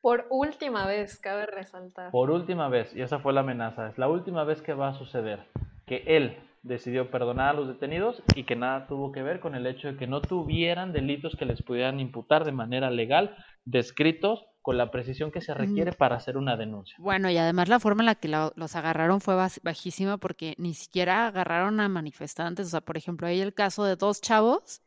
Por 0.00 0.26
última 0.30 0.86
vez, 0.86 1.18
cabe 1.20 1.46
resaltar. 1.46 2.10
Por 2.10 2.30
última 2.30 2.68
vez, 2.68 2.94
y 2.96 3.02
esa 3.02 3.18
fue 3.18 3.34
la 3.34 3.40
amenaza, 3.40 3.88
es 3.88 3.98
la 3.98 4.08
última 4.08 4.44
vez 4.44 4.62
que 4.62 4.72
va 4.72 4.88
a 4.88 4.94
suceder, 4.94 5.46
que 5.86 6.02
él 6.06 6.38
decidió 6.62 7.10
perdonar 7.10 7.50
a 7.50 7.52
los 7.52 7.68
detenidos 7.68 8.22
y 8.34 8.44
que 8.44 8.56
nada 8.56 8.86
tuvo 8.86 9.12
que 9.12 9.22
ver 9.22 9.40
con 9.40 9.54
el 9.54 9.66
hecho 9.66 9.88
de 9.88 9.96
que 9.96 10.06
no 10.06 10.20
tuvieran 10.20 10.92
delitos 10.92 11.36
que 11.36 11.46
les 11.46 11.62
pudieran 11.62 12.00
imputar 12.00 12.44
de 12.44 12.52
manera 12.52 12.90
legal, 12.90 13.36
descritos 13.64 14.46
con 14.62 14.76
la 14.76 14.90
precisión 14.90 15.30
que 15.30 15.40
se 15.40 15.54
requiere 15.54 15.92
para 15.92 16.16
hacer 16.16 16.36
una 16.36 16.56
denuncia. 16.56 16.96
Bueno, 16.98 17.30
y 17.30 17.38
además 17.38 17.68
la 17.68 17.80
forma 17.80 18.02
en 18.02 18.06
la 18.06 18.14
que 18.14 18.28
los 18.28 18.76
agarraron 18.76 19.20
fue 19.20 19.34
bajísima 19.62 20.18
porque 20.18 20.54
ni 20.58 20.74
siquiera 20.74 21.26
agarraron 21.26 21.80
a 21.80 21.88
manifestantes. 21.88 22.66
O 22.66 22.70
sea, 22.70 22.80
por 22.80 22.96
ejemplo, 22.96 23.26
hay 23.26 23.40
el 23.40 23.54
caso 23.54 23.84
de 23.84 23.96
dos 23.96 24.20
chavos 24.20 24.82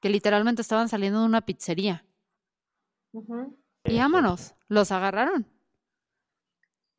que 0.00 0.10
literalmente 0.10 0.62
estaban 0.62 0.88
saliendo 0.88 1.20
de 1.20 1.26
una 1.26 1.42
pizzería. 1.42 2.04
Y 3.84 3.98
vámonos, 3.98 4.54
los 4.68 4.90
agarraron. 4.90 5.46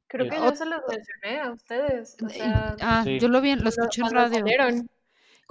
Creo 0.08 0.30
que 0.30 0.38
yo 0.38 0.56
se 0.56 0.66
los 0.66 0.82
mencioné 0.88 1.42
a 1.42 1.52
ustedes. 1.52 2.16
O 2.24 2.30
sea, 2.30 2.76
ah, 2.82 3.04
yo 3.04 3.28
lo 3.28 3.42
vi, 3.42 3.56
lo 3.56 3.68
escuché 3.68 4.02
en 4.02 4.12
radio. 4.12 4.46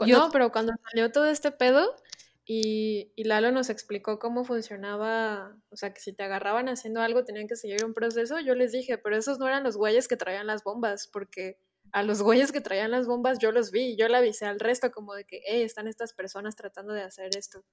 No, 0.07 0.31
pero 0.31 0.53
cuando 0.53 0.73
salió 0.89 1.11
todo 1.13 1.27
este 1.27 1.51
pedo 1.51 1.97
y, 2.45 3.13
y, 3.15 3.25
Lalo 3.25 3.53
nos 3.53 3.71
explicó 3.71 4.19
cómo 4.19 4.45
funcionaba, 4.45 5.57
o 5.71 5.77
sea, 5.77 5.95
que 5.95 6.01
si 6.01 6.13
te 6.13 6.25
agarraban 6.25 6.69
haciendo 6.69 7.01
algo 7.01 7.25
tenían 7.25 7.47
que 7.47 7.57
seguir 7.57 7.85
un 7.85 7.95
proceso, 7.95 8.41
yo 8.41 8.55
les 8.55 8.73
dije, 8.73 8.99
pero 8.99 9.17
esos 9.17 9.39
no 9.39 9.47
eran 9.47 9.63
los 9.63 9.77
güeyes 9.77 10.09
que 10.09 10.17
traían 10.17 10.49
las 10.49 10.65
bombas, 10.65 11.09
porque 11.13 11.61
a 11.93 12.03
los 12.03 12.21
güeyes 12.23 12.51
que 12.51 12.61
traían 12.61 12.91
las 12.91 13.07
bombas 13.07 13.39
yo 13.39 13.53
los 13.53 13.71
vi, 13.71 13.97
yo 13.97 14.09
le 14.09 14.17
avisé 14.17 14.47
al 14.47 14.59
resto 14.59 14.91
como 14.91 15.15
de 15.15 15.25
que, 15.25 15.41
hey, 15.47 15.63
están 15.63 15.87
estas 15.87 16.15
personas 16.15 16.57
tratando 16.57 16.93
de 16.93 17.03
hacer 17.03 17.37
esto. 17.37 17.65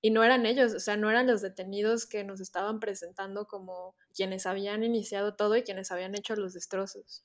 Y 0.00 0.10
no 0.10 0.22
eran 0.22 0.46
ellos, 0.46 0.74
o 0.74 0.80
sea, 0.80 0.96
no 0.96 1.10
eran 1.10 1.26
los 1.26 1.42
detenidos 1.42 2.06
que 2.06 2.22
nos 2.22 2.40
estaban 2.40 2.78
presentando 2.78 3.46
como 3.48 3.96
quienes 4.14 4.46
habían 4.46 4.84
iniciado 4.84 5.34
todo 5.34 5.56
y 5.56 5.64
quienes 5.64 5.90
habían 5.90 6.14
hecho 6.14 6.36
los 6.36 6.54
destrozos. 6.54 7.24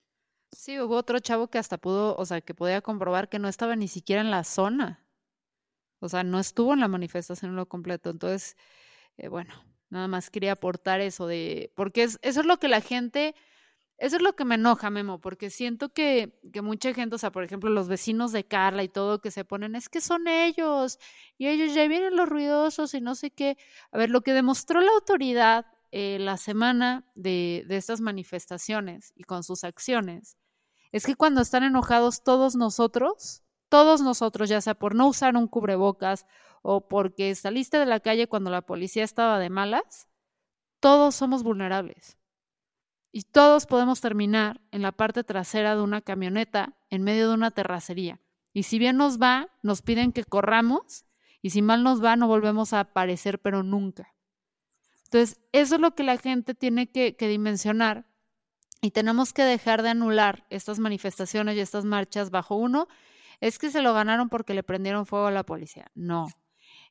Sí, 0.51 0.79
hubo 0.79 0.95
otro 0.95 1.19
chavo 1.19 1.49
que 1.49 1.59
hasta 1.59 1.77
pudo, 1.77 2.15
o 2.15 2.25
sea, 2.25 2.41
que 2.41 2.55
podía 2.55 2.81
comprobar 2.81 3.29
que 3.29 3.37
no 3.37 3.47
estaba 3.47 3.75
ni 3.75 3.87
siquiera 3.87 4.21
en 4.21 4.31
la 4.31 4.43
zona. 4.43 5.02
O 6.03 6.09
sea, 6.09 6.23
no 6.23 6.39
estuvo 6.39 6.73
en 6.73 6.79
la 6.79 6.87
manifestación 6.87 7.51
en 7.51 7.57
lo 7.57 7.67
completo. 7.67 8.09
Entonces, 8.09 8.57
eh, 9.17 9.27
bueno, 9.27 9.53
nada 9.89 10.07
más 10.07 10.29
quería 10.29 10.53
aportar 10.53 11.01
eso 11.01 11.27
de, 11.27 11.71
porque 11.75 12.03
es, 12.03 12.19
eso 12.21 12.41
es 12.41 12.45
lo 12.45 12.57
que 12.59 12.67
la 12.67 12.81
gente 12.81 13.35
eso 13.97 14.17
es 14.17 14.21
lo 14.21 14.35
que 14.35 14.43
me 14.43 14.55
enoja, 14.55 14.89
Memo, 14.89 15.21
porque 15.21 15.49
siento 15.49 15.93
que, 15.93 16.39
que, 16.51 16.61
mucha 16.61 16.93
gente, 16.93 17.15
o 17.15 17.17
sea, 17.17 17.31
por 17.31 17.43
ejemplo, 17.43 17.69
los 17.69 17.87
vecinos 17.87 18.31
de 18.31 18.43
Carla 18.45 18.83
y 18.83 18.89
todo 18.89 19.21
que 19.21 19.31
se 19.31 19.45
ponen, 19.45 19.75
es 19.75 19.87
que 19.87 20.01
son 20.01 20.27
ellos, 20.27 20.99
y 21.37 21.47
ellos 21.47 21.73
ya 21.73 21.87
vienen 21.87 22.15
los 22.15 22.27
ruidosos 22.27 22.93
y 22.95 23.01
no 23.01 23.15
sé 23.15 23.31
qué. 23.31 23.57
A 23.91 23.97
ver, 23.97 24.09
lo 24.09 24.21
que 24.21 24.33
demostró 24.33 24.81
la 24.81 24.91
autoridad 24.91 25.67
eh, 25.91 26.17
la 26.19 26.37
semana 26.37 27.05
de, 27.15 27.65
de 27.67 27.77
estas 27.77 28.01
manifestaciones 28.01 29.13
y 29.15 29.23
con 29.23 29.43
sus 29.43 29.63
acciones, 29.63 30.37
es 30.91 31.05
que 31.05 31.15
cuando 31.15 31.41
están 31.41 31.63
enojados 31.63 32.23
todos 32.23 32.55
nosotros, 32.55 33.42
todos 33.73 34.01
nosotros, 34.01 34.49
ya 34.49 34.61
sea 34.61 34.75
por 34.75 34.93
no 34.93 35.07
usar 35.07 35.35
un 35.35 35.47
cubrebocas 35.47 36.27
o 36.61 36.87
porque 36.87 37.33
saliste 37.33 37.79
de 37.79 37.87
la 37.87 38.01
calle 38.01 38.27
cuando 38.27 38.51
la 38.51 38.61
policía 38.61 39.03
estaba 39.03 39.39
de 39.39 39.49
malas, 39.49 40.07
todos 40.79 41.15
somos 41.15 41.41
vulnerables 41.41 42.19
y 43.11 43.23
todos 43.23 43.65
podemos 43.65 43.99
terminar 43.99 44.61
en 44.69 44.83
la 44.83 44.91
parte 44.91 45.23
trasera 45.23 45.75
de 45.75 45.81
una 45.81 46.01
camioneta 46.01 46.77
en 46.91 47.01
medio 47.01 47.27
de 47.27 47.33
una 47.33 47.49
terracería. 47.49 48.21
Y 48.53 48.61
si 48.61 48.77
bien 48.77 48.95
nos 48.95 49.19
va, 49.19 49.49
nos 49.63 49.81
piden 49.81 50.11
que 50.11 50.23
corramos 50.23 51.05
Y 51.41 51.49
si 51.49 51.63
mal 51.63 51.81
nos 51.81 51.99
va, 51.99 52.15
no 52.15 52.27
volvemos 52.27 52.73
a 52.73 52.79
aparecer, 52.81 53.39
pero 53.39 53.63
nunca. 53.63 54.13
Entonces, 55.05 55.41
eso 55.51 55.75
es 55.75 55.81
lo 55.81 55.95
que 55.95 56.03
la 56.03 56.17
gente 56.17 56.53
tiene 56.53 56.91
que, 56.91 57.15
que 57.15 57.27
dimensionar 57.27 58.05
y 58.81 58.91
tenemos 58.91 59.33
que 59.33 59.41
dejar 59.41 59.81
de 59.81 59.89
anular 59.89 60.45
estas 60.51 60.77
manifestaciones 60.77 61.55
y 61.55 61.59
estas 61.59 61.85
marchas 61.85 62.29
bajo 62.29 62.55
uno. 62.55 62.87
Es 63.43 63.59
que 63.59 63.71
se 63.71 63.81
lo 63.81 63.93
ganaron 63.93 64.29
porque 64.29 64.53
le 64.53 64.63
prendieron 64.63 65.05
fuego 65.05 65.27
a 65.27 65.31
la 65.31 65.43
policía. 65.43 65.91
No, 65.95 66.27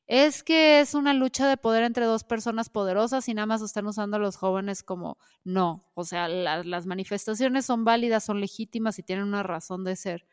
es 0.05 0.43
que 0.43 0.81
es 0.81 0.93
una 0.93 1.13
lucha 1.13 1.47
de 1.47 1.57
poder 1.57 1.83
entre 1.83 2.05
dos 2.05 2.23
personas 2.23 2.69
poderosas 2.69 3.27
y 3.29 3.33
nada 3.33 3.45
más 3.45 3.61
están 3.61 3.87
usando 3.87 4.17
a 4.17 4.19
los 4.19 4.35
jóvenes 4.35 4.83
como 4.83 5.17
no. 5.43 5.89
O 5.95 6.03
sea, 6.03 6.27
las 6.27 6.85
manifestaciones 6.85 7.65
son 7.65 7.85
válidas, 7.85 8.23
son 8.23 8.39
legítimas 8.41 8.99
y 8.99 9.03
tienen 9.03 9.25
una 9.25 9.43
razón 9.43 9.83
de 9.83 9.95
ser. 9.95 10.27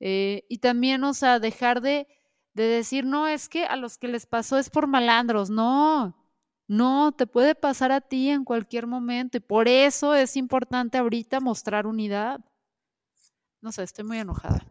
Eh, 0.00 0.46
y 0.48 0.58
también, 0.58 1.02
o 1.04 1.12
sea, 1.14 1.40
dejar 1.40 1.80
de, 1.82 2.06
de 2.54 2.62
decir, 2.62 3.04
no, 3.04 3.26
es 3.26 3.48
que 3.48 3.66
a 3.66 3.76
los 3.76 3.98
que 3.98 4.08
les 4.08 4.24
pasó 4.26 4.56
es 4.56 4.70
por 4.70 4.86
malandros. 4.86 5.50
No, 5.50 6.16
no, 6.68 7.12
te 7.12 7.26
puede 7.26 7.54
pasar 7.56 7.92
a 7.92 8.00
ti 8.00 8.30
en 8.30 8.44
cualquier 8.44 8.86
momento 8.86 9.36
y 9.36 9.40
por 9.40 9.68
eso 9.68 10.14
es 10.14 10.36
importante 10.36 10.96
ahorita 10.96 11.40
mostrar 11.40 11.86
unidad. 11.86 12.40
No 13.60 13.72
sé, 13.72 13.82
estoy 13.82 14.04
muy 14.04 14.18
enojada. 14.18 14.64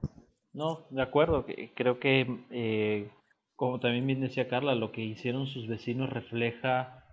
No, 0.58 0.88
de 0.90 1.04
acuerdo. 1.04 1.46
Creo 1.76 2.00
que 2.00 2.26
eh, 2.50 3.12
como 3.56 3.80
también 3.80 4.08
bien 4.08 4.22
decía 4.22 4.48
Carla, 4.48 4.74
lo 4.74 4.92
que 4.92 5.04
hicieron 5.04 5.46
sus 5.46 5.68
vecinos 5.68 6.10
refleja 6.10 7.06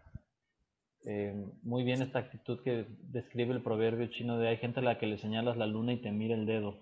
eh, 1.04 1.34
muy 1.62 1.84
bien 1.84 2.00
esta 2.00 2.20
actitud 2.20 2.62
que 2.62 2.86
describe 3.00 3.52
el 3.52 3.62
proverbio 3.62 4.06
chino 4.06 4.38
de 4.38 4.48
hay 4.48 4.56
gente 4.56 4.80
a 4.80 4.82
la 4.82 4.96
que 4.98 5.06
le 5.06 5.18
señalas 5.18 5.58
la 5.58 5.66
luna 5.66 5.92
y 5.92 6.00
te 6.00 6.10
mira 6.10 6.34
el 6.34 6.46
dedo. 6.46 6.78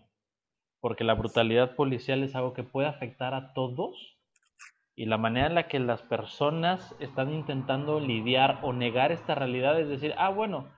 Porque 0.79 1.03
la 1.03 1.15
brutalidad 1.15 1.75
policial 1.75 2.23
es 2.23 2.37
algo 2.37 2.53
que 2.53 2.63
puede 2.63 2.87
afectar 2.87 3.35
a 3.35 3.55
todos 3.55 4.17
y 4.95 5.07
la 5.07 5.19
manera 5.19 5.49
en 5.49 5.57
la 5.57 5.67
que 5.67 5.81
las 5.81 6.03
personas 6.03 6.95
están 7.01 7.35
intentando 7.35 7.99
lidiar 7.99 8.61
o 8.63 8.73
negar 8.73 9.11
esta 9.11 9.35
realidad 9.35 9.81
es 9.81 9.89
decir, 9.89 10.15
ah, 10.17 10.29
bueno, 10.29 10.69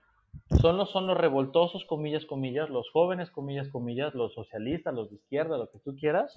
son 0.60 0.86
son 0.86 1.06
los 1.06 1.16
revoltosos, 1.16 1.84
comillas, 1.84 2.24
comillas, 2.26 2.70
los 2.70 2.90
jóvenes, 2.90 3.30
comillas, 3.30 3.68
comillas, 3.68 4.14
los 4.14 4.34
socialistas, 4.34 4.94
los 4.94 5.10
de 5.10 5.16
izquierda, 5.16 5.58
lo 5.58 5.70
que 5.70 5.78
tú 5.78 5.94
quieras, 5.96 6.34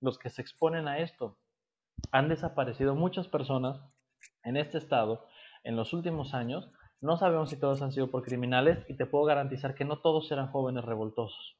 los 0.00 0.18
que 0.18 0.30
se 0.30 0.42
exponen 0.42 0.88
a 0.88 0.98
esto 0.98 1.38
han 2.12 2.28
desaparecido 2.28 2.94
muchas 2.94 3.28
personas 3.28 3.80
en 4.42 4.56
este 4.56 4.78
estado 4.78 5.26
en 5.64 5.76
los 5.76 5.92
últimos 5.92 6.34
años. 6.34 6.70
No 7.00 7.16
sabemos 7.16 7.50
si 7.50 7.58
todos 7.58 7.82
han 7.82 7.92
sido 7.92 8.10
por 8.10 8.22
criminales 8.22 8.84
y 8.88 8.96
te 8.96 9.06
puedo 9.06 9.24
garantizar 9.24 9.74
que 9.74 9.84
no 9.84 10.00
todos 10.00 10.30
eran 10.32 10.50
jóvenes 10.50 10.84
revoltosos. 10.84 11.56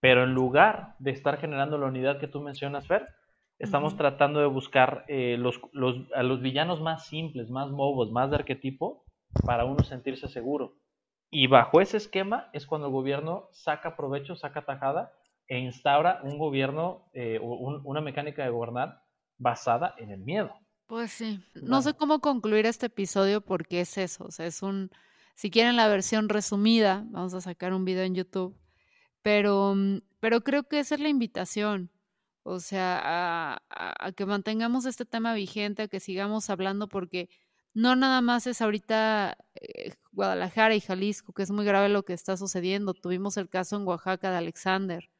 Pero 0.00 0.24
en 0.24 0.34
lugar 0.34 0.94
de 0.98 1.10
estar 1.10 1.38
generando 1.38 1.78
la 1.78 1.86
unidad 1.86 2.18
que 2.18 2.28
tú 2.28 2.40
mencionas, 2.40 2.86
Fer, 2.86 3.08
estamos 3.58 3.96
tratando 3.96 4.40
de 4.40 4.46
buscar 4.46 5.04
eh, 5.08 5.36
los, 5.38 5.60
a 6.14 6.22
los 6.22 6.40
villanos 6.40 6.80
más 6.80 7.06
simples, 7.06 7.50
más 7.50 7.70
bobos, 7.70 8.10
más 8.10 8.30
de 8.30 8.36
arquetipo, 8.36 9.04
para 9.44 9.64
uno 9.64 9.82
sentirse 9.84 10.28
seguro. 10.28 10.76
Y 11.30 11.48
bajo 11.48 11.80
ese 11.80 11.96
esquema 11.96 12.48
es 12.52 12.66
cuando 12.66 12.86
el 12.86 12.92
gobierno 12.92 13.48
saca 13.52 13.96
provecho, 13.96 14.36
saca 14.36 14.64
tajada 14.64 15.12
e 15.48 15.58
instaura 15.58 16.20
un 16.22 16.38
gobierno, 16.38 17.08
eh, 17.12 17.38
una 17.40 18.00
mecánica 18.00 18.44
de 18.44 18.50
gobernar 18.50 19.02
basada 19.38 19.94
en 19.98 20.10
el 20.10 20.20
miedo. 20.20 20.54
Pues 20.86 21.10
sí, 21.10 21.40
no 21.54 21.82
sé 21.82 21.94
cómo 21.94 22.20
concluir 22.20 22.64
este 22.64 22.86
episodio 22.86 23.40
porque 23.40 23.80
es 23.80 23.98
eso, 23.98 24.24
o 24.24 24.30
sea, 24.30 24.46
es 24.46 24.62
un, 24.62 24.90
si 25.34 25.50
quieren 25.50 25.74
la 25.74 25.88
versión 25.88 26.28
resumida, 26.28 27.04
vamos 27.08 27.34
a 27.34 27.40
sacar 27.40 27.72
un 27.72 27.84
video 27.84 28.04
en 28.04 28.14
YouTube, 28.14 28.56
pero, 29.20 29.74
mm, 29.74 29.98
pero 30.20 30.42
creo 30.42 30.62
que 30.68 30.78
esa 30.78 30.94
es 30.94 31.00
la 31.00 31.08
invitación, 31.08 31.90
o 32.44 32.60
sea, 32.60 33.00
a, 33.02 33.62
a, 33.68 34.12
que 34.12 34.26
mantengamos 34.26 34.86
este 34.86 35.04
tema 35.04 35.34
vigente, 35.34 35.82
a 35.82 35.88
que 35.88 35.98
sigamos 35.98 36.50
hablando 36.50 36.88
porque 36.88 37.28
no 37.76 37.94
nada 37.94 38.22
más 38.22 38.46
es 38.46 38.62
ahorita 38.62 39.36
eh, 39.54 39.92
Guadalajara 40.12 40.74
y 40.74 40.80
Jalisco, 40.80 41.34
que 41.34 41.42
es 41.42 41.50
muy 41.50 41.66
grave 41.66 41.90
lo 41.90 42.04
que 42.04 42.14
está 42.14 42.38
sucediendo. 42.38 42.94
Tuvimos 42.94 43.36
el 43.36 43.50
caso 43.50 43.76
en 43.76 43.86
Oaxaca 43.86 44.30
de 44.30 44.38
Alexander, 44.38 45.10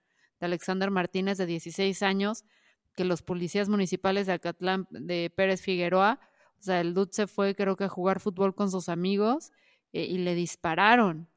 de 0.41 0.47
Alexander 0.47 0.91
Martínez 0.91 1.37
de 1.37 1.45
16 1.45 2.03
años, 2.03 2.47
que 2.95 3.05
los 3.05 3.21
policías 3.21 3.69
municipales 3.69 4.27
de 4.27 4.33
Acatlán, 4.33 4.87
de 4.89 5.31
Pérez 5.37 5.61
Figueroa, 5.61 6.19
o 6.59 6.63
sea, 6.63 6.81
el 6.81 6.95
dude 6.95 7.13
se 7.13 7.27
fue 7.27 7.55
creo 7.55 7.77
que 7.77 7.85
a 7.85 7.89
jugar 7.91 8.21
fútbol 8.21 8.55
con 8.55 8.71
sus 8.71 8.89
amigos 8.89 9.53
eh, 9.93 10.07
y 10.07 10.17
le 10.17 10.35
dispararon. 10.35 11.29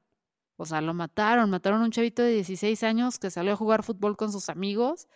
O 0.55 0.63
sea, 0.63 0.79
lo 0.79 0.93
mataron, 0.93 1.49
mataron 1.49 1.81
a 1.81 1.85
un 1.85 1.91
chavito 1.91 2.21
de 2.23 2.31
16 2.31 2.81
años 2.83 3.19
que 3.19 3.29
salió 3.29 3.51
a 3.51 3.57
jugar 3.57 3.83
fútbol 3.83 4.15
con 4.15 4.31
sus 4.31 4.47
amigos 4.47 5.09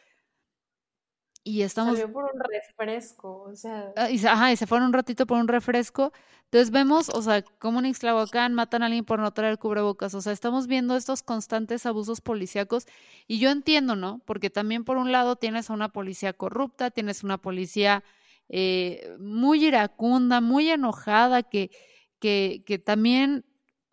y 1.44 1.62
estamos... 1.62 1.98
Salió 1.98 2.14
por 2.14 2.26
un 2.26 2.40
refresco, 2.40 3.42
o 3.44 3.56
sea... 3.56 3.92
Ah, 3.96 4.10
y, 4.10 4.26
ajá, 4.26 4.52
y 4.52 4.56
se 4.56 4.66
fueron 4.68 4.88
un 4.88 4.94
ratito 4.94 5.26
por 5.26 5.38
un 5.38 5.48
refresco. 5.48 6.14
Entonces 6.46 6.72
vemos, 6.72 7.10
o 7.10 7.22
sea, 7.22 7.42
como 7.42 7.80
en 7.80 7.88
Ixtlahuacán 7.88 8.54
matan 8.54 8.84
a 8.84 8.86
alguien 8.86 9.04
por 9.04 9.20
no 9.20 9.32
traer 9.34 9.58
cubrebocas. 9.58 10.14
O 10.14 10.22
sea, 10.22 10.32
estamos 10.32 10.68
viendo 10.68 10.96
estos 10.96 11.24
constantes 11.24 11.86
abusos 11.86 12.22
policíacos 12.22 12.86
y 13.28 13.40
yo 13.40 13.50
entiendo, 13.50 13.96
¿no? 13.96 14.22
Porque 14.26 14.50
también 14.50 14.86
por 14.86 14.98
un 14.98 15.12
lado 15.12 15.36
tienes 15.36 15.70
a 15.70 15.74
una 15.74 15.90
policía 15.90 16.32
corrupta, 16.34 16.92
tienes 16.92 17.24
una 17.24 17.40
policía 17.40 18.04
eh, 18.50 19.16
muy 19.20 19.66
iracunda, 19.66 20.42
muy 20.42 20.70
enojada, 20.70 21.44
que, 21.44 21.72
que, 22.20 22.64
que 22.66 22.78
también 22.78 23.46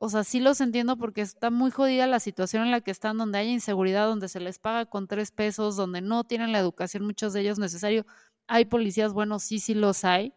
o 0.02 0.08
sea, 0.08 0.24
sí 0.24 0.40
los 0.40 0.62
entiendo 0.62 0.96
porque 0.96 1.20
está 1.20 1.50
muy 1.50 1.70
jodida 1.70 2.06
la 2.06 2.20
situación 2.20 2.62
en 2.64 2.70
la 2.70 2.80
que 2.80 2.90
están, 2.90 3.18
donde 3.18 3.36
hay 3.38 3.50
inseguridad, 3.50 4.06
donde 4.06 4.28
se 4.30 4.40
les 4.40 4.58
paga 4.58 4.86
con 4.86 5.06
tres 5.06 5.30
pesos, 5.30 5.76
donde 5.76 6.00
no 6.00 6.24
tienen 6.24 6.52
la 6.52 6.58
educación 6.58 7.04
muchos 7.04 7.34
de 7.34 7.42
ellos 7.42 7.58
necesario. 7.58 8.06
Hay 8.46 8.64
policías 8.64 9.12
buenos, 9.12 9.42
sí, 9.42 9.58
sí 9.58 9.74
los 9.74 10.04
hay, 10.06 10.32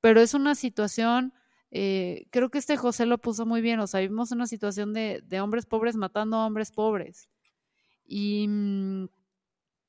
pero 0.00 0.22
es 0.22 0.34
una 0.34 0.54
situación, 0.54 1.34
eh, 1.70 2.28
creo 2.30 2.50
que 2.50 2.58
este 2.58 2.78
José 2.78 3.06
lo 3.06 3.18
puso 3.18 3.46
muy 3.46 3.60
bien, 3.60 3.78
o 3.80 3.86
sea, 3.86 4.00
vivimos 4.00 4.32
una 4.32 4.46
situación 4.46 4.94
de, 4.94 5.20
de 5.22 5.40
hombres 5.42 5.66
pobres 5.66 5.96
matando 5.96 6.38
a 6.38 6.46
hombres 6.46 6.72
pobres. 6.72 7.28
Y, 8.06 8.48
mm, 8.48 9.08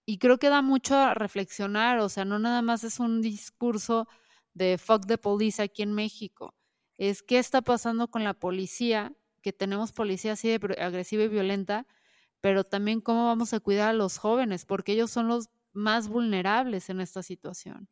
y 0.05 0.17
creo 0.19 0.39
que 0.39 0.49
da 0.49 0.61
mucho 0.61 0.97
a 0.97 1.13
reflexionar, 1.13 1.99
o 1.99 2.09
sea, 2.09 2.25
no 2.25 2.39
nada 2.39 2.61
más 2.61 2.83
es 2.83 2.99
un 2.99 3.21
discurso 3.21 4.07
de 4.53 4.77
fuck 4.77 5.05
the 5.07 5.17
police 5.17 5.61
aquí 5.61 5.83
en 5.83 5.93
México 5.93 6.53
es 6.99 7.23
qué 7.23 7.39
está 7.39 7.61
pasando 7.61 8.09
con 8.09 8.25
la 8.25 8.33
policía, 8.33 9.13
que 9.41 9.53
tenemos 9.53 9.93
policía 9.93 10.33
así 10.33 10.49
de 10.49 10.75
agresiva 10.81 11.23
y 11.23 11.29
violenta, 11.29 11.87
pero 12.41 12.65
también 12.65 12.99
cómo 12.99 13.25
vamos 13.25 13.53
a 13.53 13.61
cuidar 13.61 13.89
a 13.89 13.93
los 13.93 14.17
jóvenes, 14.17 14.65
porque 14.65 14.91
ellos 14.91 15.09
son 15.09 15.29
los 15.29 15.49
más 15.71 16.09
vulnerables 16.09 16.89
en 16.89 16.99
esta 16.99 17.23
situación. 17.23 17.87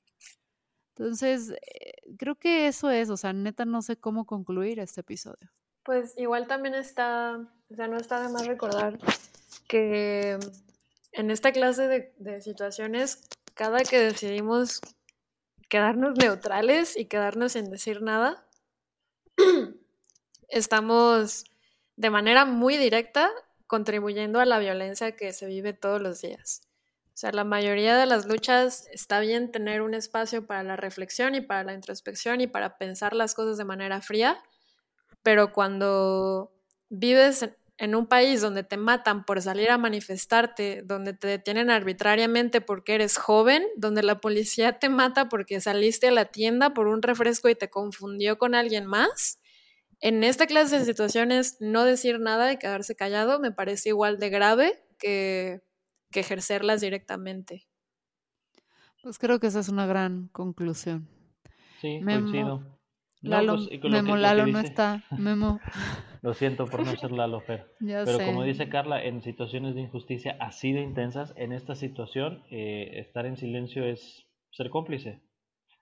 Entonces, 0.89 1.51
eh, 1.51 1.93
creo 2.17 2.35
que 2.35 2.67
eso 2.67 2.89
es, 2.89 3.09
o 3.09 3.15
sea, 3.15 3.31
neta 3.31 3.63
no 3.63 3.81
sé 3.81 3.95
cómo 3.95 4.25
concluir 4.25 4.79
este 4.79 5.01
episodio. 5.01 5.49
Pues 5.83 6.13
igual 6.17 6.47
también 6.47 6.75
está, 6.75 7.37
o 7.69 7.75
sea, 7.75 7.87
no 7.87 7.95
está 7.95 8.21
de 8.21 8.27
más 8.27 8.45
recordar 8.45 8.99
que 9.69 10.37
en 11.13 11.31
esta 11.31 11.53
clase 11.53 11.87
de, 11.87 12.13
de 12.17 12.41
situaciones, 12.41 13.25
cada 13.53 13.79
que 13.83 13.99
decidimos 13.99 14.81
quedarnos 15.69 16.17
neutrales 16.17 16.97
y 16.97 17.05
quedarnos 17.05 17.53
sin 17.53 17.69
decir 17.69 18.01
nada, 18.01 18.46
estamos 20.49 21.45
de 21.95 22.09
manera 22.09 22.45
muy 22.45 22.77
directa 22.77 23.31
contribuyendo 23.67 24.39
a 24.39 24.45
la 24.45 24.59
violencia 24.59 25.15
que 25.15 25.33
se 25.33 25.45
vive 25.45 25.73
todos 25.73 26.01
los 26.01 26.21
días. 26.21 26.61
O 27.07 27.19
sea, 27.19 27.31
la 27.31 27.43
mayoría 27.43 27.97
de 27.97 28.05
las 28.05 28.27
luchas 28.27 28.87
está 28.91 29.19
bien 29.19 29.51
tener 29.51 29.81
un 29.81 29.95
espacio 29.95 30.45
para 30.45 30.63
la 30.63 30.75
reflexión 30.75 31.33
y 31.33 31.41
para 31.41 31.63
la 31.63 31.73
introspección 31.73 32.41
y 32.41 32.47
para 32.47 32.77
pensar 32.77 33.15
las 33.15 33.33
cosas 33.33 33.57
de 33.57 33.65
manera 33.65 34.01
fría, 34.01 34.41
pero 35.23 35.51
cuando 35.51 36.53
vives 36.89 37.49
en 37.77 37.95
un 37.95 38.07
país 38.07 38.41
donde 38.41 38.63
te 38.63 38.77
matan 38.77 39.23
por 39.23 39.41
salir 39.41 39.69
a 39.69 39.77
manifestarte, 39.77 40.81
donde 40.83 41.13
te 41.13 41.27
detienen 41.27 41.69
arbitrariamente 41.69 42.59
porque 42.59 42.95
eres 42.95 43.17
joven, 43.17 43.63
donde 43.75 44.03
la 44.03 44.19
policía 44.19 44.79
te 44.79 44.89
mata 44.89 45.29
porque 45.29 45.61
saliste 45.61 46.07
a 46.07 46.11
la 46.11 46.25
tienda 46.25 46.73
por 46.73 46.87
un 46.87 47.01
refresco 47.01 47.49
y 47.49 47.55
te 47.55 47.69
confundió 47.69 48.37
con 48.37 48.55
alguien 48.55 48.85
más, 48.85 49.39
en 49.99 50.23
esta 50.23 50.45
clase 50.45 50.79
de 50.79 50.85
situaciones 50.85 51.57
no 51.59 51.83
decir 51.83 52.19
nada 52.19 52.51
y 52.51 52.57
quedarse 52.57 52.95
callado 52.95 53.39
me 53.39 53.51
parece 53.51 53.89
igual 53.89 54.19
de 54.19 54.29
grave 54.29 54.83
que, 54.99 55.61
que 56.11 56.19
ejercerlas 56.19 56.81
directamente. 56.81 57.67
Pues 59.01 59.17
creo 59.17 59.39
que 59.39 59.47
esa 59.47 59.59
es 59.59 59.69
una 59.69 59.85
gran 59.85 60.27
conclusión. 60.29 61.07
Sí, 61.81 62.01
coincido. 62.03 62.76
Lalo, 63.21 63.55
pues, 63.55 63.83
Memo, 63.83 64.15
Lalo 64.15 64.45
no 64.47 64.59
está. 64.59 65.03
Memo. 65.17 65.59
Lo 66.21 66.33
siento 66.33 66.65
por 66.65 66.85
no 66.85 66.95
ser 66.95 67.11
Lalo 67.11 67.41
Fer. 67.41 67.73
Pero 67.79 68.19
como 68.19 68.43
dice 68.43 68.69
Carla, 68.69 69.03
en 69.03 69.21
situaciones 69.21 69.75
de 69.75 69.81
injusticia 69.81 70.37
así 70.39 70.71
de 70.71 70.81
intensas, 70.81 71.33
en 71.35 71.51
esta 71.51 71.75
situación, 71.75 72.43
eh, 72.49 72.99
estar 72.99 73.25
en 73.25 73.37
silencio 73.37 73.85
es 73.85 74.27
ser 74.51 74.69
cómplice. 74.69 75.21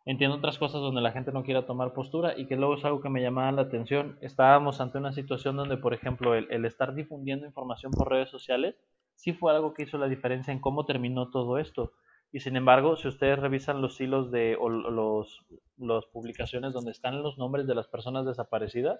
Entiendo 0.06 0.38
otras 0.38 0.60
cosas 0.60 0.82
donde 0.82 1.02
la 1.02 1.12
gente 1.12 1.32
no 1.32 1.44
quiera 1.44 1.66
tomar 1.66 1.94
postura 1.94 2.38
y 2.38 2.46
que 2.46 2.56
luego 2.56 2.76
es 2.76 2.86
algo 2.86 3.02
que 3.02 3.10
me 3.10 3.22
llamaba 3.22 3.52
la 3.52 3.64
atención. 3.64 4.20
Estábamos 4.22 4.80
ante 4.80 5.00
una 5.00 5.14
situación 5.14 5.56
donde, 5.56 5.78
por 5.78 5.96
ejemplo, 5.96 6.36
el, 6.36 6.48
el 6.52 6.66
estar 6.66 6.94
difundiendo 6.94 7.48
información 7.48 7.92
por 7.92 8.12
redes 8.12 8.30
sociales 8.30 8.76
sí 9.16 9.34
fue 9.34 9.52
algo 9.52 9.74
que 9.74 9.84
hizo 9.84 9.98
la 9.98 10.08
diferencia 10.08 10.52
en 10.52 10.60
cómo 10.60 10.86
terminó 10.86 11.32
todo 11.32 11.58
esto. 11.58 11.94
Y 12.36 12.42
sin 12.42 12.58
embargo, 12.58 12.98
si 12.98 13.08
ustedes 13.08 13.40
revisan 13.40 13.82
los 13.82 14.02
hilos 14.02 14.30
de 14.30 14.58
o 14.60 14.68
los, 14.68 15.46
las 15.78 16.06
publicaciones 16.08 16.74
donde 16.74 16.92
están 16.92 17.24
los 17.24 17.38
nombres 17.38 17.66
de 17.66 17.76
las 17.76 17.88
personas 17.88 18.26
desaparecidas, 18.26 19.00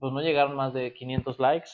pues 0.00 0.12
no 0.12 0.20
llegaron 0.20 0.56
más 0.56 0.74
de 0.74 0.92
500 0.92 1.38
likes, 1.38 1.70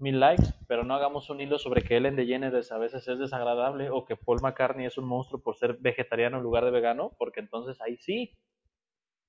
1000 0.00 0.18
likes, 0.18 0.46
pero 0.66 0.82
no 0.82 0.94
hagamos 0.94 1.30
un 1.30 1.40
hilo 1.40 1.56
sobre 1.56 1.84
que 1.84 1.98
Ellen 1.98 2.16
DeGeneres 2.16 2.72
a 2.72 2.78
veces 2.78 3.06
es 3.06 3.20
desagradable 3.20 3.90
o 3.90 4.04
que 4.04 4.16
Paul 4.16 4.40
McCartney 4.42 4.86
es 4.86 4.98
un 4.98 5.04
monstruo 5.04 5.40
por 5.40 5.54
ser 5.54 5.74
vegetariano 5.74 6.38
en 6.38 6.42
lugar 6.42 6.64
de 6.64 6.72
vegano, 6.72 7.12
porque 7.16 7.38
entonces 7.38 7.80
ahí 7.80 7.96
sí 7.98 8.36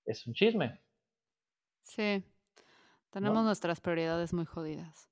es 0.07 0.25
un 0.25 0.33
chisme. 0.33 0.81
Sí, 1.83 2.25
tenemos 3.13 3.45
nuestras 3.45 3.79
prioridades 3.79 4.33
muy 4.33 4.45
jodidas. 4.45 5.07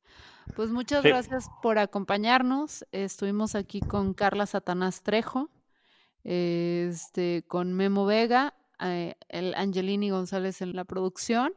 Pues 0.56 0.72
muchas 0.72 1.04
gracias 1.04 1.46
por 1.62 1.78
acompañarnos. 1.78 2.86
Estuvimos 2.92 3.56
aquí 3.56 3.80
con 3.80 4.14
Carla 4.14 4.46
Satanás 4.48 5.04
Trejo, 5.04 5.50
este, 6.24 7.46
con 7.48 7.74
Memo 7.74 8.06
Vega, 8.06 8.56
eh, 8.80 9.16
el 9.30 9.54
Angelini 9.54 10.10
González 10.10 10.62
en 10.62 10.76
la 10.76 10.84
producción. 10.84 11.54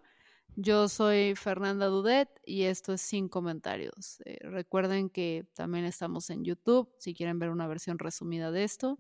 Yo 0.57 0.89
soy 0.89 1.35
Fernanda 1.35 1.87
Dudet 1.87 2.29
y 2.45 2.65
esto 2.65 2.93
es 2.93 3.01
Sin 3.01 3.29
Comentarios. 3.29 4.21
Eh, 4.25 4.39
recuerden 4.43 5.11
que 5.11 5.47
también 5.55 5.85
estamos 5.85 6.31
en 6.31 6.45
YouTube 6.45 6.93
si 6.99 7.15
quieren 7.15 7.39
ver 7.39 7.51
una 7.51 7.67
versión 7.67 7.99
resumida 7.99 8.53
de 8.53 8.65
esto. 8.65 8.99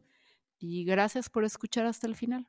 Y 0.59 0.85
gracias 0.85 1.29
por 1.29 1.45
escuchar 1.45 1.87
hasta 1.87 2.07
el 2.07 2.17
final. 2.17 2.49